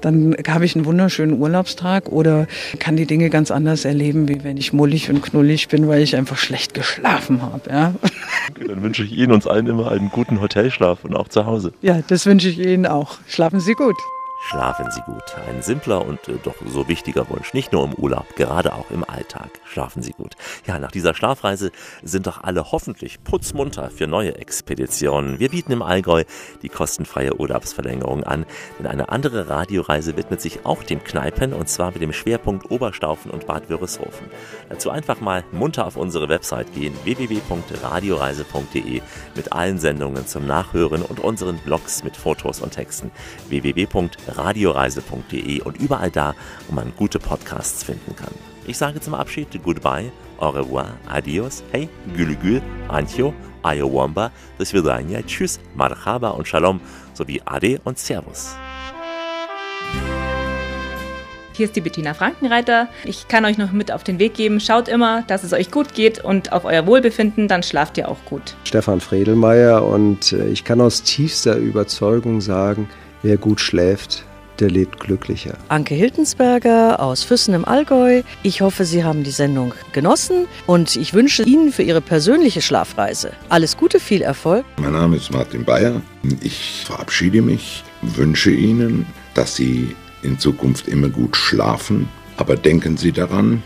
dann 0.01 0.37
habe 0.49 0.65
ich 0.65 0.77
einen 0.81 0.87
wunderschönen 0.87 1.39
Urlaubstag 1.39 2.09
oder 2.09 2.47
kann 2.79 2.97
die 2.97 3.07
Dinge 3.07 3.31
ganz 3.31 3.51
anders 3.51 3.85
erleben, 3.85 4.29
wie 4.29 4.43
wenn 4.45 4.57
ich 4.57 4.73
mullig 4.73 5.11
und 5.11 5.23
knullig 5.23 5.69
bin, 5.69 5.89
weil 5.89 6.03
ich 6.03 6.17
einfach 6.17 6.39
schlecht 6.39 6.75
geschlafen 6.75 7.43
habe. 7.43 7.71
Ja. 7.71 7.95
Dann 8.67 8.83
wünsche 8.83 9.05
ich 9.05 9.13
Ihnen 9.13 9.33
uns 9.33 9.47
allen 9.47 9.67
immer 9.67 9.91
einen 9.91 10.09
guten 10.11 10.41
Hotelschlaf 10.41 11.05
und 11.05 11.15
auch 11.15 11.29
zu 11.29 11.47
Hause. 11.47 11.73
Ja, 11.83 12.01
das 12.07 12.27
wünsche 12.27 12.49
ich 12.49 12.59
Ihnen 12.59 12.87
auch. 12.87 13.19
Schlafen 13.29 13.61
Sie 13.61 13.75
gut. 13.75 13.97
Schlafen 14.43 14.91
Sie 14.91 15.03
gut. 15.03 15.37
Ein 15.49 15.61
simpler 15.61 16.05
und 16.05 16.27
äh, 16.27 16.39
doch 16.43 16.55
so 16.67 16.89
wichtiger 16.89 17.29
Wunsch. 17.29 17.53
Nicht 17.53 17.73
nur 17.73 17.85
im 17.85 17.93
Urlaub, 17.93 18.25
gerade 18.37 18.73
auch 18.73 18.91
im 18.91 19.05
Alltag. 19.05 19.51
Schlafen 19.65 20.03
Sie 20.03 20.13
gut. 20.13 20.35
Ja, 20.67 20.79
nach 20.79 20.91
dieser 20.91 21.15
Schlafreise 21.15 21.71
sind 22.03 22.27
doch 22.27 22.43
alle 22.43 22.73
hoffentlich 22.73 23.23
putzmunter 23.23 23.91
für 23.91 24.07
neue 24.07 24.37
Expeditionen. 24.37 25.39
Wir 25.41 25.51
bieten 25.51 25.73
im 25.73 25.83
Allgäu 25.83 26.25
die 26.63 26.71
kostenfreie 26.71 27.39
Urlaubsverlängerung 27.39 28.25
an, 28.25 28.47
denn 28.79 28.87
eine 28.87 29.11
andere 29.11 29.51
Radioreise 29.51 30.17
widmet 30.17 30.41
sich 30.41 30.65
auch 30.65 30.83
dem 30.85 31.05
Kneipen 31.05 31.53
und 31.53 31.69
zwar 31.69 31.93
mit 31.93 32.01
dem 32.01 32.15
Schwerpunkt 32.15 32.71
Oberstaufen 32.71 33.31
und 33.31 33.47
Bad 33.47 33.69
Wörishofen. 33.69 34.31
Dazu 34.71 34.89
einfach 34.89 35.21
mal 35.21 35.45
munter 35.53 35.87
auf 35.87 35.97
unsere 35.97 36.31
Website 36.31 36.73
gehen 36.73 36.95
www.radioreise.de 37.05 39.03
mit 39.37 39.53
allen 39.53 39.79
Sendungen 39.79 40.27
zum 40.27 40.47
Nachhören 40.47 41.03
und 41.03 41.21
unseren 41.21 41.59
Blogs 41.59 42.03
mit 42.03 42.17
Fotos 42.17 42.63
und 42.63 42.73
Texten 42.73 43.11
www.radioreise.de 43.51 44.30
radioreise.de 44.37 45.63
und 45.63 45.79
überall 45.79 46.11
da, 46.11 46.35
wo 46.69 46.75
man 46.75 46.93
gute 46.97 47.19
Podcasts 47.19 47.85
finden 47.85 48.15
kann. 48.17 48.35
Ich 48.67 48.79
sage 48.79 49.01
zum 49.01 49.15
Abschied 49.15 49.49
Goodbye, 49.63 50.13
Au 50.39 50.51
revoir, 50.51 50.93
Adios, 51.09 51.63
Hey, 51.73 51.89
Gülü 52.17 52.37
Gül, 52.37 52.63
Ancho, 52.89 53.35
Ayowamba, 53.63 54.31
das 54.59 54.73
Vidania, 54.73 55.23
Tschüss, 55.23 55.61
Marhaba 55.75 56.31
und 56.31 56.47
Shalom 56.49 56.81
sowie 57.15 57.43
Ade 57.45 57.81
und 57.85 57.99
Servus. 57.99 58.57
Hier 61.61 61.67
ist 61.67 61.77
die 61.77 61.83
Bettina 61.83 62.15
Frankenreiter. 62.15 62.89
Ich 63.05 63.29
kann 63.29 63.45
euch 63.45 63.59
noch 63.59 63.71
mit 63.73 63.93
auf 63.93 64.03
den 64.03 64.19
Weg 64.19 64.33
geben. 64.33 64.61
Schaut 64.61 64.89
immer, 64.89 65.25
dass 65.27 65.45
es 65.45 65.53
euch 65.53 65.71
gut 65.71 65.93
geht 65.93 66.25
und 66.25 66.53
auf 66.53 66.65
euer 66.65 66.87
Wohlbefinden, 66.87 67.49
dann 67.49 67.63
schlaft 67.63 67.99
ihr 67.99 68.09
auch 68.09 68.25
gut. 68.25 68.55
Stefan 68.65 69.01
Fredelmeier 69.01 69.85
und 69.85 70.33
äh, 70.33 70.49
ich 70.49 70.65
kann 70.65 70.81
aus 70.81 71.03
tiefster 71.03 71.57
Überzeugung 71.57 72.41
sagen, 72.41 72.89
Wer 73.23 73.37
gut 73.37 73.61
schläft, 73.61 74.25
der 74.61 74.71
lebt 74.71 75.01
glücklicher. 75.01 75.57
Anke 75.69 75.95
Hiltensberger 75.95 77.01
aus 77.01 77.23
Füssen 77.23 77.55
im 77.55 77.65
Allgäu. 77.65 78.23
Ich 78.43 78.61
hoffe, 78.61 78.85
Sie 78.85 79.05
haben 79.05 79.25
die 79.25 79.31
Sendung 79.31 79.75
genossen 79.93 80.47
und 80.67 80.97
ich 80.97 81.15
wünsche 81.15 81.43
Ihnen 81.43 81.73
für 81.73 81.83
Ihre 81.83 82.01
persönliche 82.01 82.63
Schlafreise 82.63 83.33
alles 83.49 83.77
Gute, 83.77 84.01
viel 84.01 84.23
Erfolg. 84.23 84.65
Mein 84.79 84.93
Name 84.93 85.17
ist 85.17 85.33
Martin 85.33 85.65
Bayer. 85.65 86.01
Ich 86.43 86.83
verabschiede 86.85 87.43
mich, 87.43 87.83
wünsche 88.03 88.51
Ihnen, 88.51 89.07
dass 89.35 89.57
Sie 89.57 89.95
in 90.23 90.39
Zukunft 90.39 90.89
immer 90.89 91.09
gut 91.09 91.37
schlafen. 91.37 92.09
Aber 92.37 92.57
denken 92.57 92.97
Sie 92.97 93.13
daran, 93.13 93.63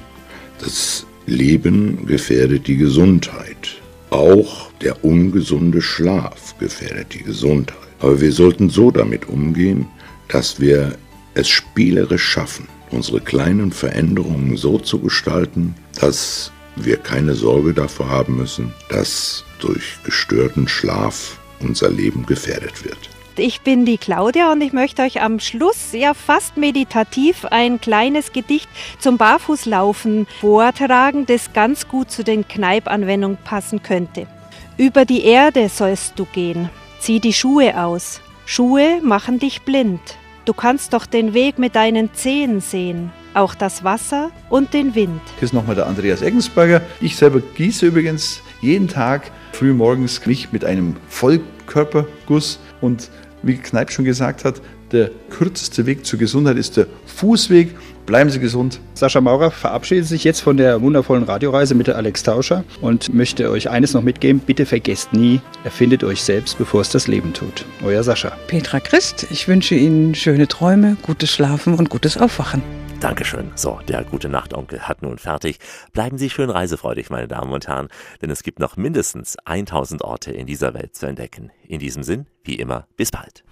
das 0.59 1.07
Leben 1.27 2.07
gefährdet 2.07 2.67
die 2.67 2.77
Gesundheit. 2.77 3.77
Auch 4.11 4.71
der 4.81 5.05
ungesunde 5.05 5.81
Schlaf 5.81 6.57
gefährdet 6.59 7.15
die 7.15 7.23
Gesundheit. 7.23 7.84
Aber 8.01 8.21
wir 8.21 8.33
sollten 8.33 8.71
so 8.71 8.91
damit 8.91 9.29
umgehen, 9.29 9.87
dass 10.29 10.61
wir 10.61 10.97
es 11.35 11.49
spielerisch 11.49 12.25
schaffen, 12.25 12.69
unsere 12.91 13.21
kleinen 13.21 13.73
Veränderungen 13.73 14.57
so 14.57 14.79
zu 14.79 15.01
gestalten, 15.01 15.75
dass 16.01 16.53
wir 16.77 16.97
keine 16.97 17.35
Sorge 17.35 17.73
davor 17.73 18.09
haben 18.09 18.37
müssen, 18.37 18.73
dass 18.89 19.45
durch 19.61 19.99
gestörten 20.05 20.69
Schlaf 20.69 21.39
unser 21.61 21.91
Leben 21.91 22.27
gefährdet 22.27 22.85
wird. 22.85 22.99
Ich 23.37 23.63
bin 23.63 23.85
die 23.85 23.99
Claudia 23.99 24.53
und 24.53 24.61
ich 24.61 24.73
möchte 24.73 25.03
euch 25.03 25.21
am 25.21 25.41
Schluss 25.41 25.91
sehr 25.91 26.15
fast 26.15 26.57
meditativ 26.57 27.45
ein 27.47 27.81
kleines 27.81 28.33
Gedicht 28.33 28.69
zum 29.01 29.19
Barfußlaufen 29.19 30.29
vortragen, 30.41 31.27
das 31.27 31.53
ganz 31.53 31.89
gut 31.89 32.13
zu 32.13 32.23
den 32.23 32.47
Kneipanwendungen 32.47 33.39
passen 33.43 33.83
könnte. 33.83 34.29
Über 34.77 35.05
die 35.05 35.25
Erde 35.25 35.69
sollst 35.69 36.17
du 36.17 36.27
gehen, 36.27 36.71
zieh 37.05 37.21
die 37.21 37.35
Schuhe 37.35 37.79
aus. 37.79 38.23
Schuhe 38.47 39.03
machen 39.03 39.39
dich 39.39 39.61
blind. 39.61 40.01
Du 40.47 40.55
kannst 40.55 40.95
doch 40.95 41.05
den 41.05 41.35
Weg 41.35 41.59
mit 41.59 41.75
deinen 41.75 42.15
Zehen 42.15 42.63
sehen, 42.63 43.13
auch 43.35 43.55
das 43.55 43.85
Wasser 43.85 44.31
und 44.49 44.73
den 44.73 44.95
Wind. 44.95 45.21
Hier 45.39 45.45
ist 45.45 45.53
nochmal 45.53 45.75
der 45.75 45.87
Andreas 45.87 46.23
Eggensberger. 46.23 46.81
Ich 47.03 47.17
selber 47.17 47.41
gieße 47.41 47.85
übrigens 47.85 48.41
jeden 48.63 48.89
Tag 48.89 49.31
früh 49.53 49.75
morgens 49.75 50.25
mich 50.25 50.51
mit 50.51 50.65
einem 50.65 50.97
Vollkörperguss 51.09 52.59
und 52.81 53.11
wie 53.43 53.59
Kneip 53.59 53.91
schon 53.91 54.07
gesagt 54.07 54.47
hat, 54.47 54.63
der 54.95 55.11
kürzeste 55.29 55.85
Weg 55.85 56.07
zur 56.07 56.19
Gesundheit 56.19 56.57
ist 56.57 56.77
der 56.79 56.87
Fußweg. 57.07 57.75
Bleiben 58.07 58.31
Sie 58.31 58.39
gesund. 58.39 58.81
Sascha 58.95 59.21
Maurer 59.21 59.51
verabschiedet 59.51 60.07
sich 60.07 60.25
jetzt 60.25 60.41
von 60.41 60.57
der 60.57 60.83
wundervollen 60.83 61.25
Radioreise 61.25 61.75
mit 61.75 61.87
der 61.87 61.97
Alex 61.97 62.23
Tauscher 62.23 62.65
und 62.81 63.13
möchte 63.13 63.51
euch 63.51 63.71
eines 63.71 63.95
noch 63.95 64.03
mitgeben. 64.03 64.41
Bitte 64.41 64.67
vergesst 64.67 65.13
nie, 65.13 65.41
erfindet 65.65 66.05
euch 66.05 66.23
selbst, 66.23 66.59
bevor 66.59 66.83
es 66.83 66.91
das 66.91 67.09
Leben 67.09 67.33
tut. 67.33 67.65
Euer 67.83 68.03
Sascha. 68.03 68.33
Petra 68.47 68.81
Christ, 68.81 69.27
ich 69.31 69.49
wünsche 69.49 69.75
Ihnen 69.75 70.15
schöne 70.15 70.49
Träume, 70.49 70.97
gutes 71.03 71.31
Schlafen 71.31 71.75
und 71.75 71.89
gutes 71.89 72.17
Aufwachen. 72.17 72.63
Dankeschön. 73.01 73.51
So, 73.55 73.81
der 73.89 74.05
gute 74.05 74.29
Nachtonkel 74.29 74.81
hat 74.89 75.03
nun 75.03 75.19
fertig. 75.19 75.59
Bleiben 75.93 76.17
Sie 76.17 76.31
schön 76.31 76.49
reisefreudig, 76.49 77.11
meine 77.11 77.29
Damen 77.29 77.53
und 77.53 77.69
Herren, 77.69 77.89
denn 78.23 78.31
es 78.31 78.43
gibt 78.43 78.61
noch 78.61 78.77
mindestens 78.77 79.37
1000 79.45 80.03
Orte 80.03 80.31
in 80.31 80.47
dieser 80.47 80.73
Welt 80.73 80.95
zu 80.95 81.07
entdecken. 81.07 81.51
In 81.67 81.81
diesem 81.81 82.03
Sinn, 82.03 82.27
wie 82.45 82.55
immer, 82.55 82.87
bis 82.97 83.11
bald. 83.11 83.45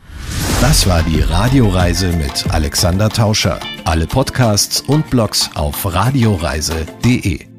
Das 0.62 0.86
war 0.86 1.02
die 1.02 1.20
Radioreise 1.20 2.12
mit 2.12 2.48
Alexander 2.52 3.08
Tauscher. 3.08 3.58
Alle 3.82 4.06
Podcasts 4.06 4.80
und 4.80 5.10
Blogs 5.10 5.50
auf 5.56 5.92
radioreise.de. 5.92 7.51